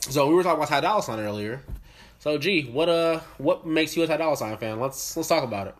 [0.00, 1.62] So we were talking about Ty Dolla Sign earlier.
[2.20, 4.80] So gee, what uh, what makes you a Ty Dolla Sign fan?
[4.80, 5.74] Let's let's talk about it.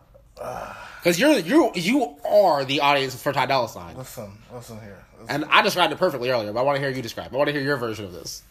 [0.99, 5.03] Because you're you you are the audience for Ty Dolla Sign, Listen, listen here.
[5.19, 5.43] Listen.
[5.43, 6.51] and I described it perfectly earlier.
[6.53, 7.33] But I want to hear you describe.
[7.33, 8.43] I want to hear your version of this.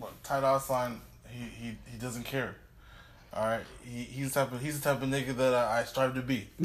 [0.00, 2.56] Look, Ty Dolla Sign, he, he he doesn't care.
[3.34, 5.84] All right, he, he's the type of he's the type of nigga that I, I
[5.84, 6.48] strive to be.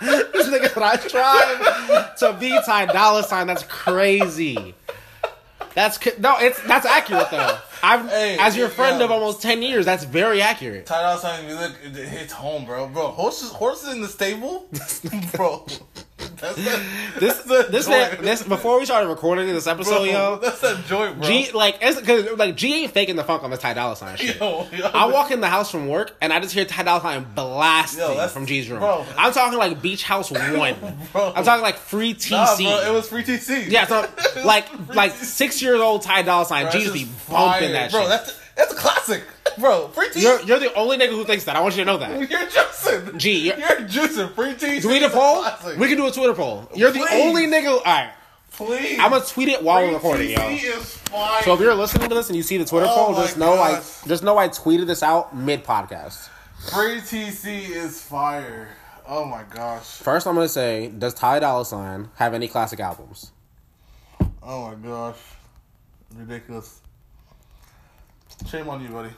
[0.00, 3.46] This nigga said I tried to be Ty Dolla Sign.
[3.46, 4.74] That's crazy.
[5.74, 7.58] That's no, it's that's accurate though.
[7.82, 9.04] I've Hey, as your friend yeah.
[9.04, 9.84] of almost ten years.
[9.84, 10.86] That's very accurate.
[10.86, 12.88] Ty Dolla Sign music it, it hits home, bro.
[12.88, 14.66] Bro, horses horses in the stable,
[15.34, 15.64] bro.
[16.40, 20.38] That's This that's that this man this before we started recording this episode, bro, yo.
[20.38, 21.26] That's that joint, bro.
[21.28, 24.16] G like it's cause like G ain't faking the funk on this Ty Dolla Sign
[24.16, 24.38] shit.
[24.40, 24.86] Yo, yo.
[24.94, 28.00] I walk in the house from work and I just hear Ty Dolla Sign blasting
[28.00, 28.80] Yo, from G's room.
[28.80, 29.04] bro.
[29.16, 30.76] I'm talking like Beach House One.
[31.12, 31.32] Bro.
[31.36, 32.30] I'm talking like Free TC.
[32.30, 33.70] Nah, bro, it was free TC.
[33.70, 34.08] yeah, so
[34.44, 36.64] like like six years old Ty Dolla Sign.
[36.70, 37.72] Bro, G's be bumping fire.
[37.72, 38.08] that bro, shit.
[38.08, 39.22] That's that's a classic,
[39.58, 39.88] bro.
[39.88, 40.22] Free TC.
[40.22, 41.56] You're, you're the only nigga who thinks that.
[41.56, 42.10] I want you to know that.
[42.30, 43.16] You're juicing.
[43.18, 44.32] Gee, you're- you're juicing.
[44.34, 44.82] Free TC.
[44.82, 45.42] Tweet a poll.
[45.42, 45.78] classic.
[45.78, 46.68] We can do a Twitter poll.
[46.74, 47.68] You're the only nigga.
[47.72, 48.12] All right,
[48.52, 48.98] Please.
[49.00, 50.36] I'm gonna tweet it while Free we're recording, yo.
[50.38, 51.42] TC is fire.
[51.42, 53.54] So if you're listening to this and you see the Twitter Oh poll, just know
[53.54, 53.76] I
[54.06, 56.28] just know I tweeted this out mid podcast.
[56.72, 58.68] Free TC is fire.
[59.06, 59.84] Oh my gosh.
[59.84, 63.32] First, I'm gonna say, does Ty Dolla Sign have any classic albums?
[64.42, 65.16] Oh my gosh.
[66.14, 66.79] Ridiculous.
[68.48, 69.10] Shame on you, buddy.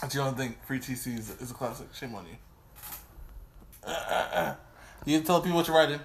[0.00, 0.54] That's the only thing.
[0.66, 1.86] Free TC is, is a classic.
[1.94, 2.36] Shame on you.
[5.04, 6.00] You can tell people what you're writing.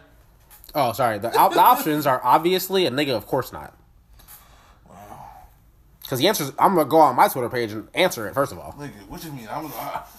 [0.76, 1.18] Oh, sorry.
[1.20, 3.16] The, op- the options are obviously a nigga.
[3.16, 3.74] Of course not.
[6.02, 8.52] Because the answer is, I'm gonna go on my Twitter page and answer it first
[8.54, 8.74] of all.
[8.80, 9.48] Nigga, what you mean?
[9.52, 9.66] I'm.
[9.66, 10.02] Uh,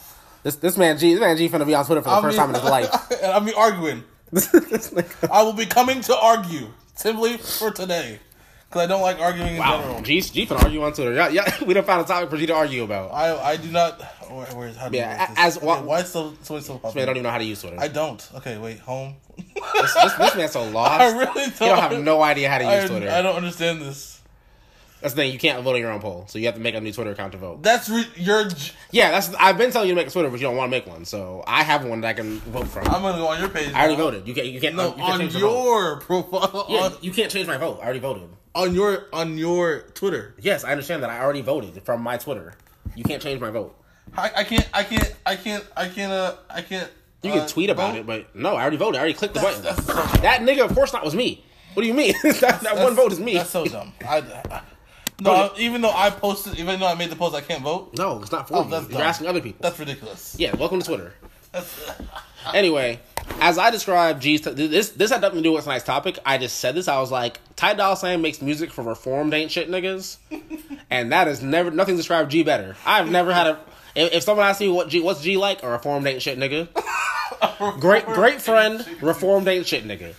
[0.44, 2.36] This this man G this man G finna be on Twitter for the I'll first
[2.36, 3.10] be- time in his life.
[3.22, 4.04] and I'll be arguing.
[5.32, 8.20] I will be coming to argue simply for today
[8.68, 10.02] because I don't like arguing in wow, general.
[10.02, 11.14] G G finna argue on Twitter.
[11.14, 13.12] Yeah, yeah, we don't find a topic for G to argue about.
[13.12, 14.00] I I do not.
[14.30, 17.06] Where, where's how do you Yeah, as- okay, why is so somebody so Man, popular?
[17.06, 17.80] don't even know how to use Twitter.
[17.80, 18.28] I don't.
[18.36, 18.78] Okay, wait.
[18.80, 19.16] Home.
[19.36, 21.00] this, this, this man's so lost.
[21.00, 21.60] I really don't.
[21.60, 23.10] You don't have no idea how to use I, Twitter.
[23.10, 24.17] I don't understand this.
[25.00, 25.32] That's the thing.
[25.32, 27.12] You can't vote on your own poll, so you have to make a new Twitter
[27.12, 27.62] account to vote.
[27.62, 28.48] That's re- your.
[28.48, 29.32] j- Yeah, that's.
[29.34, 31.04] I've been telling you to make a Twitter, but you don't want to make one.
[31.04, 32.86] So I have one that I can vote from.
[32.88, 33.72] I'm gonna go on your page.
[33.72, 34.02] I already now.
[34.04, 34.26] voted.
[34.28, 34.46] You can't.
[34.48, 34.74] You can't.
[34.74, 36.66] No, you can't on your profile.
[36.68, 37.78] Yeah, On, you can't change my vote.
[37.80, 38.28] I already voted.
[38.54, 40.34] on your on your Twitter.
[40.40, 41.10] Yes, I understand that.
[41.10, 42.54] I already voted from my Twitter.
[42.96, 43.76] You can't change my vote.
[44.16, 44.68] I, I can't.
[44.74, 45.14] I can't.
[45.24, 45.64] I can't.
[45.76, 46.12] I can't.
[46.12, 46.90] Uh, I can't.
[47.22, 47.98] You can uh, tweet about vote.
[48.00, 48.96] it, but no, I already voted.
[48.96, 49.76] I already clicked the That's- button.
[49.86, 51.44] that's so- that nigga, of course, not was me.
[51.74, 52.14] What do you mean?
[52.22, 53.34] that that one vote is me.
[53.34, 53.92] That's so dumb.
[54.06, 54.18] I,
[54.50, 54.62] I-
[55.20, 57.96] no, even though I posted, even though I made the post, I can't vote.
[57.96, 58.70] no, it's not for Oh, you.
[58.70, 59.02] You're dumb.
[59.02, 59.60] asking other people.
[59.62, 60.36] That's ridiculous.
[60.38, 61.12] yeah, welcome to Twitter.
[62.54, 62.98] Anyway,
[63.40, 66.18] as I described G's, this this had nothing to do with tonight's topic.
[66.24, 66.88] I just said this.
[66.88, 70.16] I was like, Ty Dolla Sign makes music for reformed ain't shit niggas,
[70.90, 72.74] and that is never nothing described G better.
[72.86, 73.60] I've never had a.
[73.94, 76.68] If, if someone asks me what G what's G like, a reformed ain't shit nigga.
[77.80, 80.14] Great great friend, reformed ain't shit nigga.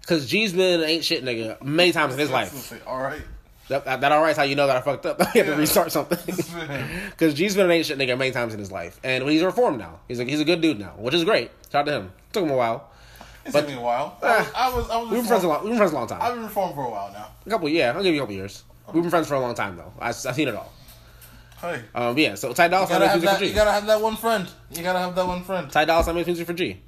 [0.00, 2.72] Because G's been an ain't shit nigga many times in his life.
[2.86, 3.20] All right.
[3.68, 5.20] That, that, that alright's how you know that I fucked up.
[5.22, 6.18] I had to restart something.
[7.10, 10.00] Because G's been an ancient nigga many times in his life, and he's reformed now.
[10.08, 11.50] He's a, he's a good dude now, which is great.
[11.70, 12.12] Shout out to him.
[12.32, 12.90] Took him a while.
[13.44, 14.18] It But- took me a while.
[14.22, 14.46] I was.
[14.54, 14.90] I was.
[14.90, 15.60] I was We've been friends a long.
[15.62, 16.20] We've been friends a long time.
[16.22, 17.28] I've been reformed for a while now.
[17.46, 17.92] A couple, yeah.
[17.94, 18.64] I'll give you a couple years.
[18.92, 19.92] We've been friends for a long time though.
[20.00, 20.72] I, I've seen it all.
[21.60, 22.34] Hey, Um, yeah.
[22.34, 23.38] So Ty Dolla you Sign gotta have music that.
[23.38, 24.48] for You gotta have that one friend.
[24.72, 25.70] You gotta have that one friend.
[25.70, 26.80] Ty Dolla Sign makes music for G.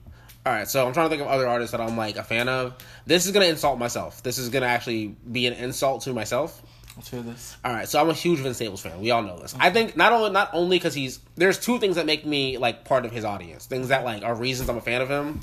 [0.47, 0.69] All right.
[0.69, 2.75] So I'm trying to think of other artists that I'm like a fan of.
[3.07, 4.23] This is gonna insult myself.
[4.23, 6.63] This is gonna actually be an insult to myself.
[6.97, 7.57] Let's hear this.
[7.65, 9.01] All right, so I'm a huge Vince Staples fan.
[9.01, 9.55] We all know this.
[9.59, 12.85] I think not only not only because he's there's two things that make me like
[12.85, 13.67] part of his audience.
[13.67, 15.41] Things that like are reasons I'm a fan of him.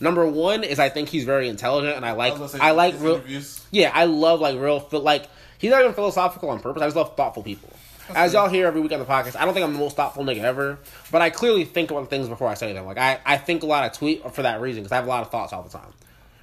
[0.00, 2.94] Number one is I think he's very intelligent, and I like I, was I, like
[2.98, 3.14] real.
[3.14, 3.64] interviews.
[3.70, 5.28] Yeah, I love like real like
[5.58, 6.82] he's not even philosophical on purpose.
[6.82, 7.70] I just love thoughtful people.
[8.14, 10.24] As y'all hear every week on the podcast, I don't think I'm the most thoughtful
[10.24, 10.78] nigga ever,
[11.10, 12.84] but I clearly think about things before I say them.
[12.84, 13.84] Like I, I think a lot.
[13.84, 15.92] I tweet for that reason because I have a lot of thoughts all the time.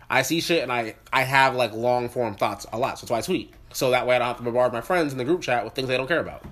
[0.10, 3.11] I see shit and I, I have like long form thoughts a lot, so that's
[3.11, 3.53] why I tweet.
[3.73, 5.73] So that way I don't have to bombard my friends in the group chat with
[5.73, 6.44] things they don't care about.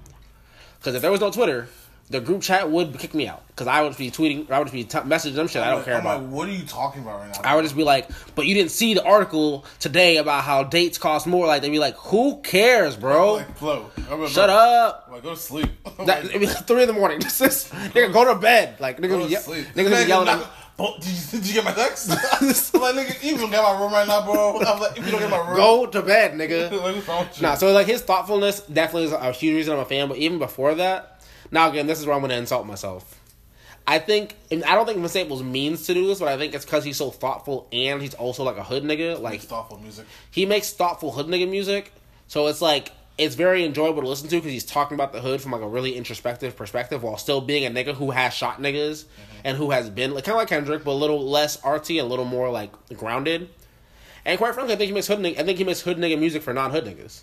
[0.78, 1.68] Because if there was no Twitter,
[2.10, 3.46] the group chat would kick me out.
[3.48, 5.86] Because I would be tweeting, I would be t- messaging them shit I don't I'm
[5.86, 6.18] care like, about.
[6.18, 7.42] I'm like, what are you talking about right now?
[7.44, 10.98] I would just be like, but you didn't see the article today about how dates
[10.98, 11.48] cost more.
[11.48, 13.34] Like they'd be like, who cares, bro?
[13.36, 13.90] like, flow.
[14.12, 15.04] I'm like, Shut bro, up.
[15.08, 15.70] I'm like, go to sleep.
[16.06, 17.20] That, it'd be like three in the morning.
[17.28, 18.80] Just, just nigga, go to bed.
[18.80, 19.66] Like nigga, go be, to ye- sleep.
[19.76, 20.26] niggas Man, be yelling.
[20.28, 22.12] knock- At, Oh, did, you, did you get my text?
[22.12, 22.18] I'm
[22.82, 24.60] like, nigga, you don't get my room right now, bro.
[24.60, 26.70] I'm like, if you don't get my room, go to bed, nigga.
[26.72, 27.48] like, what's wrong with you?
[27.48, 30.08] Nah, so like his thoughtfulness definitely is a huge reason I'm a fan.
[30.08, 31.17] But even before that,
[31.52, 33.20] now again, this is where I'm going to insult myself.
[33.88, 36.54] I think and I don't think Vince Staples means to do this, but I think
[36.54, 39.20] it's because he's so thoughtful and he's also like a hood nigga.
[39.20, 40.06] Like thoughtful music.
[40.30, 41.94] he makes thoughtful hood nigga music,
[42.28, 45.42] so it's like it's very enjoyable to listen to because he's talking about the hood
[45.42, 49.06] from like a really introspective perspective while still being a nigga who has shot niggas
[49.06, 49.38] mm-hmm.
[49.46, 52.08] and who has been like kind of like Kendrick, but a little less artsy and
[52.08, 53.50] a little more like grounded.
[54.26, 56.20] And quite frankly, I think he makes hood nigga, I think he makes hood nigga
[56.20, 57.22] music for non hood niggas.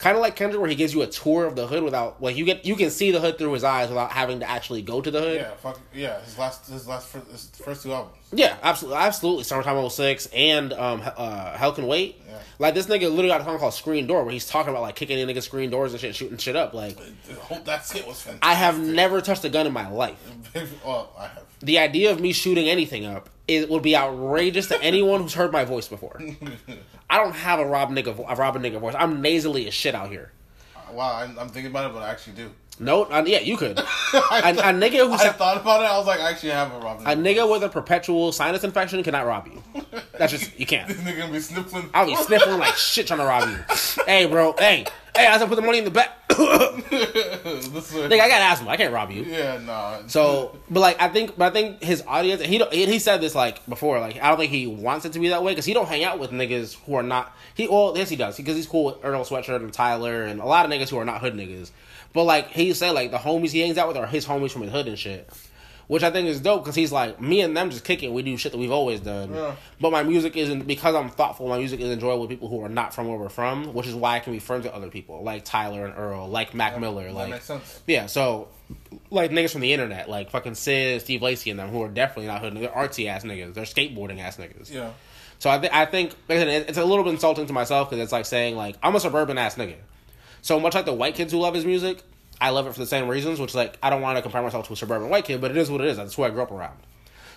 [0.00, 2.34] Kind of like Kendrick, where he gives you a tour of the hood without like
[2.34, 5.02] you get you can see the hood through his eyes without having to actually go
[5.02, 5.36] to the hood.
[5.36, 6.20] Yeah, fuck yeah.
[6.22, 8.16] His last, his last, his first two albums.
[8.32, 9.44] Yeah, absolutely, absolutely.
[9.44, 12.18] Summertime 06 and um, uh, Hell Can Wait.
[12.26, 12.38] Yeah.
[12.58, 14.96] Like this nigga literally got a song called Screen Door where he's talking about like
[14.96, 16.72] kicking in niggas' screen doors and shit, shooting shit up.
[16.72, 16.96] Like
[17.64, 18.38] That shit was fantastic.
[18.40, 20.18] I have never touched a gun in my life.
[20.84, 21.44] well, I have.
[21.60, 25.50] The idea of me shooting anything up it would be outrageous to anyone who's heard
[25.52, 26.20] my voice before.
[27.10, 28.94] I don't have a Rob nigga, vo- a Rob nigga voice.
[28.96, 30.30] I'm nasally as shit out here.
[30.92, 32.50] Wow, I'm, I'm thinking about it, but I actually do.
[32.78, 33.78] No, uh, yeah, you could.
[33.78, 35.84] A nigga who I sa- thought about it.
[35.84, 37.06] I was like, I actually have a Robin.
[37.06, 39.62] a nigga with a perpetual sinus infection cannot rob you.
[40.16, 40.88] That's just you can't.
[40.88, 41.90] This nigga gonna be sniffling.
[41.92, 44.02] I'll be sniffling like shit trying to rob you.
[44.06, 44.54] hey, bro.
[44.58, 46.10] Hey, hey, I said put the money in the back.
[46.28, 46.40] this
[47.92, 48.70] is a- Nigga, I got asthma.
[48.70, 49.22] I can't rob you.
[49.24, 49.98] yeah, nah.
[50.06, 52.98] So, but like, I think, but I think his audience, and he don't, and he
[52.98, 55.52] said this like before, like I don't think he wants it to be that way
[55.52, 57.34] because he don't hang out with niggas who are not.
[57.54, 60.46] He well, yes, he does because he's cool with Earl Sweatshirt and Tyler and a
[60.46, 61.70] lot of niggas who are not hood niggas.
[62.12, 64.62] But like he said, like the homies he hangs out with are his homies from
[64.62, 65.28] his hood and shit.
[65.90, 68.14] Which I think is dope because he's like me and them just kicking.
[68.14, 69.34] We do shit that we've always done.
[69.34, 69.56] Yeah.
[69.80, 71.48] But my music isn't because I'm thoughtful.
[71.48, 73.94] My music is enjoyable with people who are not from where we're from, which is
[73.96, 77.06] why I can be friends with other people like Tyler and Earl, like Mac Miller,
[77.08, 77.82] that like makes sense.
[77.88, 78.46] yeah, so
[79.10, 82.28] like niggas from the internet, like fucking Syd, Steve Lacy, and them, who are definitely
[82.28, 82.56] not hood.
[82.56, 83.54] They're artsy ass niggas.
[83.54, 84.70] They're skateboarding ass niggas.
[84.72, 84.90] Yeah.
[85.40, 87.52] So I, th- I think like I said, it- it's a little bit insulting to
[87.52, 89.74] myself because it's like saying like I'm a suburban ass nigga.
[90.40, 92.04] So much like the white kids who love his music,
[92.40, 94.66] I love it for the same reasons, which like I don't want to compare myself
[94.68, 95.96] to a suburban white kid, but it is what it is.
[95.96, 96.78] That's who I grew up around.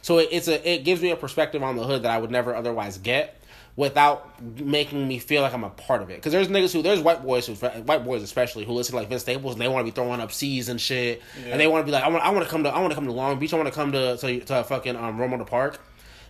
[0.02, 2.32] So it, it's a it gives me a perspective on the hood that I would
[2.32, 3.40] never otherwise get
[3.76, 6.16] without making me feel like I'm a part of it.
[6.18, 9.10] Because there's niggas who there's white boys who white boys especially who listen to like
[9.10, 11.52] Vince Staples and they want to be throwing up C's and shit, Yeah.
[11.52, 12.92] and they want to be like I want I want to come to I want
[12.92, 13.54] to come to Long Beach.
[13.54, 15.80] I want to come to to, to fucking um Ramona Park,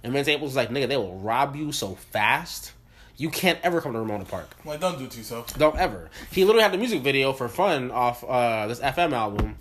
[0.04, 2.72] and Vince Staples is like nigga they will rob you so fast.
[3.18, 4.50] You can't ever come to Ramona Park.
[4.66, 5.56] Like, don't do it to yourself.
[5.58, 6.10] Don't ever.
[6.32, 9.56] He literally had the music video for fun off uh, this FM album,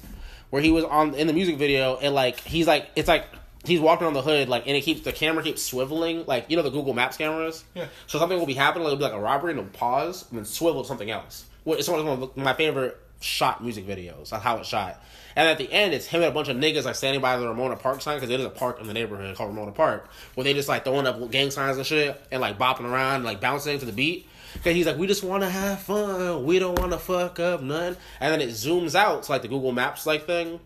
[0.51, 3.27] where he was on in the music video and like he's like it's like
[3.65, 6.57] he's walking on the hood like and it keeps the camera keeps swiveling like you
[6.57, 7.65] know the Google Maps cameras.
[7.75, 7.87] Yeah.
[8.07, 10.39] So something will be happening like it'll be like a robbery and it'll pause and
[10.39, 11.45] then swivel to something else.
[11.65, 14.31] Well, It's one of my favorite shot music videos.
[14.31, 15.03] That's how it's shot.
[15.35, 17.49] And at the end, it's him and a bunch of niggas like standing by the
[17.49, 20.45] Ramona Park sign because it is a park in the neighborhood called Ramona Park, where
[20.45, 23.41] they just like throwing up gang signs and shit and like bopping around, and, like
[23.41, 24.29] bouncing to the beat.
[24.63, 26.45] Cause he's like, we just want to have fun.
[26.45, 27.97] We don't want to fuck up none.
[28.21, 30.61] And then it zooms out to like the Google Maps like thing,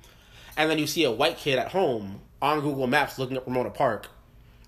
[0.57, 3.71] and then you see a white kid at home on Google Maps looking up Ramona
[3.71, 4.09] Park,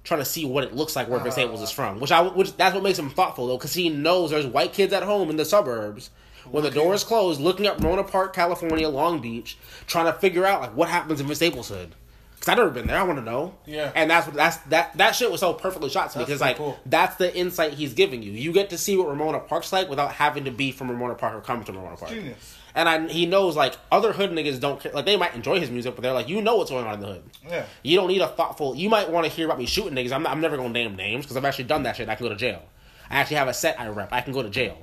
[0.05, 1.65] trying to see what it looks like where Vince Staples ah.
[1.65, 1.99] is from.
[1.99, 4.93] Which I which that's what makes him thoughtful though, because he knows there's white kids
[4.93, 6.11] at home in the suburbs.
[6.51, 10.45] When the door is closed, looking up Ramona Park, California, Long Beach, trying to figure
[10.45, 11.95] out like what happens in hood.
[12.41, 12.97] Cause I've never been there.
[12.97, 13.55] I want to know.
[13.67, 13.91] Yeah.
[13.97, 16.57] And that's what that's that that shit was so perfectly shot to me because like
[16.57, 16.79] cool.
[16.87, 18.31] that's the insight he's giving you.
[18.31, 21.35] You get to see what Ramona Park's like without having to be from Ramona Park
[21.35, 22.13] or come to Ramona Park.
[22.13, 22.57] Genius.
[22.77, 24.93] And I, he knows like other hood niggas don't care.
[24.93, 27.01] Like they might enjoy his music, but they're like, you know what's going on in
[27.01, 27.23] the hood.
[27.45, 27.67] Yeah.
[27.83, 28.77] You don't need a thoughtful.
[28.77, 30.13] You might want to hear about me shooting niggas.
[30.13, 32.09] I'm, not, I'm never gonna name names because I've actually done that shit.
[32.09, 32.63] I can go to jail.
[33.11, 34.13] I actually have a set I rep.
[34.13, 34.79] I can go to jail.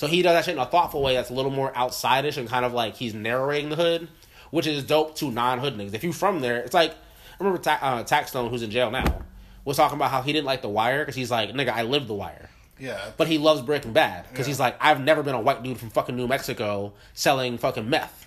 [0.00, 2.48] So he does that shit in a thoughtful way that's a little more outsideish and
[2.48, 4.08] kind of like he's narrating the hood,
[4.50, 5.92] which is dope to non hood niggas.
[5.92, 6.96] If you from there, it's like I
[7.38, 9.20] remember Ta- uh, Taxstone, who's in jail now,
[9.66, 12.08] was talking about how he didn't like The Wire because he's like, nigga, I lived
[12.08, 12.48] The Wire.
[12.78, 12.98] Yeah.
[13.18, 14.52] But he loves Breaking Bad because Yeah.
[14.52, 18.26] he's like, I've never been a white dude from fucking New Mexico selling fucking meth,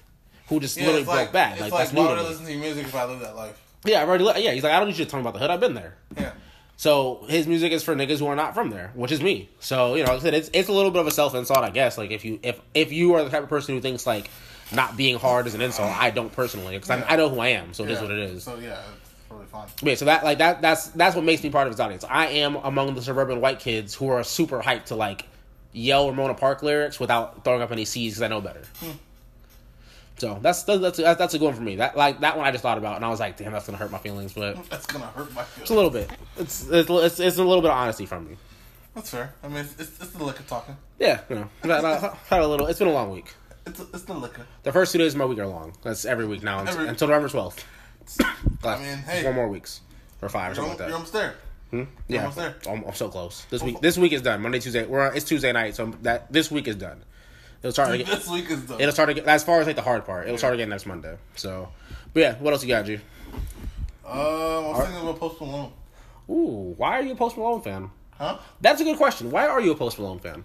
[0.50, 1.54] who just yeah, literally broke like, bad.
[1.54, 3.06] It's Like, like, that's new why to would I listen to your music if I
[3.06, 3.60] live that life?
[3.84, 4.26] Yeah, I've already.
[4.26, 5.50] Li- yeah, he's like, I don't need you to tell me about the hood.
[5.50, 5.96] I've been there.
[6.16, 6.34] Yeah.
[6.76, 9.50] So his music is for niggas who are not from there, which is me.
[9.60, 11.60] So you know, like I said it's it's a little bit of a self insult,
[11.60, 11.98] I guess.
[11.98, 14.30] Like if you if if you are the type of person who thinks like
[14.72, 17.50] not being hard is an insult, I don't personally because I, I know who I
[17.50, 17.74] am.
[17.74, 18.02] So it is Yeah.
[18.02, 18.44] what it is.
[18.44, 19.68] So yeah, it's probably fine.
[19.82, 22.04] Yeah, so that like that that's that's what makes me part of his audience.
[22.10, 25.26] I am among the suburban white kids who are super hyped to like
[25.74, 28.62] yell Ramona Park lyrics without throwing up any C's because I know better.
[28.80, 28.92] Hmm.
[30.24, 31.76] So that's that's that's a, that's a good one for me.
[31.76, 33.78] That like that one I just thought about and I was like, damn, that's gonna
[33.78, 35.62] hurt my feelings, but That's gonna hurt my feelings.
[35.64, 36.10] it's a little bit.
[36.38, 38.38] It's it's it's, it's a little bit of honesty from me.
[38.96, 39.34] That's fair.
[39.44, 40.78] I mean, it's, it's, it's the liquor talking.
[40.98, 42.68] Yeah, you know, I- I- uh, had a little.
[42.68, 43.34] It's been a long week.
[43.66, 44.46] It's it's the liquor.
[44.64, 45.74] The first two days of my week are long.
[45.84, 47.66] That's every week now until, Every- until November twelfth.
[48.64, 49.82] I mean, hey, four more weeks
[50.22, 50.94] or five or you're, something you're like that.
[50.94, 51.36] almost there.
[51.72, 51.84] Hmm?
[52.08, 52.56] Yeah, almost there.
[52.70, 53.46] I'm, I'm so close.
[53.50, 54.42] This week, this week is done.
[54.42, 54.86] Monday, Tuesday.
[54.86, 57.04] We're on, it's Tuesday night, so that this week is done.
[57.64, 57.92] It'll start.
[57.96, 58.80] Again, This week is done.
[58.80, 59.24] it'll start again.
[59.28, 61.18] As far as like the hard part, it'll start again next Monday.
[61.36, 61.70] So,
[62.14, 62.96] but yeah, what else you got, G?
[62.96, 63.00] Um,
[64.06, 65.72] I was thinking about Post Malone.
[66.30, 67.90] Ooh, why are you a Post Malone fan?
[68.18, 68.38] Huh?
[68.62, 69.32] That's a good question.
[69.32, 70.44] Why are you a Post Malone fan?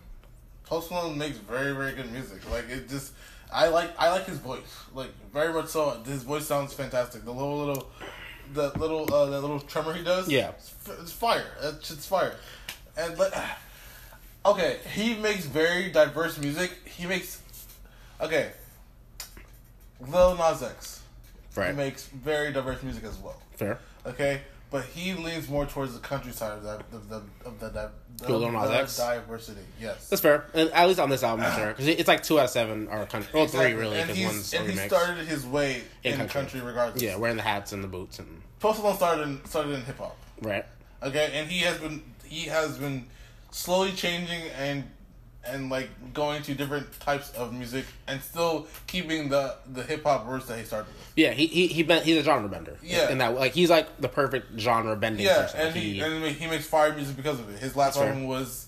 [0.65, 2.49] Post Malone makes very very good music.
[2.51, 3.12] Like it just,
[3.53, 4.85] I like I like his voice.
[4.95, 6.01] Like very much so.
[6.07, 7.24] His voice sounds fantastic.
[7.24, 7.90] The little little,
[8.55, 10.28] the little uh, that little tremor he does.
[10.28, 10.51] Yeah.
[10.51, 11.45] it's, it's fire.
[11.62, 12.36] That shit's fire.
[12.97, 13.32] And like,
[14.44, 16.70] okay, he makes very diverse music.
[16.86, 17.40] He makes,
[18.20, 18.51] okay,
[20.01, 21.02] Lil Nas X.
[21.55, 21.70] Right.
[21.70, 23.40] He makes very diverse music as well.
[23.56, 23.78] Fair.
[24.06, 27.90] Okay, but he leans more towards the country side of that of the of the,
[28.19, 28.97] the, Lil Nas the X?
[28.97, 29.60] diversity.
[29.81, 30.09] Yes.
[30.09, 30.44] That's fair.
[30.55, 33.05] And at least on this album, sure, because it's like two out of seven are
[33.06, 33.31] country.
[33.35, 33.73] Well, Exactly.
[33.73, 34.86] three really, because one's and he remix.
[34.86, 36.40] started his way In in, country.
[36.40, 36.60] country.
[36.60, 37.02] regardless.
[37.02, 39.98] yeah, wearing the hats and the boots and Post Malone started in, started in hip
[39.98, 40.16] hop.
[40.43, 40.65] right.
[41.02, 43.06] Okay, and he has been he has been
[43.50, 44.84] slowly changing and
[45.44, 50.26] and like going to different types of music and still keeping the the hip hop
[50.28, 51.12] roots that he started with.
[51.16, 52.76] Yeah, he he he been, he's a genre bender.
[52.82, 53.10] Yeah.
[53.10, 55.60] in that like he's like the perfect genre bending Yeah, person.
[55.60, 57.58] and Like, he and he makes fire music because of it.
[57.58, 58.66] His last album was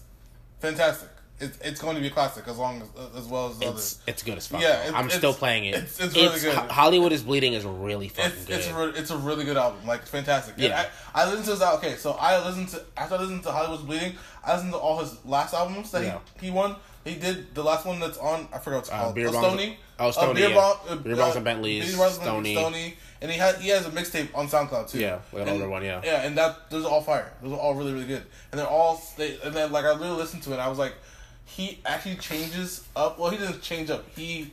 [0.60, 1.08] fantastic.
[1.40, 3.70] It's it's going to be a classic as long as as well as the it's
[3.72, 3.98] others.
[4.06, 4.60] it's good as fuck.
[4.60, 5.74] Yeah, I'm still playing it.
[5.74, 6.54] it's- it's really good.
[6.70, 8.58] Hollywood is bleeding is really fucking It's good.
[8.58, 10.54] it's a it's a really good album, like fantastic.
[10.58, 10.86] Yeah.
[11.14, 13.82] I, I listened to his okay, so I listened to after I listened to Hollywood's
[13.84, 14.14] Bleeding,
[14.44, 16.18] I listened to all his last albums that Yeah.
[16.40, 16.76] he, he won.
[17.04, 18.46] He did the last one that's on.
[18.52, 19.14] I forgot what it's Uh, called.
[19.14, 19.78] Beer Uh, Bongs- Stoney.
[19.98, 20.58] oh, Uh, Beer yeah.
[20.90, 22.54] Uh, Beer uh, and Bentleys, Beer Stoney.
[22.54, 24.98] Stoney, and he had he has a mixtape on SoundCloud too.
[24.98, 26.02] Yeah, like an And- older one, yeah.
[26.04, 27.32] Yeah, and that those are all fire.
[27.42, 30.10] Those are all really really good, and they're all they and then like I really
[30.10, 30.54] listened to it.
[30.54, 30.92] and I was like,
[31.56, 33.18] he actually changes up.
[33.18, 34.04] Well, he doesn't change up.
[34.16, 34.50] He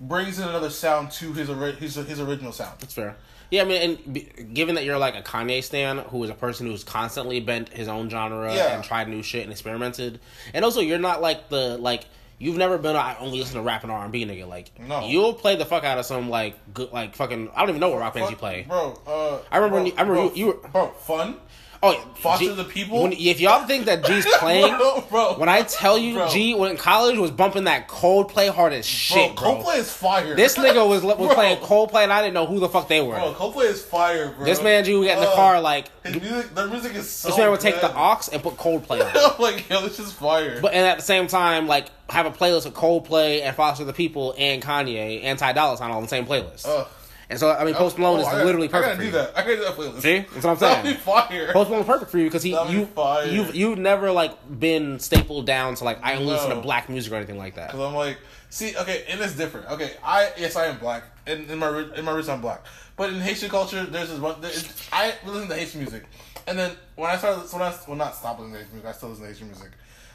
[0.00, 2.78] brings in another sound to his his his original sound.
[2.80, 3.16] That's fair.
[3.50, 6.34] Yeah, I mean, and b- given that you're like a Kanye stan, who is a
[6.34, 8.74] person who's constantly bent his own genre Yeah.
[8.74, 10.20] and tried new shit and experimented,
[10.54, 12.04] and also you're not like the like
[12.38, 12.96] You've never been.
[12.96, 14.48] a, I only listen to rap and R and B, nigga.
[14.48, 15.06] Like, No.
[15.06, 17.50] you'll play the fuck out of some like good, like fucking.
[17.54, 18.64] I don't even know what rock bands you play.
[18.66, 18.98] bro.
[19.06, 21.36] Uh, I remember bro, when you- I remember bro, you- you were- bro fun.
[21.84, 23.02] Oh, yeah, Foster G- the People?
[23.02, 25.34] When, if y'all think that G's playing, Bro, bro.
[25.34, 26.28] when I tell you Bro.
[26.28, 29.56] G when in college was bumping that Coldplay hard as shit, bro.
[29.56, 30.36] Coldplay is fire.
[30.36, 31.34] This nigga was was Bro.
[31.34, 33.14] playing Coldplay and I didn't know who the fuck they were.
[33.16, 34.44] Bro, Coldplay is fire, bro.
[34.44, 37.10] this man G would get in the Uh, car like His music, their music is
[37.10, 37.28] so.
[37.28, 37.96] this man would take the good.
[37.96, 39.34] aux and put Coldplay on.
[39.42, 40.60] Like, yo, this is fire.
[40.60, 43.92] But and at the same time, like have a playlist of Coldplay and Foster the
[43.92, 46.64] People and Kanye and Ty Dolla Sign all on the same playlist.
[46.68, 46.86] Ugh.
[47.32, 49.04] And so I mean, Post Malone Oh, is I gotta- literally I perfect gotta for
[49.04, 49.30] do that.
[49.36, 50.00] I gotta do that playlist.
[50.02, 50.96] See, that's what I'm be saying.
[50.98, 51.52] fire.
[51.52, 53.26] Post Malone's perfect for you because he That'd you fire.
[53.26, 57.12] you've you've never like been stapled down to like I only listen to black music
[57.12, 57.70] or anything like that.
[57.72, 58.18] Cause I'm like,
[58.50, 59.68] see, okay, and it's different.
[59.70, 62.64] Okay, I yes, I am black, and in my in my roots, I'm black.
[62.96, 64.40] But in Haitian culture, there's this one.
[64.40, 64.52] There,
[64.92, 66.04] I listen to Haitian music,
[66.46, 68.92] and then when I started, when I well, not stop listening to Haitian music, I
[68.92, 69.70] still listen to Haitian music.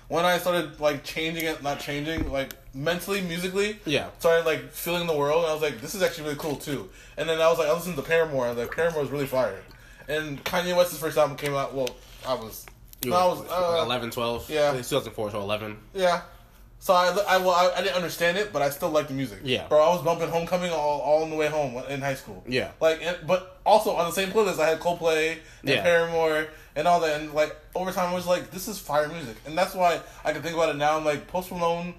[0.10, 4.08] When I started like changing it, not changing, like mentally, musically, Yeah.
[4.20, 6.90] started like feeling the world, and I was like, this is actually really cool too.
[7.18, 9.10] And then I was like, I listened to Paramore, and I was like, Paramore is
[9.10, 9.60] really fire.
[10.08, 11.74] And Kanye West's first album came out.
[11.76, 11.90] Well,
[12.26, 12.66] I was,
[13.04, 14.50] You no, I was uh, 11, 12.
[14.50, 14.74] yeah.
[14.74, 15.78] It's 2004, so 11.
[15.94, 16.22] yeah.
[16.80, 19.40] So I, I, well, I, I didn't understand it, but I still like the music.
[19.44, 19.68] Yeah.
[19.68, 22.44] Bro, I was bumping Homecoming all, all on the way home in high school.
[22.48, 22.72] Yeah.
[22.80, 25.32] Like, and, but also on the same playlist, I had Coldplay
[25.62, 25.82] and Yeah.
[25.82, 27.20] Paramore and all that.
[27.20, 29.36] And like, over time, I was like, this is fire music.
[29.46, 30.98] And that's why I can think about it now.
[30.98, 31.96] I'm like, Post Malone,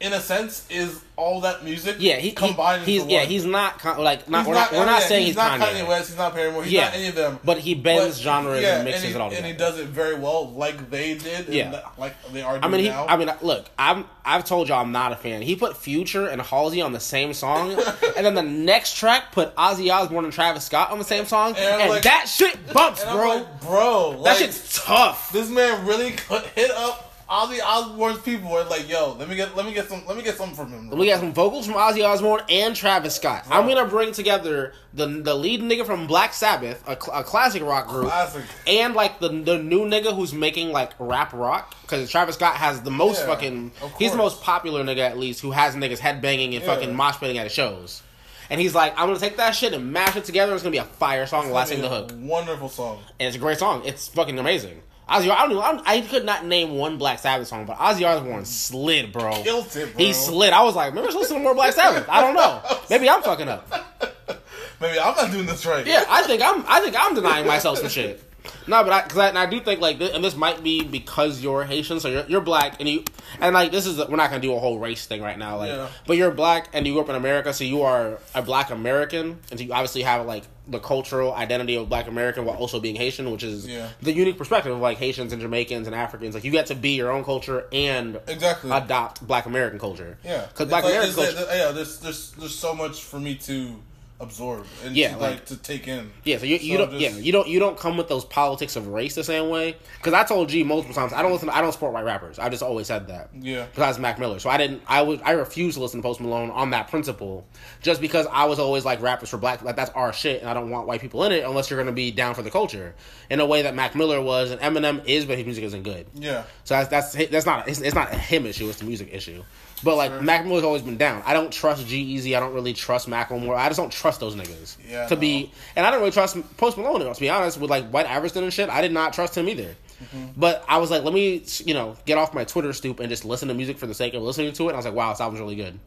[0.00, 3.44] in a sense, is all that music Yeah, he, he combined he's into yeah he's
[3.44, 6.10] not con- like not He's we're not, we're not yeah, saying he's, not Kanye, West,
[6.10, 6.84] he's not Paramore, he's Yeah.
[6.84, 7.40] not any of them.
[7.42, 9.78] but he bends But- genres yeah, and mixes he, it all together, And he does
[9.80, 11.46] it very well, like they did.
[11.46, 11.80] and Yeah.
[11.96, 13.06] like they are doing I mean, he, now.
[13.08, 15.42] I mean, look, I'm I've told y'all I'm not a fan.
[15.42, 17.72] He put Future and Halsey on the same song,
[18.16, 21.56] and then the next track put Ozzy Osbourne and Travis Scott on the same song,
[21.56, 23.28] And and like- that shit bumps, and bro.
[23.28, 25.32] like, bro, that like, shit's tough.
[25.32, 29.54] this man really could hit up Ozzy Osbourne's people and like, yo, let me get
[29.54, 30.88] let me get some let me get some from him.
[30.88, 33.44] We got some vocals from Ozzy Osbourne and Travis Scott.
[33.50, 37.88] I'm gonna bring together the the lead nigga from Black Sabbath, a, a classic rock
[37.88, 38.44] group, Classic.
[38.66, 42.80] and like the the new nigga who's making like rap rock because Travis Scott has
[42.80, 43.72] the most Yeah, fucking.
[43.98, 46.74] He's the most popular nigga at least who has niggas headbanging and Yeah.
[46.74, 48.02] fucking mosh pitting at his shows.
[48.50, 50.54] And he's like, I'm gonna take that shit and mash it together.
[50.54, 51.50] It's gonna be a fire song.
[51.52, 53.00] Last thing the hook, Wonderful song.
[53.20, 53.82] and it's a great song.
[53.84, 54.80] It's fucking amazing.
[55.08, 55.60] Ozzy, I don't know.
[55.60, 58.46] I, don't- I could not name one Black Sabbath song, but Ozzy Osbourne mm.
[58.46, 59.42] slid, bro.
[59.42, 60.04] Killed it, bro.
[60.04, 60.52] He slid.
[60.52, 62.06] I was like, maybe I should listen to more Black Sabbath.
[62.08, 62.60] I don't know.
[62.90, 63.66] Maybe I'm fucking up.
[64.80, 65.84] Maybe I'm not doing this right.
[65.84, 66.64] Yeah, I think I'm.
[66.68, 68.22] I think I'm denying myself some shit.
[68.66, 70.82] No, but I, cause I, and I do think like, this, and this might be
[70.84, 73.04] because you're Haitian, so you're, you're black, and you,
[73.40, 75.70] and like this is we're not gonna do a whole race thing right now, like,
[75.70, 75.88] Yeah.
[76.06, 79.38] but you're black and you grew up in America, so you are a black American,
[79.50, 82.94] and so you obviously have like the cultural identity of black American while also being
[82.94, 83.88] Haitian, which is Yeah.
[84.02, 86.34] the unique perspective of like Haitians and Jamaicans and Africans.
[86.34, 88.70] Like you get to be your own culture and Exactly.
[88.70, 90.18] adopt black American culture.
[90.22, 90.44] yeah.
[90.46, 91.36] because black like- American culture.
[91.36, 93.76] like- yeah, there's there's there's so much for me to
[94.20, 96.10] absorb and Yeah, to, like- like, to take in.
[96.24, 98.24] Yeah, so you, you So don't just- yeah you don't you don't come with those
[98.24, 99.76] politics of race the same way.
[99.98, 102.38] Because I told G multiple times I don't listen I don't support white rappers.
[102.38, 103.30] I just always said that.
[103.40, 103.66] Yeah.
[103.74, 106.50] Besides Mac Miller, so I didn't I was I refused to listen to Post Malone
[106.50, 107.46] on that principle,
[107.80, 110.54] just because I was always like rappers for black like that's our shit and I
[110.54, 112.94] don't want white people in it unless you're gonna be down for the culture
[113.30, 116.06] in a way that Mac Miller was and Eminem is but his music isn't good.
[116.14, 116.42] Yeah.
[116.64, 118.68] So that's that's that's not it's, it's not a him issue.
[118.68, 119.44] It's the music issue.
[119.84, 121.22] But like Mac Miller's always been down.
[121.24, 122.36] I don't trust G-Eazy.
[122.36, 123.56] I don't really trust Macklemore.
[123.56, 124.76] I just don't trust those niggas.
[124.88, 125.20] Yeah, To no.
[125.20, 127.00] be and I don't really trust Post Malone.
[127.14, 129.74] To be honest, with like White Iverson and shit, I did not trust him either.
[130.02, 130.26] Mm-hmm.
[130.36, 133.24] But I was like, let me you know get off my Twitter stoop and just
[133.24, 134.66] listen to music for the sake of listening to it.
[134.66, 135.78] And I was like, wow, this album's really good.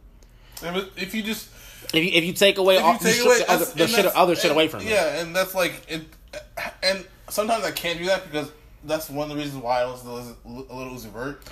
[0.63, 1.49] If you just
[1.93, 4.05] If you, if you take away all you you take away the other, the shit
[4.05, 4.87] other shit and- away from it.
[4.89, 6.01] Yeah, and that's like it.
[6.83, 8.51] And sometimes I can't do that because
[8.83, 11.43] that's one of the reasons why I listen to a Lil Uzi Vert.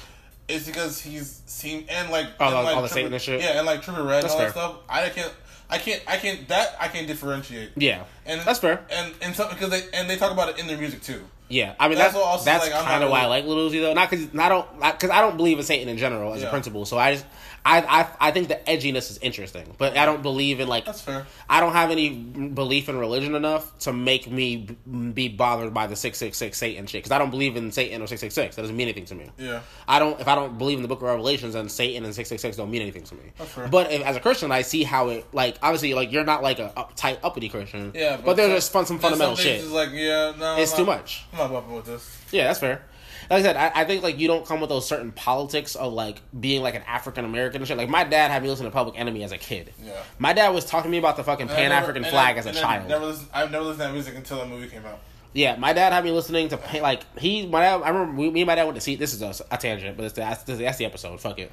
[0.49, 3.41] Is because he's seen and like Oh, and like like all the Trippie- Satanist shit?
[3.41, 4.75] Yeah, and like Trippie Redd That's and all that stuff.
[4.89, 5.33] I can't.
[5.69, 6.01] I can't.
[6.07, 6.47] I can't.
[6.47, 7.71] That I can't differentiate.
[7.75, 8.83] Yeah, And that's fair.
[8.89, 11.21] And and some because they and they talk about it in their music too.
[11.51, 13.69] Yeah, I mean That's that's also, that's like, kind of not why I like Lil
[13.69, 13.93] Uzi though.
[13.93, 16.85] Not because I don't because I don't believe in Satan in general as a principle.
[16.85, 17.25] So I just
[17.65, 21.01] I, I I think the edginess is interesting, but I don't believe in like That's
[21.01, 21.25] fair.
[21.49, 24.67] I don't have any belief in religion enough to make me
[25.13, 28.01] be bothered by the six six six Satan shit because I don't believe in Satan
[28.01, 28.55] or six six six.
[28.55, 29.29] That doesn't mean anything to me.
[29.37, 29.61] Yeah.
[29.87, 32.29] I don't if I don't believe in the Book of Revelations, then Satan and six
[32.29, 33.31] six six don't mean anything to me.
[33.37, 33.67] That's fair.
[33.67, 36.59] But if, as a Christian, I see how it like obviously like you're not like
[36.59, 37.91] a uptight uppity Christian.
[37.93, 39.61] Yeah, but, but there's just fun some fundamental some shit.
[39.61, 41.25] is like yeah, no, It's I'm too not- much.
[41.33, 42.17] I'm not bumping with this.
[42.31, 42.83] Yeah, that's fair.
[43.29, 45.93] Like I said, I, I think like you don't come with those certain politics of
[45.93, 47.77] like being like an African American and shit.
[47.77, 49.71] Like my dad had me listen to Public Enemy as a kid.
[49.83, 50.01] Yeah.
[50.17, 52.53] My dad was talking to me about the fucking Pan African flag I- as a
[52.53, 52.87] child.
[52.89, 54.99] Never listened, I've never listened to that music until that movie came out.
[55.33, 57.45] Yeah, my dad had me listening to like he.
[57.45, 58.95] My dad, I remember we, me and my dad went to see.
[58.95, 61.21] This is a, a tangent, but it's the, that's, that's the episode.
[61.21, 61.51] Fuck it.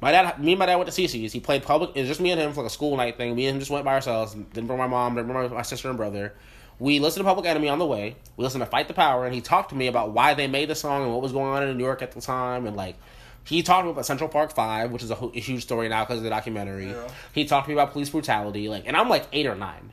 [0.00, 1.32] My dad, me and my dad went to CC's.
[1.32, 1.90] He played public.
[1.96, 3.34] It was just me and him for like a school night thing.
[3.34, 4.34] Me and him just went by ourselves.
[4.34, 5.16] Didn't bring my mom.
[5.16, 6.34] Didn't bring my sister and brother.
[6.78, 8.16] We listened to Public Enemy on the way.
[8.36, 10.68] We listened to Fight the Power, and he talked to me about why they made
[10.68, 12.96] the song and what was going on in New York at the time, and like.
[13.44, 16.02] He talked to me about Central Park Five, which is a, a huge story now
[16.02, 16.90] because of the documentary.
[16.90, 17.06] Yeah.
[17.32, 19.92] He talked to me about police brutality, like, and I'm like eight or nine.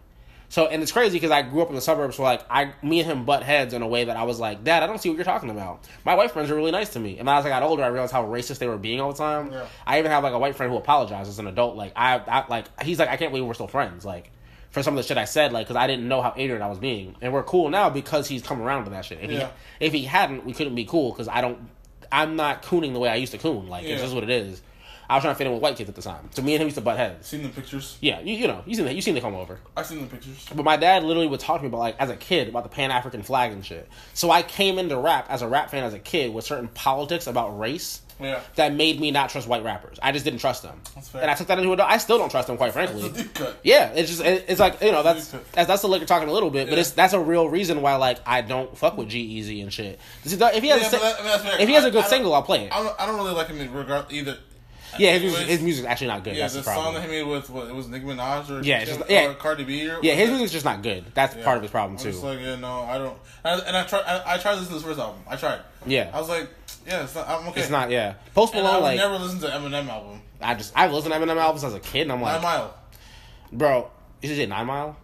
[0.50, 3.02] So, and it's crazy because I grew up in the suburbs, so like, I, me
[3.02, 5.10] and him butt heads in a way that I was like, Dad, I don't see
[5.10, 5.88] what you're talking about.
[6.04, 8.12] My white friends are really nice to me, and as I got older, I realized
[8.12, 9.52] how racist they were being all the time.
[9.52, 9.68] Yeah.
[9.86, 11.76] I even have like a white friend who apologized as an adult.
[11.76, 14.04] Like, I, I like, he's like, I can't believe we're still friends.
[14.04, 14.32] Like,
[14.74, 16.68] for some of the shit I said, like, because I didn't know how ignorant I
[16.68, 19.20] was being, and we're cool now because he's come around to that shit.
[19.22, 19.50] If Yeah.
[19.80, 21.70] he, if he hadn't, we couldn't be cool because I don't,
[22.12, 23.68] I'm not cooning the way I used to coon.
[23.70, 23.94] Like, Yeah.
[23.94, 24.62] it's just what it is.
[25.10, 26.62] I was trying to fit in with white kids at the time, so me and
[26.62, 27.28] him used to butt heads.
[27.28, 27.98] Seen the pictures?
[28.02, 29.60] Yeah, you, you know, you seen the, you seen the come over.
[29.78, 30.48] I've seen the pictures.
[30.56, 32.70] But my dad literally would talk to me about like as a kid about the
[32.70, 33.88] Pan African flag and shit.
[34.14, 37.28] So I came into rap as a rap fan as a kid with certain politics
[37.28, 38.40] about race Yeah.
[38.56, 40.00] that made me not trust white rappers.
[40.02, 41.22] I just didn't trust them, That's fair.
[41.22, 41.90] and I took that into adult.
[41.90, 43.02] I still don't trust them, quite frankly.
[43.08, 43.58] That's a deep cut.
[43.64, 46.34] Yeah, it's just it- it's like you know that's that's, that's the liquor talking a
[46.34, 46.82] little bit, but Yeah.
[46.82, 50.00] it's that's a real reason why like I don't fuck with G-Eazy and shit.
[50.26, 50.32] If
[50.64, 51.20] he has Yeah, a, si- that-
[51.56, 52.74] I if he has I- a good I single, I'll play it.
[52.74, 54.38] I don't, I don't really like him in regard either.
[55.00, 56.36] Yeah, his music, his music's actually not good.
[56.36, 58.62] Yeah, that's the the song that he made with what it was Nicki Minaj or
[58.64, 59.26] Yeah, it's Kim- just- yeah.
[59.30, 60.34] or Cardi B or yeah, his it?
[60.34, 61.04] music's just not good.
[61.16, 61.44] That's Yeah.
[61.44, 62.12] part of his problem I'm too.
[62.12, 63.18] just like, yeah, no, I don't.
[63.44, 64.04] And, and I tried.
[64.04, 65.22] I, I tried listening to his first album.
[65.28, 65.62] I tried.
[65.88, 66.12] Yeah.
[66.14, 66.48] I was like,
[66.86, 67.28] yeah, it's not.
[67.28, 67.62] I'm okay.
[67.62, 67.90] it's not.
[67.92, 70.22] Yeah, Post And I Malone like never listened to Eminem album.
[70.42, 72.78] I just I've listened to Eminem albums as a kid, and I'm like, Nine Mile,
[73.52, 73.90] bro,
[74.22, 74.98] is it Nine Mile?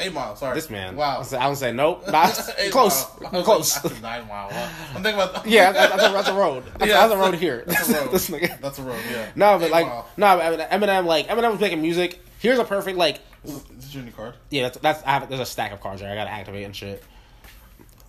[0.00, 0.34] Eight Mile.
[0.36, 0.96] Sorry, This man.
[0.96, 1.22] Wow.
[1.32, 2.08] I don't say nope.
[2.10, 2.32] Not
[2.70, 3.06] close.
[3.20, 3.42] Mile.
[3.44, 3.84] Close.
[3.84, 4.48] like, Nine Mile.
[4.48, 4.70] Wow.
[4.94, 5.46] I'm thinking about.
[5.46, 6.64] yeah, that's, that's, a, that's a road.
[6.78, 7.62] That's, Yeah, that's a road here.
[7.66, 8.10] That's a road.
[8.10, 8.60] this nigga.
[8.60, 8.98] That's a road.
[9.10, 9.30] Yeah.
[9.36, 10.08] No, but Eight like, Mile.
[10.16, 10.26] no,
[10.70, 12.20] Eminem, like Eminem was making music.
[12.40, 14.34] Here's a perfect like, Is this your new card?
[14.50, 16.10] yeah, that's, that's I have there's a stack of cards there.
[16.10, 17.04] I gotta activate and shit.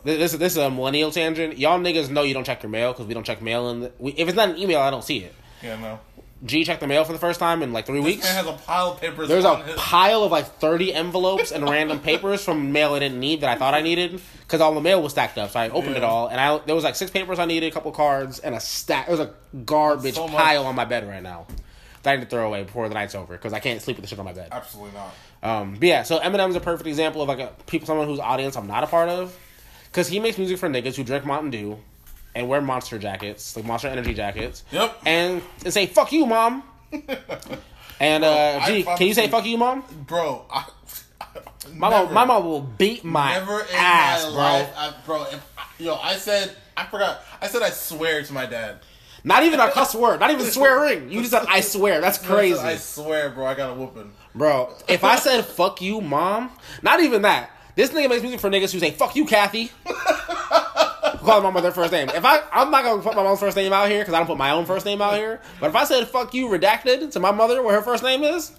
[0.04, 1.58] This this, this is a millennial tangent.
[1.58, 4.12] Y'all niggas know you don't check your mail because we don't check mail, and we,
[4.12, 5.34] if it's not an email, I don't see it.
[5.62, 6.00] Yeah, no.
[6.46, 8.24] G checked the mail for the first time in like three This weeks.
[8.26, 9.30] man has a pile of papers.
[9.30, 13.22] There's a his, pile of like 30 envelopes and random papers from mail I didn't
[13.22, 15.52] need that I thought I needed because all the mail was stacked up.
[15.52, 17.72] So I opened it all and I there was like six papers I needed, a
[17.72, 19.08] couple cards, and a stack.
[19.08, 21.48] It was a garbage So pile on my bed right now
[22.02, 24.04] that I need to throw away before the night's over because I can't sleep with
[24.04, 24.50] the shit on my bed.
[24.52, 25.14] Absolutely not.
[25.44, 28.58] Um, but yeah, so Eminem's a perfect example of like a people, someone whose audience
[28.58, 29.34] I'm not a part of
[29.94, 31.78] because he makes music for niggas who drink Mountain Dew
[32.34, 34.98] and wear Monster jackets, like Monster Energy jackets, Yep.
[35.06, 36.64] and, and say "fuck you, mom."
[38.00, 39.84] And uh, I G, can you say "fuck you, mom"?
[40.08, 40.66] Bro, I,
[41.74, 44.34] My never, mom, my mom will beat my never ass, bro.
[44.34, 45.24] life, I, bro.
[45.32, 45.46] If,
[45.80, 47.22] yo, I said I forgot.
[47.42, 48.80] I said I swear to my dad.
[49.24, 51.10] Not even a cuss word, not even swearing.
[51.10, 52.02] You just said I swear.
[52.02, 53.46] That's crazy, I swear, bro.
[53.46, 54.12] I got a whooping.
[54.36, 54.74] bro.
[54.90, 56.52] If I said "fuck you, mom,"
[56.82, 57.52] not even that.
[57.76, 59.72] This nigga makes music for niggas who say "fuck you, Kathy."
[61.24, 62.10] Call my mother first name.
[62.10, 64.28] If I, I'm not gonna put my mom's first name out here because I don't
[64.28, 65.40] put my own first name out here.
[65.60, 68.52] But if I said "fuck you" redacted to my mother, where her first name is,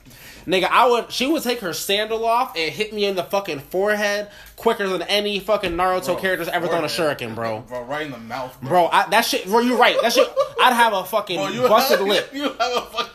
[0.46, 1.12] nigga, I would.
[1.12, 5.02] She would take her sandal off and hit me in the fucking forehead quicker than
[5.02, 7.60] any fucking Naruto Bro, character's ever thrown a shuriken, bro.
[7.60, 8.68] Bro, right in the mouth, bro.
[8.70, 9.44] Bro, I, that shit.
[9.44, 9.96] Bro, you're right.
[10.00, 10.28] That shit.
[10.60, 13.13] I'd have a fucking Bro, busted have, lip, You have a fucking.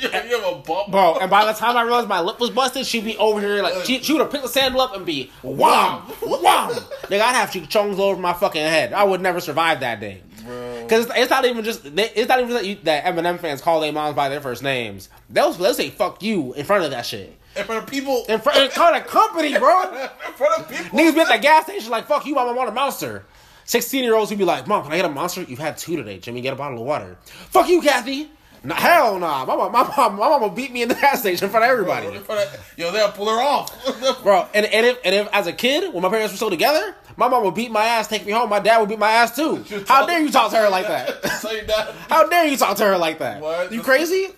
[0.02, 1.18] You have, you have a bump, bro.
[1.20, 3.84] And by the time I realized my lip was busted, she'd be over here like
[3.84, 6.70] she, she would have picked the sandal up and be wham, wham.
[6.70, 8.92] Nigga, I'd have chongs all over my fucking head.
[8.92, 10.22] I would never survive that day.
[10.44, 10.86] bro.
[10.88, 13.60] Cause it's, it's not even just they, it's not even that, you, that Eminem fans
[13.60, 15.08] call their moms by their first names.
[15.28, 17.36] They'll they'll say "fuck you" in front of that shit.
[17.56, 18.24] In front of people.
[18.28, 19.82] In front, in front of company, bro.
[20.02, 20.98] in front of people.
[20.98, 23.24] Niggas be at the gas station like, fuck you, mom, I want a monster.
[23.64, 25.42] 16 year olds who be like, Mom, can I get a monster?
[25.42, 26.40] You've had two today, Jimmy.
[26.40, 27.16] Get a bottle of water.
[27.24, 28.28] Fuck you, Kathy.
[28.62, 29.44] Nah, hell nah.
[29.46, 31.70] My mom, my mom, my will beat me in the gas station in front of
[31.70, 32.08] everybody.
[32.08, 34.22] In front of, yo, they'll pull her off.
[34.22, 36.94] Bro, and, and, if, and if as a kid, when my parents were still together,
[37.16, 38.50] my mom would beat my ass, take me home.
[38.50, 39.64] My dad would beat my ass too.
[39.86, 41.26] How dare you talk to her like that?
[41.40, 41.94] so you dad.
[42.08, 43.40] How dare you talk to her like that?
[43.40, 43.72] What?
[43.72, 44.28] You crazy?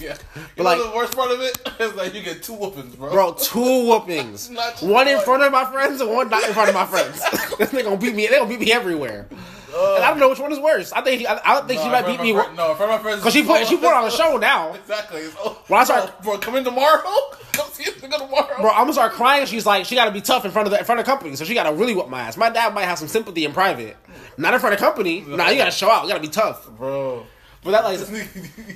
[0.00, 0.16] Yeah.
[0.34, 3.10] But You like- the worst part of it is like you get two whoopings, bro.
[3.10, 4.50] Bro, two whoopings.
[4.80, 7.22] One in front of my friends and one not in front of my friends.
[7.70, 8.26] they gonna beat me.
[8.26, 9.28] They gonna beat me everywhere.
[9.74, 10.92] And I don't know which one is worse.
[10.92, 12.32] I think I, I don't think No, she might beat me.
[12.32, 13.22] friend- No, in front of my friends.
[13.22, 14.74] Cause she put she put on a show now.
[14.74, 15.22] Exactly.
[15.30, 17.02] So, When I start- bro, bro, come in tomorrow.
[17.52, 18.56] Come see us tomorrow.
[18.60, 19.44] Bro, I'm gonna start crying.
[19.46, 21.44] She's like, she gotta be tough in front of the in front of company, so
[21.44, 22.36] she gotta really whip my ass.
[22.36, 23.96] My dad might have some sympathy in private,
[24.36, 25.22] not in front of company.
[25.26, 26.04] Nah, you gotta show out.
[26.04, 26.68] You gotta be tough.
[26.76, 27.26] bro.
[27.64, 28.06] But that like, you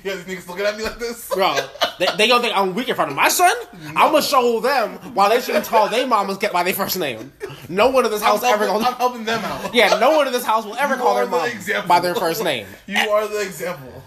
[0.03, 1.57] guys niggas looking at me like this, bro,
[1.99, 3.55] they, they gonna think I'm weak in front of my son.
[3.89, 7.33] I'm gonna show them why they shouldn't call their mamas get by their first name.
[7.69, 8.95] No one in this I'm house ever helping, gonna.
[8.95, 9.73] I'm helping them out.
[9.75, 12.15] Yeah, no one in this house will ever You call their the mom by their
[12.17, 12.67] first name.
[12.87, 14.02] You are the example,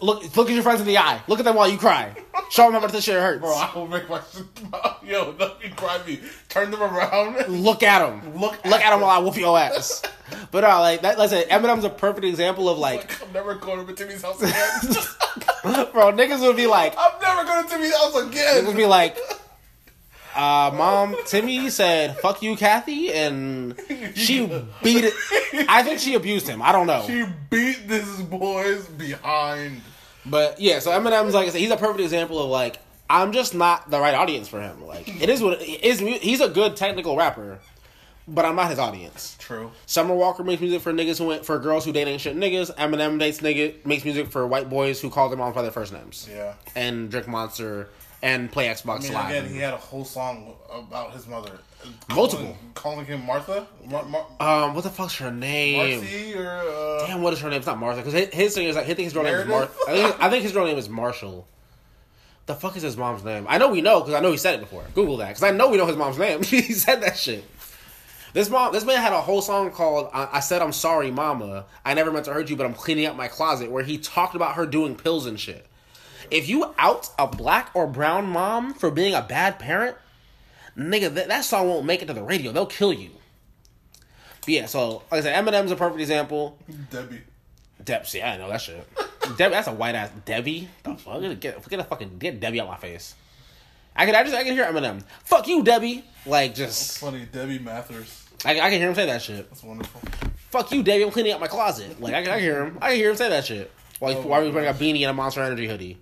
[0.00, 1.20] Look, look at your friends in the eye.
[1.26, 2.14] Look at them while you cry.
[2.50, 3.40] Show them how much this shit hurts.
[3.40, 3.50] bro.
[3.54, 4.44] I will make my shit.
[5.04, 5.34] yo.
[5.38, 6.20] Let me cry me.
[6.48, 7.48] Turn them around.
[7.48, 8.34] Look at them.
[8.40, 10.02] Look look at at them while I whoop your ass.
[10.52, 13.84] But uh, like that, said, Eminem's a perfect example of like Like, I'm never going
[13.84, 15.86] to Timmy's house again.
[15.92, 18.62] Bro, niggas would be like, I'm never going to Timmy's house again.
[18.62, 19.16] niggas would be like,
[20.34, 23.74] uh, mom, Timmy said, fuck you, Kathy, and
[24.14, 24.46] she
[24.82, 25.14] beat it.
[25.68, 26.62] I think she abused him.
[26.62, 27.04] I don't know.
[27.06, 29.80] She beat this boy's behind.
[30.26, 32.78] But yeah, so Eminem's like I said, he's a perfect example of like
[33.08, 34.86] I'm just not the right audience for him.
[34.86, 35.98] Like it is what it is.
[35.98, 37.58] He's a good technical rapper,
[38.28, 39.36] but I'm not his audience.
[39.38, 39.72] True.
[39.86, 42.74] Summer Walker makes music for niggas who went for girls who date ain't shit niggas.
[42.76, 45.92] Eminem dates nigga makes music for white boys who call their moms by their first
[45.92, 46.28] names.
[46.30, 46.54] Yeah.
[46.76, 47.88] And drink Monster
[48.22, 49.30] and play Xbox I mean, Live.
[49.30, 51.58] again, he had a whole song about his mother.
[52.10, 52.44] Multiple.
[52.44, 53.66] Calling, calling him Martha?
[53.86, 56.00] Mar- Mar- um, what the fuck's her name?
[56.00, 56.46] Marcy or.
[56.50, 57.58] Uh, Damn, what is her name?
[57.58, 59.46] It's not Martha because his, his thing is like I think his real name is
[59.46, 61.46] Mar- I think I think his real name is Marshall.
[62.46, 63.46] The fuck is his mom's name?
[63.48, 64.84] I know we know because I know he said it before.
[64.94, 66.42] Google that because I know we know his mom's name.
[66.42, 67.44] he said that shit.
[68.32, 71.64] This mom, this man had a whole song called I, "I Said I'm Sorry, Mama.
[71.84, 74.34] I never meant to hurt you, but I'm cleaning up my closet," where he talked
[74.34, 75.66] about her doing pills and shit.
[76.30, 79.96] If you out a black or brown mom for being a bad parent,
[80.76, 82.52] nigga, that, that song won't make it to the radio.
[82.52, 83.10] They'll kill you.
[84.40, 86.58] But yeah, so like I said, Eminem's a perfect example.
[86.90, 87.20] Debbie.
[87.84, 88.86] Deb, see, I know that shit.
[89.36, 90.68] Debbie, that's a white ass Debbie.
[90.82, 91.20] The fuck?
[91.40, 93.14] Get get a fucking get Debbie out my face.
[93.96, 95.02] I can I just I can hear Eminem.
[95.24, 96.04] Fuck you, Debbie.
[96.26, 98.28] Like just Funny, Debbie Mathers.
[98.44, 99.48] I, I can hear him say that shit.
[99.50, 100.00] That's wonderful.
[100.50, 101.02] Fuck you, Debbie.
[101.04, 102.00] I'm cleaning out my closet.
[102.00, 102.78] Like I, can- I can hear him.
[102.80, 103.70] I can hear him say that shit.
[103.98, 105.98] Why, Oh, while we wearing a beanie and a Monster Energy hoodie.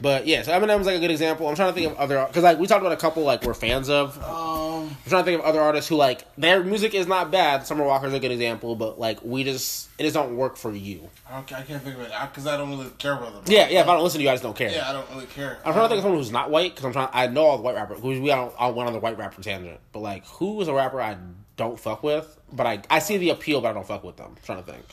[0.00, 1.48] But yeah, so Eminem's like a good example.
[1.48, 3.54] I'm trying to think of other because like we talked about a couple like we're
[3.54, 4.16] fans of.
[4.22, 7.66] Um, I'm trying to think of other artists who like their music is not bad.
[7.66, 11.08] Summer Walker's a good example, but like we just it just don't work for you.
[11.28, 13.52] I, don't, I can't think of it because I don't really care about them.
[13.52, 13.80] Yeah, yeah.
[13.80, 14.70] If I don't listen to you, I just don't care.
[14.70, 15.58] Yeah, I don't really care.
[15.64, 17.08] I'm trying to think of someone who's not white because I'm trying.
[17.12, 18.00] I know all the white rappers.
[18.00, 21.00] We all, on one on the white rapper tangent, but like who is a rapper
[21.00, 21.16] I
[21.56, 24.34] don't fuck with, but I I see the appeal, but I don't fuck with them.
[24.36, 24.84] I'm trying to think.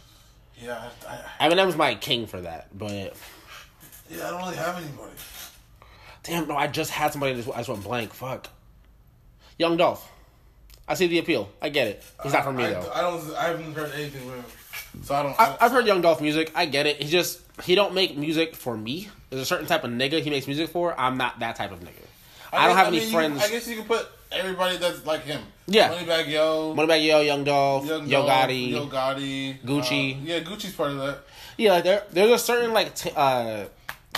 [0.57, 3.14] Yeah, I, I, Eminem's my king for that, but
[4.10, 5.11] yeah, I don't really have anybody.
[6.23, 7.36] damn, no, I just had somebody.
[7.36, 8.14] Just, I just went blank.
[8.14, 8.48] Fuck.
[9.57, 10.11] Young Dolph.
[10.88, 11.49] I see the appeal.
[11.61, 12.03] I get it.
[12.23, 12.91] He's not from me I, though.
[12.94, 13.36] I don't.
[13.36, 14.45] I haven't heard anything with him,
[15.03, 15.40] so I don't.
[15.40, 16.52] I, I've heard Young Dolph music.
[16.53, 17.02] I get it.
[17.02, 19.10] He just he don't make music for me.
[19.30, 20.98] There's a certain type of nigga he makes music for.
[20.99, 21.90] I'm not that type of nigga.
[22.53, 23.44] I, don't guess- have any mean, you- friends.
[23.44, 25.41] I guess you can put everybody that's like him.
[25.68, 25.90] Yeah.
[25.90, 26.76] Moneybagg Yo.
[26.76, 28.69] Moneybagg Yo, Young Dolph, Young Yo Dolph, Gotti.
[28.69, 29.60] Yo Gotti.
[29.61, 30.15] Gucci.
[30.15, 31.19] Uh, yeah, Gucci's part of that.
[31.57, 33.65] Yeah, like there there's a certain like t- uh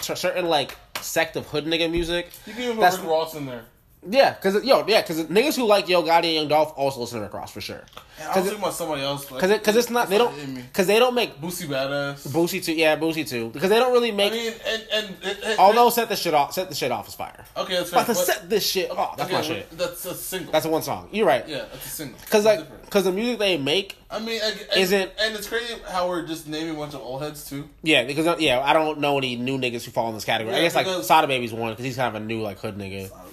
[0.04, 2.30] certain like sect of hood nigga music.
[2.46, 3.66] You can even put Rick Ross in there.
[4.10, 7.20] Yeah, cause yo, yeah, cause niggas who like Yo Gotti and Young Dolph also listen
[7.20, 7.84] to Rick Ross for sure.
[8.20, 9.30] Yeah, I was thinking about somebody else.
[9.30, 10.34] Like, cause it, cause it's not they don't
[10.74, 12.28] cause they don't make Boosie Badass.
[12.30, 12.74] Boosie too.
[12.74, 13.50] Yeah, Boosie too.
[13.50, 14.32] Because they don't really make.
[14.32, 17.08] I mean, and and it, it, although set the shit off, set the shit off
[17.08, 17.46] is fire.
[17.58, 18.00] okay, that's fair.
[18.02, 19.18] About to set this shit off.
[19.18, 19.78] That's okay, my shit.
[19.78, 20.52] That's a single.
[20.52, 21.10] That's a one song.
[21.12, 21.48] You're right.
[21.48, 22.18] yeah, that's a single.
[22.30, 25.76] Cause like, cause the music they make, I mean, I, and, Isn't- and it's crazy
[25.90, 27.70] how we're just naming a bunch of old heads too.
[27.84, 30.56] yeah, because uh, yeah, I don't know any new niggas who fall in this category.
[30.56, 32.58] I Yeah, guess like because- Sada Baby's one because he's kind of a new like
[32.60, 33.12] hood nigga.
[33.14, 33.27] Oh, baby.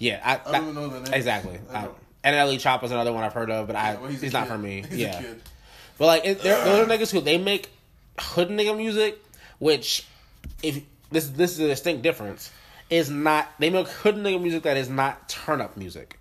[0.00, 1.14] Yeah, I, I don't that- know the name.
[1.14, 1.60] exactly.
[1.72, 1.96] I I, don't.
[2.24, 4.30] and Ellie Chop is another one I've heard of, but I Yeah, well, he's, a
[4.30, 4.50] not kid.
[4.52, 4.82] for me.
[4.88, 5.22] He's yeah,
[5.98, 7.68] but like it, those are niggas who they make
[8.18, 9.18] hood nigga music,
[9.58, 10.06] which
[10.62, 10.82] if
[11.12, 12.50] this this is a distinct difference
[12.88, 16.18] is not they make hood nigga music that is not turn up music.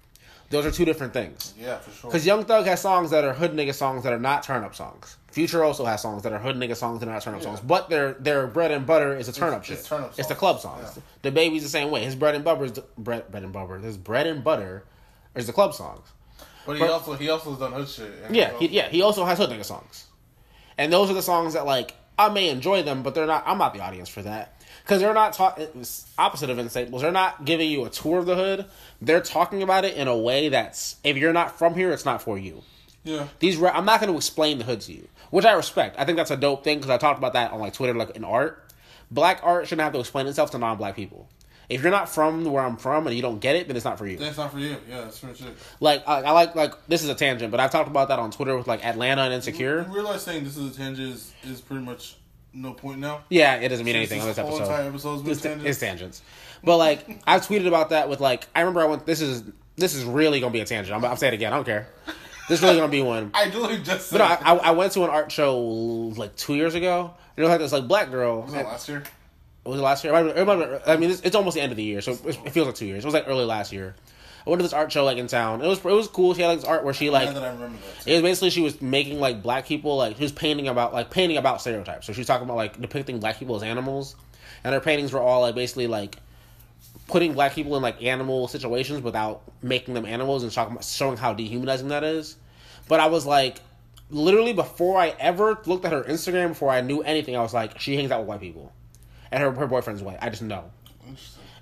[0.49, 1.53] Those are two different things.
[1.59, 2.09] Yeah, for sure.
[2.09, 4.73] Because Young Thug has songs that are hood nigga songs that are not turn up
[4.75, 5.17] songs.
[5.31, 7.59] Future also has songs that are hood nigga songs that are not turn up songs.
[7.59, 9.77] But their their bread and butter is a turn up shit.
[9.77, 10.99] it's turn-up It's the club songs.
[11.23, 11.31] Yeah.
[11.31, 12.03] DaBaby's the same way.
[12.03, 13.77] His bread and butter is the, bread bread and butter.
[13.77, 14.85] His bread and butter
[15.35, 16.07] is the club songs.
[16.65, 18.11] but he but- also he also has done hood shit.
[18.31, 18.89] Yeah, he, yeah.
[18.89, 20.05] He also has hood nigga songs,
[20.79, 23.43] and those are the songs that like I may enjoy them, but they're not.
[23.45, 24.58] I'm not the audience for that
[24.89, 25.39] because they're not.
[25.59, 27.01] It's opposite of Instables.
[27.01, 28.65] They're not giving you a tour of the hood.
[28.99, 32.23] They're talking about it in a way that's if you're not from here, it's not
[32.23, 32.63] for you.
[33.03, 33.27] Yeah.
[33.37, 35.95] These ra- I'm not going to explain the hood to you, which I respect.
[35.99, 38.15] I think that's a dope thing because I talked about that on like Twitter, like
[38.15, 38.65] in art.
[39.11, 41.29] Black art shouldn't have to explain itself to non-black people.
[41.69, 43.99] If you're not from where I'm from and you don't get it, then it's not
[43.99, 44.17] for you.
[44.17, 44.75] That's not for you.
[44.89, 45.55] Yeah, that's for shit.
[45.79, 48.31] Like I, I like like this is a tangent, but I've talked about that on
[48.31, 49.85] Twitter with like Atlanta and Insecure.
[49.87, 52.15] You realize saying this is a tangent is, is pretty much
[52.53, 53.21] no point now.
[53.29, 54.61] Yeah, it doesn't mean anything on This episode.
[54.63, 55.65] entire episode's been It's, tangents.
[55.69, 56.21] it's tangents.
[56.63, 59.05] But like I've tweeted about that with like I remember I went.
[59.05, 59.43] This is
[59.75, 60.95] this is really gonna be a tangent.
[60.95, 61.53] I'm, I'm saying it again.
[61.53, 61.87] I don't care.
[62.49, 63.31] This is really gonna be one.
[63.35, 64.17] I literally just said.
[64.17, 67.13] But no, I, I I went to an art show like two years ago.
[67.37, 68.41] And it was like this like black girl.
[68.41, 69.03] was that last year?
[69.65, 70.13] Was it last year?
[70.13, 71.71] It might have been- it might have been- I mean, it's, it's almost the end
[71.71, 73.03] of the year, so it, it feels like two years.
[73.03, 73.93] It was like early last year.
[74.45, 75.61] I went to this art show like in town.
[75.61, 76.33] It was it was cool.
[76.33, 78.07] She had like this art where she like that I remember that.
[78.07, 81.09] it was basically she was making like black people like she was painting about like
[81.11, 82.07] painting about stereotypes.
[82.07, 84.15] So she was talking about like depicting black people as animals,
[84.63, 86.17] and her paintings were all like basically like
[87.07, 91.17] putting black people in like animal situations without making them animals and talking about showing
[91.17, 92.35] how dehumanizing that is.
[92.87, 93.59] But I was like,
[94.09, 97.79] literally before I ever looked at her Instagram, before I knew anything, I was like,
[97.79, 98.71] she hangs out with white people.
[99.31, 100.17] and her her boyfriend's white.
[100.21, 100.71] I just know.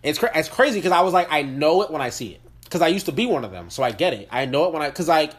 [0.03, 2.41] It's cra- it's crazy because I was like, I know it when I see it
[2.67, 4.27] because I used to be one of them, so I get it.
[4.29, 5.31] I know it when I because like,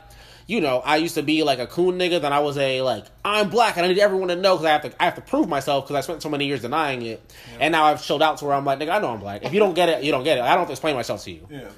[0.46, 2.22] you know, I used to be like a coon nigga.
[2.22, 4.70] Then I was a like, I'm black and I need everyone to know because I
[4.70, 7.20] have to I have to prove myself because I spent so many years denying it,
[7.60, 9.44] and now I've chilled out to where I'm like, nigga, I know I'm black.
[9.44, 10.40] If you don't get it, you don't get it.
[10.40, 11.46] I don't have to explain myself to you.
[11.50, 11.68] Yeah,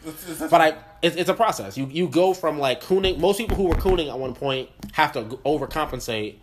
[0.49, 1.77] But I, it's, it's a process.
[1.77, 3.19] You you go from like cooning.
[3.19, 6.37] Most people who were cooning at one point have to overcompensate,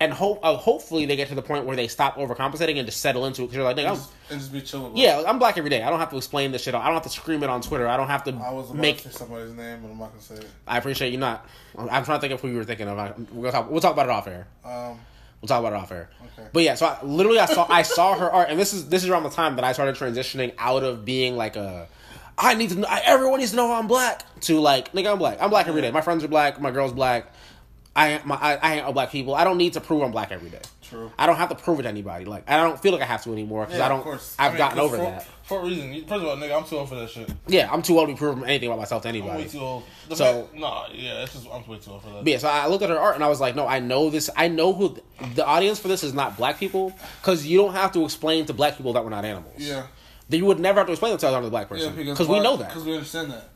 [0.00, 3.00] and hope uh, hopefully they get to the point where they stop overcompensating and just
[3.00, 3.46] settle into it.
[3.46, 4.00] Because you're like, nigga, I'm,
[4.30, 4.96] and just be chilling.
[4.96, 5.82] yeah, I'm black every day.
[5.82, 6.74] I don't have to explain this shit.
[6.74, 7.86] I don't have to scream it on Twitter.
[7.86, 9.02] I don't have to I was about make.
[9.02, 10.46] to say somebody's name, but I'm not gonna say it.
[10.66, 11.46] I appreciate you not.
[11.78, 12.98] I'm I'm trying to think of who you were thinking of.
[12.98, 13.70] I- We're gonna talk.
[13.70, 14.46] We'll talk about it off air.
[14.64, 14.98] Um,
[15.42, 16.10] We'll talk about it off air.
[16.38, 16.48] Okay.
[16.52, 19.02] But yeah, so I, literally, I saw I saw her art, and this is this
[19.04, 21.88] is around the time that I started transitioning out of being like a.
[22.36, 22.78] I need to.
[22.80, 24.22] Know, I, everyone needs to know I'm black.
[24.42, 25.38] To like, nigga, I'm black.
[25.40, 25.90] I'm black every day.
[25.90, 26.60] My friends are black.
[26.60, 27.32] My girl's black.
[27.94, 29.34] I my I, I with black people.
[29.34, 30.60] I don't need to prove I'm black every day.
[30.82, 31.10] True.
[31.18, 32.24] I don't have to prove it to anybody.
[32.24, 33.98] Like I don't feel like I have to anymore because yeah, I don't.
[33.98, 34.36] Of course.
[34.38, 35.26] I've I mean, gotten over for, that.
[35.42, 35.92] For a reason.
[36.06, 37.28] First of all, nigga, I'm too old for that shit.
[37.48, 39.32] Yeah, I'm too old to be proving anything about myself to anybody.
[39.32, 39.82] I'm way too old.
[40.08, 42.26] The So- fact- nah, yeah, it's just I'm way too old for that.
[42.26, 44.30] Yeah, so I looked at her art and I was like, no, I know this.
[44.36, 44.96] I know who
[45.34, 48.52] the audience for this is not black people because you don't have to explain to
[48.52, 49.54] black people that we're not animals.
[49.58, 49.86] yeah,
[50.28, 52.40] Then you would never have to explain themselves to a black person because because we
[52.40, 52.68] know that.
[52.68, 53.48] Because we understand that.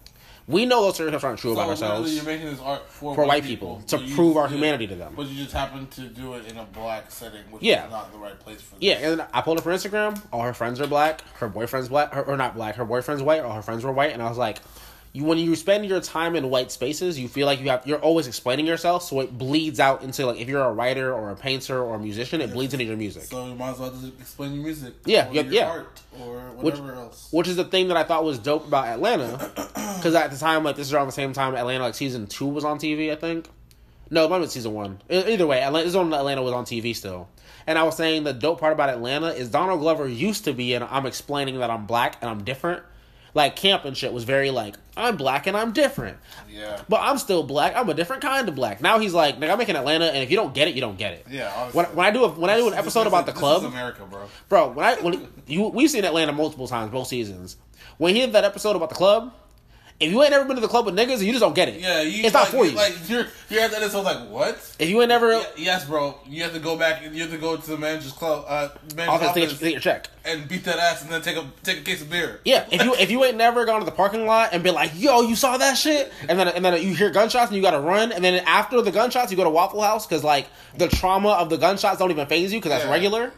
[0.46, 3.24] We know those stereotypes aren't true So about ourselves you're making this art for, for
[3.26, 5.14] white people, to but you prove our yeah, humanity to them.
[5.16, 7.86] But you just happen to do it in a black setting, which Yeah.
[7.86, 8.74] is not the right place for.
[8.74, 8.82] This.
[8.82, 10.20] Yeah, and I pulled up her Instagram.
[10.32, 11.22] All her friends are black.
[11.38, 12.74] Her boyfriend's black, her, or not black.
[12.76, 13.40] Her boyfriend's white.
[13.40, 14.58] All her friends were white, and I was like,
[15.14, 18.00] you when you spend your time in white spaces, you feel like you have you're
[18.00, 21.36] always explaining yourself, so it bleeds out into like if you're a writer or a
[21.36, 23.22] painter or a musician, it bleeds into your music.
[23.22, 24.94] So you might as well just explain your music.
[25.06, 25.68] Yeah, or yeah, your yeah.
[25.70, 27.28] art or Which- whatever else.
[27.30, 29.50] which is the thing that I thought was dope about Atlanta,
[29.96, 32.48] because at the time, like this is around the same time Atlanta, like season two
[32.48, 33.48] was on TV, I think.
[34.10, 35.00] No, it might have been season one.
[35.08, 37.28] Either way, Atlanta, this is when Atlanta was on TV still.
[37.66, 40.74] And I was saying the dope part about Atlanta is Donald Glover used to be,
[40.74, 42.82] and I'm explaining that I'm black and I'm different.
[43.35, 46.81] Like camp and shit was very like I'm black and I'm different, Yeah.
[46.89, 47.74] but I'm still black.
[47.74, 48.81] I'm a different kind of black.
[48.81, 50.97] Now he's like, nigga, I'm making Atlanta, and if you don't get it, you don't
[50.97, 51.27] get it.
[51.28, 51.52] Yeah.
[51.56, 51.82] Obviously.
[51.82, 53.40] When, when I do a, when I do an episode this about is- the this
[53.40, 54.28] club, is America, bro.
[54.48, 54.69] bro.
[54.70, 57.56] When I when you we've seen Atlanta multiple times, both seasons.
[57.98, 59.32] When he did that episode about the club,
[60.00, 61.80] if you ain't never been to the club with niggas, you just don't get it.
[61.80, 62.72] Yeah, you, it's like, not for you.
[62.72, 64.74] Like you're you're at that episode like what?
[64.78, 66.16] if you ain't never Yeah, yes, bro.
[66.26, 67.04] You have to go back.
[67.04, 69.80] and You have to go to the manager's club, uh, manager's office, take, take your
[69.80, 70.08] check.
[70.24, 72.40] and beat that ass, and then take a take a case of beer.
[72.44, 74.90] Yeah, if you if you ain't never gone to the parking lot and been like,
[74.96, 77.80] "Yo, you saw that shit," and then and then you hear gunshots and you gotta
[77.80, 81.30] run, and then after the gunshots you go to Waffle House because like the trauma
[81.30, 82.90] of the gunshots don't even faze you because that's Yeah.
[82.90, 83.32] regular.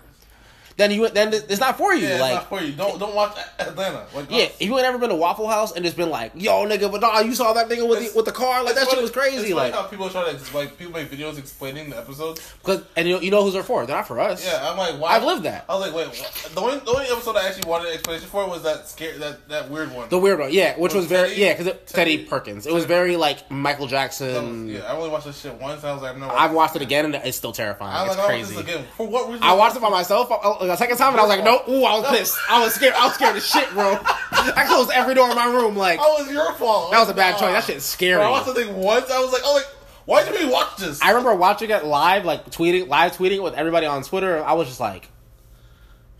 [0.76, 2.02] Then you then it's not for you.
[2.06, 2.72] Yeah, it's like not for you.
[2.72, 4.06] Don't don't watch Atlanta.
[4.14, 6.66] Like, yeah, if you ain't ever been to Waffle House and just been like, "Yo,
[6.66, 9.00] nigga," but nah, you saw that nigga with the, with the car, like that shit
[9.00, 9.54] was crazy.
[9.54, 12.54] Like, how people try to like people make videos explaining the episodes.
[12.62, 13.86] Cause, and you know, you know who's they're for?
[13.86, 14.44] They're not for us.
[14.46, 15.12] Yeah, I'm like, why?
[15.12, 15.64] I've lived that.
[15.66, 16.50] I was like, wait, what?
[16.54, 19.48] the only the only episode I actually wanted an explanation for was that scare that
[19.48, 20.10] that weird one.
[20.10, 22.66] The weird one, yeah, which was, Was very Teddy- yeah, because Teddy, Teddy- Perkins.
[22.66, 24.66] It was very like Michael Jackson.
[24.66, 25.84] was- yeah, I only watched this shit once.
[25.84, 26.28] I was like, no.
[26.28, 27.96] I've watched it again and it's still terrifying.
[27.96, 28.56] I'm it's like, crazy.
[28.58, 28.84] again.
[28.96, 29.42] For what reason?
[29.42, 30.30] I watched it by myself
[30.68, 32.38] the second time and I was like, no, ooh, I was pissed.
[32.48, 32.94] I was scared.
[32.94, 33.98] I was scared as shit, bro.
[34.32, 35.76] I closed every door in my room.
[35.76, 36.90] Like oh, That was your fault.
[36.92, 37.38] that was a bad Nah.
[37.38, 37.52] choice.
[37.52, 38.16] That shit's scary.
[38.18, 39.10] Bro, I watched the thing once.
[39.10, 39.66] I was like, oh, like,
[40.04, 41.02] why did we watch this?
[41.02, 44.42] I remember watching it live, like tweeting, live tweeting with everybody on Twitter.
[44.44, 45.08] I was just like,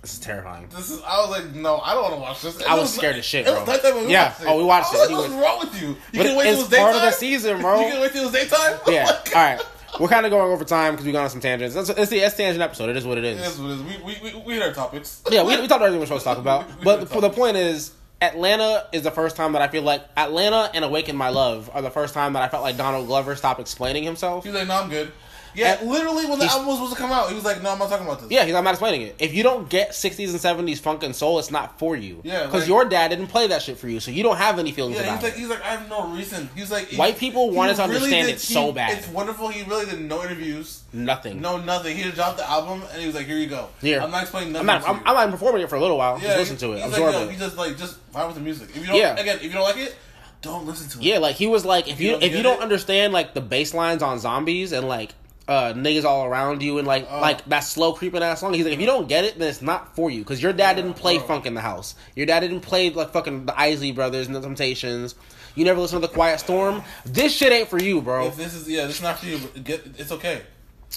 [0.03, 0.69] this is terrifying.
[0.75, 1.03] This is.
[1.03, 2.63] I was like, no, I don't want to watch this.
[2.63, 3.73] I It was scared as shit, It was bro.
[3.75, 4.29] nighttime when we Yeah.
[4.29, 4.47] watched it.
[4.49, 5.01] Oh, we watched I was it.
[5.03, 5.89] Like, You What's wrong with you?
[5.89, 7.81] You But can wait till it's it was part of the season, bro.
[7.85, 8.79] You can wait till it was daytime.
[8.89, 9.07] Yeah.
[9.09, 9.63] Oh like, All right.
[10.01, 11.75] We're kind of going over time because we got on some tangents.
[11.77, 12.89] It's, it's the S tangent episode.
[12.91, 13.41] It is what it is.
[13.41, 13.83] It is what it is.
[13.83, 15.23] We we we, we hit our topics.
[15.31, 16.69] Yeah, we, we talked about everything we're supposed to talk about.
[16.69, 20.03] We- we But the point is, Atlanta is the first time that I feel like
[20.17, 23.37] Atlanta and Awaken My Love are the first time that I felt like Donald Glover
[23.37, 24.45] stopped explaining himself.
[24.45, 25.13] He's like, no, I'm good.
[25.57, 27.71] Yeah, And literally when the album was supposed to come out, he was like, no,
[27.73, 28.31] I'm not talking about this.
[28.31, 29.17] Yeah, he's I'm not explaining it.
[29.19, 30.39] If you don't get 60s and
[30.69, 32.21] 70s funk and soul, it's not for you.
[32.25, 34.59] Yeah, Because like- your dad didn't play that shit for you, so you don't have
[34.59, 35.39] any feelings Yeah, about he's like, it.
[35.39, 36.51] he's like, I have no reason.
[36.55, 38.99] He's like, he- White people he wanted to really understand did- it so he- bad.
[38.99, 39.49] It's wonderful.
[39.49, 41.41] He really did no interviews, Nothing.
[41.41, 41.97] no nothing.
[41.97, 43.69] He just dropped the album and he was like, here you go.
[43.81, 44.01] Here.
[44.01, 44.83] I'm not explaining I'm nothing.
[44.83, 45.03] not, I'm, you.
[45.07, 46.19] I'm not even performing it for a little while.
[46.19, 46.77] yeah, just listen to it.
[46.83, 47.33] He's Absorb like, it.
[47.33, 48.69] he just like just vibe with the music.
[48.71, 49.17] If you don't, Yeah.
[49.17, 49.95] again, if you don't like it,
[50.43, 51.05] don't listen to it.
[51.05, 52.63] Yeah, like he was like, if you don't if you don't it?
[52.63, 55.13] understand like the bass lines on zombies and like
[55.49, 57.21] uh niggas all around you and like Oh.
[57.21, 59.63] like that slow creeping ass song, he's like, if you don't get it, then it's
[59.63, 61.27] not for you because your dad didn't play bro.
[61.27, 61.95] funk in the house.
[62.15, 65.15] Your dad didn't play like fucking the Isley Brothers and the Temptations.
[65.55, 66.83] You never listened to the Quiet Storm.
[67.05, 68.27] This shit ain't for you, bro.
[68.27, 69.39] If this is yeah, this is not for you.
[69.39, 70.43] But get it's okay.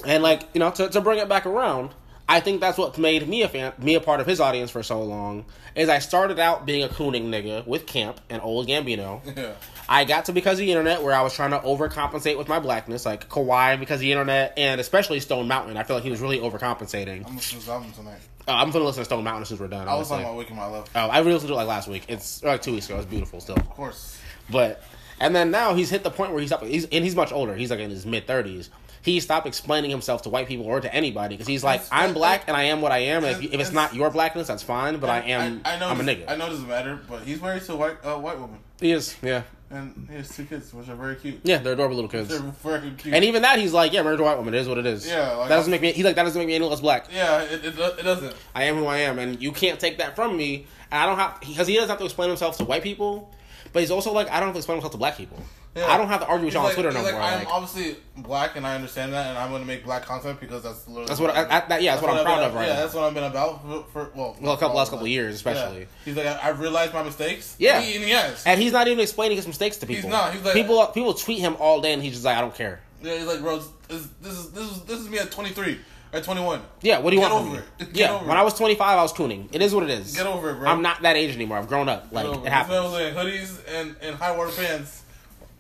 [0.06, 1.92] And like you know, to, to bring it back around,
[2.28, 4.84] I think that's what made me a fan, me a part of his audience for
[4.84, 5.46] so long.
[5.76, 9.22] Is I started out being a cooning nigga with Camp and old Gambino.
[9.38, 9.54] Yeah.
[9.91, 12.60] I got to because of the internet where I was trying to overcompensate with my
[12.60, 15.78] blackness, like Kauai because of the internet, and especially Stone Mountain.
[15.78, 17.26] I feel like he was really overcompensating.
[17.26, 18.20] I'm listening to this album tonight.
[18.48, 19.88] Uh, I'm gonna listen to Stone Mountain as soon as we're done.
[19.88, 20.18] I was honestly.
[20.18, 20.90] talking about Waking My Love.
[20.94, 22.06] Oh, I re-listened to it like last week.
[22.07, 22.98] It's like two weeks ago.
[22.98, 23.57] It's beautiful still.
[23.57, 24.20] Of course.
[24.52, 24.84] But
[25.20, 26.64] and then now he's hit the point where he's up.
[26.64, 27.56] He's and he's much older.
[27.56, 28.70] He's like in his mid thirties.
[29.02, 32.14] He stopped explaining himself to white people or to anybody because he's like, That's- I'm
[32.14, 33.24] black and I am what I am.
[33.24, 34.99] And if, if it's not your blackness, that's fine.
[34.99, 35.61] But I am.
[35.66, 35.90] I, I, know.
[35.90, 36.30] am a nigga.
[36.30, 38.91] I know it doesn't matter, but he's married to a white uh, white woman, He
[38.91, 39.16] is.
[39.24, 39.44] Yeah.
[39.72, 41.40] And he has two kids, which are very cute.
[41.44, 41.58] Yeah.
[41.60, 42.30] They're adorable little kids.
[42.30, 43.14] They're very cute.
[43.14, 44.54] And even that, he's like, yeah, married to a white woman.
[44.54, 45.08] It is what it is.
[45.08, 45.91] Yeah, like- that doesn't make me.
[45.91, 47.08] He's like, that doesn't make me any less black.
[47.12, 48.36] yeah, it, it, it doesn't.
[48.56, 50.68] I am who I am, and you can't take that from me.
[50.91, 53.30] And I don't have because he doesn't have to explain himself to white people,
[53.74, 55.40] but he's also like, I don't have to explain myself to black people.
[55.76, 55.86] Yeah.
[55.86, 57.22] I don't have to argue with y'all like, on Twitter no like, more.
[57.22, 60.40] I'm like- obviously black, and I understand that, and I'm going to make black content
[60.40, 62.46] because that's literally That's what I- I- that- yeah, that's what I'm I've proud been-
[62.50, 62.80] of right Yeah, now.
[62.82, 65.36] that's what I've been about for, for well, well, a couple last couple of years,
[65.36, 65.82] especially.
[65.82, 65.86] Yeah.
[66.06, 67.56] He's like, I, I've realized my mistakes.
[67.60, 67.78] Yeah.
[67.78, 68.44] and he, and has.
[68.48, 70.10] And he's not even explaining his mistakes to people.
[70.10, 70.34] not.
[70.34, 72.82] He's like- people people tweet him all day, and he's just like, I don't care.
[73.02, 75.80] Yeah, he's like, bro, this, this is this is this is me at 23
[76.12, 76.62] or 21.
[76.82, 77.68] Yeah, what do you Get want from over me?
[77.80, 77.94] it.
[77.94, 78.40] Get Yeah, when it.
[78.40, 79.48] I was 25, I was tuning.
[79.54, 80.16] It is what it is.
[80.18, 80.68] Get over it, bro.
[80.70, 81.60] I'm not that age anymore.
[81.60, 82.08] I've grown up.
[82.12, 82.76] Like it happens.
[83.16, 84.99] hoodies and, and high water pants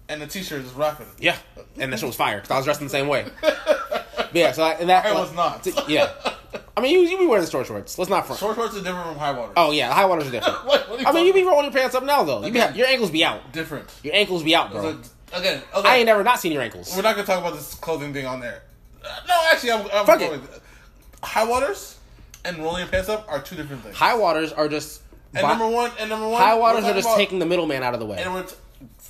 [0.09, 1.05] and the T-shirt just rapping.
[1.19, 1.37] Yeah,
[1.77, 3.25] and that shit was fire because I was dressed in the same way.
[3.41, 5.65] But yeah, so I, and that I was not.
[5.87, 6.11] Yeah,
[6.75, 7.97] I mean, you you be wearing the short shorts.
[7.97, 8.39] Let's not front.
[8.39, 9.53] Short shorts are different from high water.
[9.55, 10.57] Oh yeah, high waters are different.
[10.65, 12.39] What- what are you I mean, you be rolling your pants up now though.
[12.45, 12.75] You be, Again.
[12.75, 13.51] your ankles be out.
[13.53, 13.87] different.
[14.03, 14.81] Your ankles be out, bro.
[14.81, 16.93] So, again, okay, I ain't never not seen your ankles.
[16.95, 18.63] we're not gonna talk about this clothing thing on there.
[19.03, 20.41] Uh, no, actually, I'm, I'm Fuck going it.
[20.41, 20.61] with.
[21.23, 21.97] High waters
[22.45, 23.95] and rolling your pants up are two different things.
[23.95, 25.01] High waters are just
[25.33, 27.39] and vi- number one, and number one, high we're waters are talking just about- taking
[27.39, 28.17] the middleman out of the way.
[28.21, 28.55] And we're t-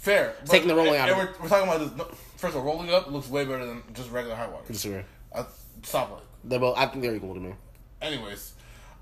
[0.01, 0.35] fair.
[0.45, 1.35] Taking the rolling and, out of And it.
[1.35, 1.97] we're, we're talking about this.
[1.97, 2.05] No,
[2.37, 4.67] first of all, rolling up looks way better than just regular high waters.
[4.67, 5.03] Disagree.
[5.33, 5.43] Uh,
[5.83, 6.23] stop it.
[6.49, 7.53] They're both, I think they're equal to me.
[8.01, 8.53] Anyways,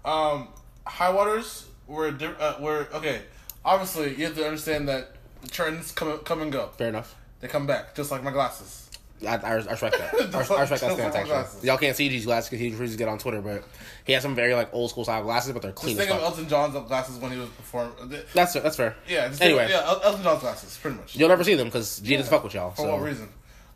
[0.04, 0.48] um,
[0.86, 3.22] high waters were di- uh, were okay.
[3.64, 5.12] Obviously, you have to understand that
[5.52, 6.70] trends come come and go.
[6.78, 7.16] Fair enough.
[7.40, 8.87] They come back, just like my glasses.
[9.26, 10.14] I, I, I respect that.
[10.36, 11.68] I, I respect that stance actually.
[11.68, 13.64] Y'all can't see these glasses because he refuses to get on Twitter, but
[14.06, 16.16] he has some very like old school style glasses, but they're Just clean as think
[16.18, 16.24] of.
[16.24, 17.94] Elton John's glasses when he was performing.
[18.34, 18.96] That's that's fair.
[19.08, 19.28] Yeah.
[19.28, 21.16] Just think- Anyway, yeah, Elton John's glasses, pretty much.
[21.16, 22.72] you'll never see them because G doesn't fuck with y'all.
[22.72, 23.30] For So what reason?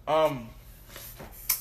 [0.07, 0.49] Um.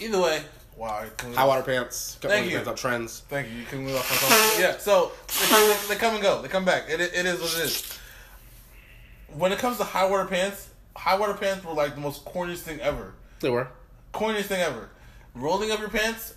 [0.01, 0.43] Either way,
[0.77, 1.05] wow.
[1.35, 2.53] High water pants, Thank you.
[2.57, 3.21] pants up trends.
[3.29, 3.59] Thank you.
[3.59, 4.61] You can move off my phone.
[4.63, 4.79] Yeah.
[4.79, 6.41] So they come, they come and go.
[6.43, 6.85] They come back.
[6.89, 7.99] It, it is what it is.
[9.35, 12.59] When it comes to high water pants, high water pants were like the most corniest
[12.61, 13.13] thing ever.
[13.41, 13.69] They were.
[14.13, 14.91] corniest thing ever.
[15.35, 16.35] Rolling up your pants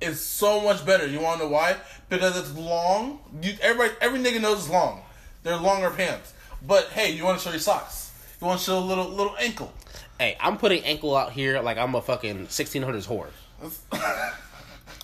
[0.00, 1.06] is so much better.
[1.06, 1.76] You want to know why?
[2.08, 3.20] Because it's long.
[3.42, 5.02] You, everybody, every nigga knows it's long.
[5.42, 6.34] They're longer pants.
[6.66, 8.12] But hey, you want to show your socks.
[8.40, 9.72] You want to show a little little ankle.
[10.18, 13.28] Hey, I'm putting ankle out here like I'm a fucking 1600s whore.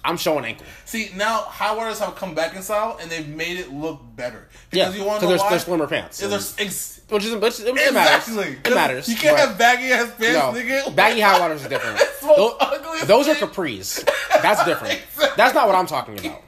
[0.04, 0.66] I'm showing ankle.
[0.84, 4.48] See now, high waters have come back in style and they've made it look better.
[4.72, 5.50] Yeah, Because you want to know there's, why?
[5.50, 6.20] there's slimmer pants.
[6.20, 8.36] Yeah, there's ex- which is which, it, it matters.
[8.36, 9.08] It matters.
[9.08, 10.94] You can't have baggy ass pants, No, nigga.
[10.96, 12.00] baggy high waters is different.
[12.12, 14.04] It's the most Tho- ugliest those are capris.
[14.42, 15.00] That's different.
[15.36, 16.40] That's not what I'm talking about.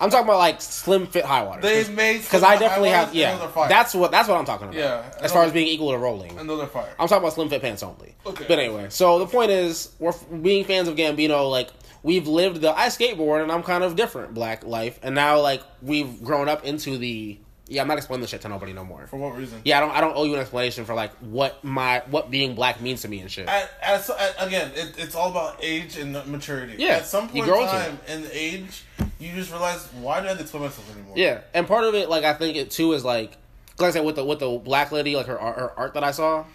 [0.00, 1.62] I'm talking about like slim fit high waters.
[1.62, 3.14] They've made because I definitely have.
[3.14, 4.76] Yeah, are that's what that's what I'm talking about.
[4.78, 6.38] Yeah, as far as being equal to rolling.
[6.38, 6.92] And those are fire.
[6.98, 8.14] I'm talking about slim fit pants only.
[8.26, 8.44] Okay.
[8.46, 11.50] But anyway, so the point is, we're being fans of Gambino.
[11.50, 11.70] Like
[12.02, 15.62] we've lived the I skateboard, and I'm kind of different black life, and now like
[15.82, 17.38] we've grown up into the.
[17.70, 19.06] Yeah, I'm not explaining this shit to nobody no more.
[19.08, 19.60] For what reason?
[19.62, 19.90] Yeah, I don't.
[19.90, 23.08] I don't owe you an explanation for like what my what being black means to
[23.08, 23.46] me and shit.
[23.46, 26.76] At, at, at, again, it, it's all about age and maturity.
[26.78, 28.84] Yeah, At some point in time in age,
[29.18, 31.14] you just realize why do I have to explain myself anymore?
[31.18, 33.36] Yeah, and part of it, like I think it too, is like,
[33.78, 36.12] like I said with the with the black lady, like her her art that I
[36.12, 36.46] saw.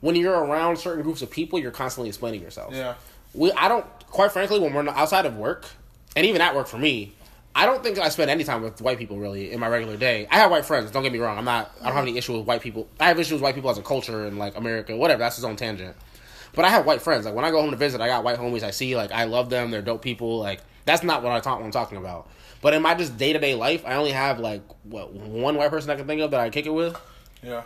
[0.00, 2.74] When you're around certain groups of people, you're constantly explaining yourself.
[2.74, 2.94] Yeah.
[3.34, 5.66] We, I don't, quite frankly, when we're not outside of work,
[6.14, 7.12] and even at work for me,
[7.54, 10.26] I don't think I spend any time with white people really in my regular day.
[10.30, 10.90] I have white friends.
[10.90, 11.38] Don't get me wrong.
[11.38, 11.70] I'm not.
[11.80, 12.86] I don't have any issue with white people.
[13.00, 15.20] I have issues with white people as a culture and like America, whatever.
[15.20, 15.96] That's his own tangent.
[16.54, 17.24] But I have white friends.
[17.24, 18.94] Like when I go home to visit, I got white homies I see.
[18.96, 19.70] Like I love them.
[19.70, 20.38] They're dope people.
[20.38, 21.58] Like that's not what I talk.
[21.58, 22.28] What I'm talking about.
[22.62, 25.70] But in my just day to day life, I only have like what one white
[25.70, 26.98] person I can think of that I kick it with,
[27.42, 27.62] Yeah.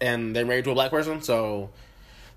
[0.00, 1.20] and they're married to a black person.
[1.22, 1.70] So,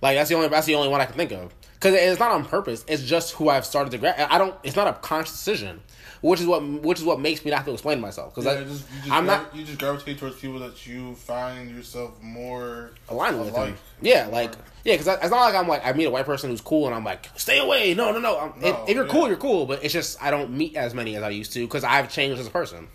[0.01, 1.53] like that's the only that's the only one I can think of.
[1.73, 2.83] Because it's not on purpose.
[2.87, 3.97] It's just who I've started to.
[3.99, 4.55] Gra- I don't.
[4.63, 5.81] It's not a conscious decision,
[6.21, 8.33] which is what which is what makes me not have to explain myself.
[8.33, 11.13] Because Yeah, just, you just I'm gravi- not You just gravitate towards people that you
[11.13, 13.75] find yourself more aligned with them.
[14.01, 14.53] Yeah, like
[14.83, 16.95] yeah, because it's not like I'm like I meet a white person who's cool and
[16.95, 17.93] I'm like stay away.
[17.93, 18.39] No, no, no.
[18.39, 19.11] I'm, if, if you're yeah.
[19.11, 19.67] cool, you're cool.
[19.67, 22.39] But it's just I don't meet as many as I used to because I've changed
[22.39, 22.87] as a person.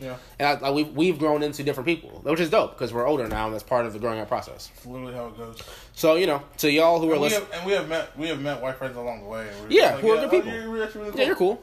[0.00, 0.16] Yeah.
[0.38, 3.28] And I, like, we've we've grown into different people, which is dope because we're older
[3.28, 4.70] now, and that's part of the growing up process.
[4.76, 5.62] It's literally how it goes.
[5.92, 8.28] So you know, to y'all who are And we, listening, and we have met we
[8.28, 9.48] have met white friends along the way.
[9.48, 10.50] and Yeah, like, who are good oh, people.
[10.50, 11.62] oh, you're, you're really yeah, you're cool.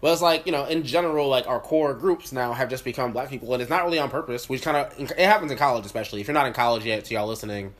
[0.00, 3.12] But it's like you know, in general, like our core groups now have just become
[3.12, 4.48] black people, and it's not really on purpose.
[4.48, 7.04] We kind of it happens in college, especially if you're not in college yet.
[7.06, 7.72] To y'all listening,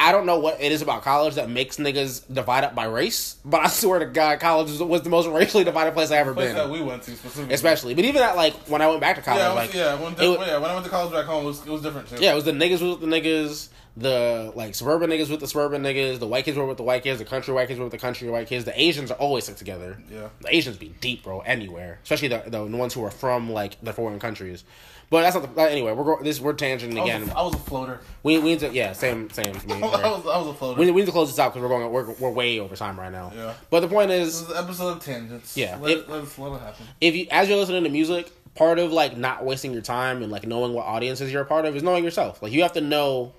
[0.00, 3.36] I don't know what it is about college that makes niggas divide up by race,
[3.44, 6.34] but I swear to God, college was- was the most racially divided place I ever
[6.34, 6.56] Place been.
[6.56, 7.54] that we went to specifically.
[7.54, 9.94] Especially, but even at like when I went back to college, Yeah, I like yeah,
[10.00, 12.08] when, it yeah, when I went to college back home, it was, it was different
[12.08, 12.16] too.
[12.20, 15.82] yeah, it was the niggas with the niggas, the like suburban niggas with the suburban
[15.82, 17.92] niggas, the white kids were with the white kids, the country white kids were with
[17.92, 18.64] the country white kids.
[18.64, 19.98] The Asians are always stuck together.
[20.12, 20.28] Yeah.
[20.40, 23.92] the Asians be deep, bro, anywhere, especially the the ones who are from like the
[23.92, 24.62] foreign countries.
[25.10, 25.92] But that's not the anyway.
[25.92, 27.28] We're go, this we're tangenting I was, again.
[27.30, 28.00] a, I was a floater.
[28.22, 29.54] We, we need to yeah same same.
[29.54, 30.78] Me, I was, I was a floater.
[30.80, 32.98] we, we need to close this out because we're going we're, we're way over time
[33.00, 33.32] right now.
[33.34, 33.54] Yeah.
[33.70, 35.56] But the point this is, is an episode of tangents.
[35.56, 36.86] Yeah, let, it- it, let, us, let it happen.
[37.00, 40.30] if you as you're listening to music, part of like not wasting your time and
[40.30, 42.42] like knowing what audiences you're a part of is knowing yourself.
[42.42, 43.32] Like you have to know,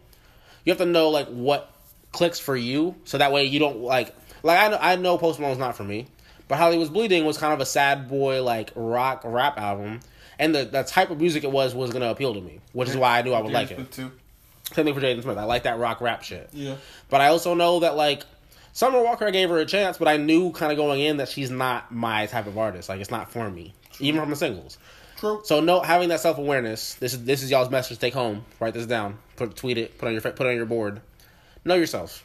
[0.65, 1.71] you have to know like what
[2.11, 5.39] clicks for you, so that way you don't like like I know I know Post
[5.39, 6.07] Malone's not for me,
[6.47, 9.99] but Hollywood's Bleeding was kind of a sad boy like rock rap album.
[10.39, 12.97] And the, the type of music it was was gonna appeal to me, which is
[12.97, 13.91] why I knew I would like it.
[13.91, 14.11] Too.
[14.71, 15.37] Same thing for Jaden Smith.
[15.37, 16.49] I like that rock rap shit.
[16.53, 16.75] Yeah.
[17.09, 18.23] But I also know that like
[18.71, 21.27] Summer Walker, I gave her a chance, but I knew kind of going in that
[21.27, 22.87] she's not my type of artist.
[22.87, 24.77] Like it's not for me, even from the singles.
[25.17, 25.41] True.
[25.43, 26.93] So no, having that self awareness.
[26.95, 27.99] This is this is y'all's message.
[27.99, 28.45] Take home.
[28.59, 29.17] Write this down.
[29.35, 29.97] Put tweet it.
[29.97, 31.01] Put on your put it on your board.
[31.65, 32.23] Know yourself.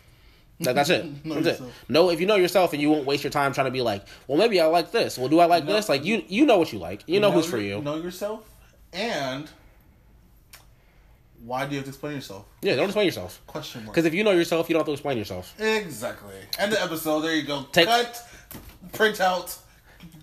[0.64, 1.04] That, that's it.
[1.24, 1.82] Know that's yourself.
[1.88, 1.92] it.
[1.92, 4.04] Know if you know yourself and you won't waste your time trying to be like,
[4.26, 5.16] well, maybe I like this.
[5.18, 5.88] Well, do I like Know- this?
[5.88, 7.02] Like you you know what you like.
[7.06, 7.80] You know, who's for you.
[7.80, 8.48] Know yourself,
[8.92, 9.48] and
[11.44, 12.46] why do you have to explain yourself?
[12.62, 13.40] Yeah, don't explain yourself.
[13.46, 13.94] Question mark.
[13.94, 15.54] Because if you know yourself, you don't have to explain yourself.
[15.60, 16.34] Exactly.
[16.58, 17.20] End the episode.
[17.20, 17.66] There you go.
[17.72, 18.26] Take- Cut.
[18.92, 19.56] Print out.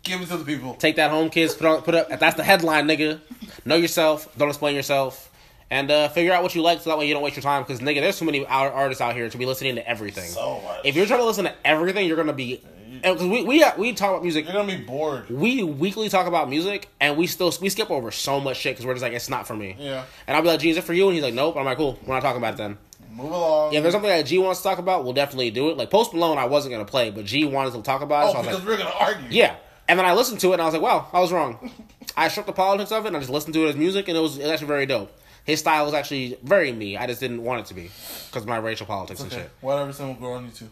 [0.03, 0.73] Give it to the people.
[0.75, 1.53] Take that home, kids.
[1.53, 2.09] Put on, put up.
[2.19, 3.19] That's the headline, nigga.
[3.65, 4.35] Know yourself.
[4.37, 5.30] Don't explain yourself.
[5.71, 7.63] And uh, figure out what you like, so that way you don't waste your time.
[7.63, 10.29] Because nigga, there's too many artists out here to be listening to everything.
[10.29, 10.81] So much.
[10.83, 12.61] If you're trying to listen to everything, you're gonna be.
[13.01, 14.45] Because we we we talk about music.
[14.45, 15.29] You're gonna be bored.
[15.29, 18.85] We weekly talk about music, and we still we skip over so much shit because
[18.85, 19.77] we're just like it's not for me.
[19.79, 20.03] Yeah.
[20.27, 21.05] And I'll be like, G, is it for you?
[21.07, 21.55] And he's like, Nope.
[21.55, 21.97] I'm like, Cool.
[22.05, 22.77] We're not talking about it then.
[23.13, 23.71] Move along.
[23.71, 25.77] Yeah, if there's something that G wants to talk about, we'll definitely do it.
[25.77, 28.27] Like Post Malone, I wasn't gonna play, but G wanted to talk about it.
[28.27, 29.27] oh, so I was because like, we're gonna argue.
[29.29, 29.55] yeah.
[29.87, 31.71] And then I listened to it and I was like, wow, I was wrong.
[32.17, 34.17] I shook the politics of it and I just listened to it as music and
[34.17, 35.11] it was, it was actually very dope.
[35.45, 36.97] His style was actually very me.
[36.97, 37.89] I just didn't want it to be
[38.27, 39.49] because my racial politics and shit.
[39.61, 39.91] Whatever.
[39.93, 40.69] Someone grow on you too.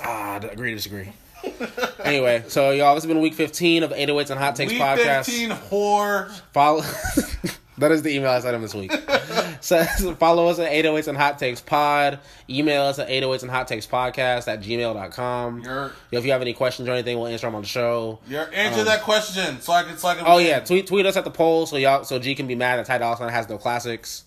[0.00, 1.12] Ah, agree to disagree.
[2.04, 5.26] anyway, so y'all, this has been week 15 of 808s and Hot Takes Week podcast.
[5.26, 6.30] 15 whore.
[6.52, 6.82] Follow.
[7.78, 8.92] that is the email I sent him this week.
[9.60, 9.82] so
[10.14, 12.20] follow us at 808s and Hot Takes Pod.
[12.48, 15.62] Email us at 808s and Hot Takes Podcast at gmail.com.
[15.62, 18.18] You're Yo, if you have any questions or anything, we'll answer them on the show.
[18.30, 20.24] answer that question so I can so I can.
[20.26, 22.54] Um, Oh yeah, tweet tweet us at the poll so y'all so G can be
[22.54, 24.24] mad that Ty Dolla Sign has no classics.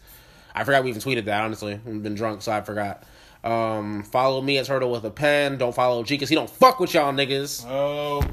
[0.55, 1.41] I forgot we even tweeted that.
[1.43, 3.03] Honestly, I've been drunk, so I forgot.
[3.43, 5.57] Um, follow me at Turtle with a pen.
[5.57, 7.63] Don't follow G because he don't fuck with y'all niggas.
[7.67, 8.23] Oh.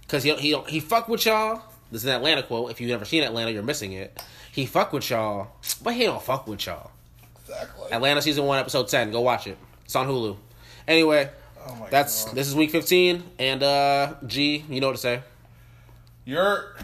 [0.00, 1.62] Because he he don't, he fuck with y'all.
[1.90, 2.70] This is an Atlanta quote.
[2.70, 4.22] If you've never seen Atlanta, you're missing it.
[4.52, 5.48] He fuck with y'all,
[5.82, 6.90] but he don't fuck with y'all.
[7.46, 7.90] Exactly.
[7.92, 9.10] Atlanta season one, episode ten.
[9.10, 9.56] Go watch it.
[9.84, 10.36] It's on Hulu.
[10.86, 11.30] Anyway,
[11.66, 12.34] Oh that's God.
[12.34, 15.22] this is week fifteen, and uh, G, you know what to say.
[16.24, 16.74] You're